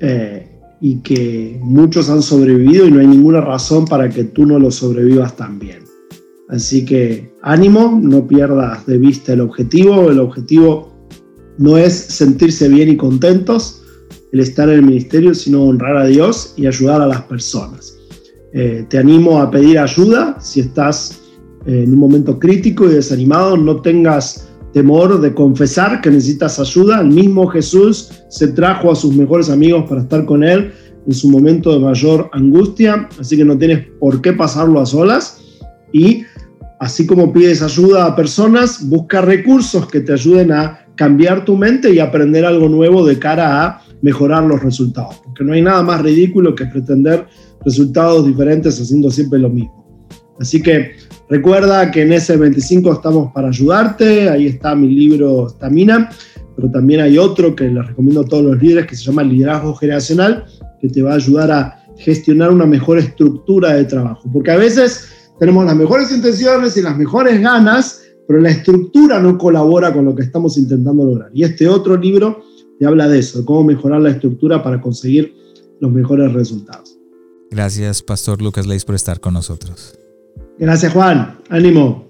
eh, 0.00 0.50
y 0.80 0.96
que 1.02 1.56
muchos 1.62 2.10
han 2.10 2.20
sobrevivido 2.20 2.84
y 2.84 2.90
no 2.90 2.98
hay 2.98 3.06
ninguna 3.06 3.40
razón 3.40 3.84
para 3.84 4.08
que 4.08 4.24
tú 4.24 4.44
no 4.44 4.58
lo 4.58 4.72
sobrevivas 4.72 5.36
también. 5.36 5.89
Así 6.50 6.84
que 6.84 7.32
ánimo, 7.42 7.98
no 8.02 8.26
pierdas 8.26 8.84
de 8.86 8.98
vista 8.98 9.32
el 9.32 9.40
objetivo. 9.40 10.10
El 10.10 10.18
objetivo 10.18 10.92
no 11.58 11.78
es 11.78 11.94
sentirse 11.94 12.68
bien 12.68 12.88
y 12.88 12.96
contentos, 12.96 13.82
el 14.32 14.40
estar 14.40 14.68
en 14.68 14.76
el 14.76 14.82
ministerio, 14.82 15.34
sino 15.34 15.62
honrar 15.64 15.96
a 15.96 16.06
Dios 16.06 16.54
y 16.56 16.66
ayudar 16.66 17.02
a 17.02 17.06
las 17.06 17.22
personas. 17.22 17.96
Eh, 18.52 18.84
te 18.88 18.98
animo 18.98 19.40
a 19.40 19.50
pedir 19.50 19.78
ayuda 19.78 20.36
si 20.40 20.60
estás 20.60 21.20
eh, 21.66 21.84
en 21.84 21.92
un 21.92 22.00
momento 22.00 22.38
crítico 22.38 22.86
y 22.86 22.94
desanimado, 22.94 23.56
no 23.56 23.80
tengas 23.80 24.48
temor 24.72 25.20
de 25.20 25.34
confesar 25.34 26.00
que 26.00 26.10
necesitas 26.10 26.58
ayuda. 26.58 27.00
El 27.00 27.08
mismo 27.08 27.46
Jesús 27.46 28.10
se 28.28 28.48
trajo 28.48 28.90
a 28.90 28.96
sus 28.96 29.14
mejores 29.14 29.50
amigos 29.50 29.84
para 29.88 30.00
estar 30.00 30.24
con 30.24 30.42
él 30.42 30.72
en 31.06 31.12
su 31.12 31.28
momento 31.28 31.72
de 31.72 31.78
mayor 31.78 32.28
angustia, 32.32 33.08
así 33.18 33.36
que 33.36 33.44
no 33.44 33.56
tienes 33.56 33.86
por 33.98 34.20
qué 34.20 34.32
pasarlo 34.32 34.80
a 34.80 34.86
solas 34.86 35.40
y 35.92 36.24
así 36.80 37.06
como 37.06 37.30
pides 37.30 37.62
ayuda 37.62 38.06
a 38.06 38.16
personas, 38.16 38.88
busca 38.88 39.20
recursos 39.20 39.86
que 39.86 40.00
te 40.00 40.14
ayuden 40.14 40.50
a 40.50 40.86
cambiar 40.96 41.44
tu 41.44 41.54
mente 41.54 41.92
y 41.92 41.98
aprender 41.98 42.44
algo 42.44 42.68
nuevo 42.70 43.06
de 43.06 43.18
cara 43.18 43.64
a 43.64 43.82
mejorar 44.00 44.44
los 44.44 44.62
resultados. 44.62 45.20
Porque 45.22 45.44
no 45.44 45.52
hay 45.52 45.60
nada 45.60 45.82
más 45.82 46.02
ridículo 46.02 46.54
que 46.54 46.64
pretender 46.66 47.26
resultados 47.64 48.26
diferentes 48.26 48.80
haciendo 48.80 49.10
siempre 49.10 49.38
lo 49.38 49.50
mismo. 49.50 50.08
Así 50.40 50.62
que 50.62 50.92
recuerda 51.28 51.90
que 51.90 52.00
en 52.00 52.14
ese 52.14 52.38
25 52.38 52.94
estamos 52.94 53.30
para 53.34 53.48
ayudarte. 53.48 54.30
Ahí 54.30 54.46
está 54.46 54.74
mi 54.74 54.88
libro 54.88 55.50
Stamina, 55.50 56.08
pero 56.56 56.70
también 56.70 57.02
hay 57.02 57.18
otro 57.18 57.54
que 57.54 57.68
les 57.68 57.86
recomiendo 57.86 58.22
a 58.22 58.24
todos 58.24 58.44
los 58.44 58.62
líderes 58.62 58.86
que 58.86 58.96
se 58.96 59.04
llama 59.04 59.22
Liderazgo 59.22 59.74
Generacional, 59.74 60.46
que 60.80 60.88
te 60.88 61.02
va 61.02 61.12
a 61.12 61.16
ayudar 61.16 61.50
a 61.50 61.84
gestionar 61.98 62.50
una 62.50 62.64
mejor 62.64 62.96
estructura 62.96 63.74
de 63.74 63.84
trabajo. 63.84 64.30
Porque 64.32 64.50
a 64.50 64.56
veces 64.56 65.19
tenemos 65.40 65.64
las 65.64 65.74
mejores 65.74 66.12
intenciones 66.12 66.76
y 66.76 66.82
las 66.82 66.96
mejores 66.98 67.40
ganas, 67.40 68.02
pero 68.28 68.40
la 68.40 68.50
estructura 68.50 69.18
no 69.18 69.38
colabora 69.38 69.90
con 69.90 70.04
lo 70.04 70.14
que 70.14 70.22
estamos 70.22 70.58
intentando 70.58 71.04
lograr. 71.04 71.30
Y 71.32 71.44
este 71.44 71.66
otro 71.66 71.96
libro 71.96 72.44
te 72.78 72.86
habla 72.86 73.08
de 73.08 73.18
eso, 73.18 73.38
de 73.40 73.44
cómo 73.46 73.64
mejorar 73.64 74.02
la 74.02 74.10
estructura 74.10 74.62
para 74.62 74.80
conseguir 74.82 75.34
los 75.80 75.90
mejores 75.90 76.30
resultados. 76.34 76.94
Gracias, 77.50 78.02
Pastor 78.02 78.42
Lucas 78.42 78.66
Leis, 78.66 78.84
por 78.84 78.94
estar 78.94 79.18
con 79.18 79.32
nosotros. 79.32 79.98
Gracias, 80.58 80.92
Juan. 80.92 81.38
Ánimo. 81.48 82.09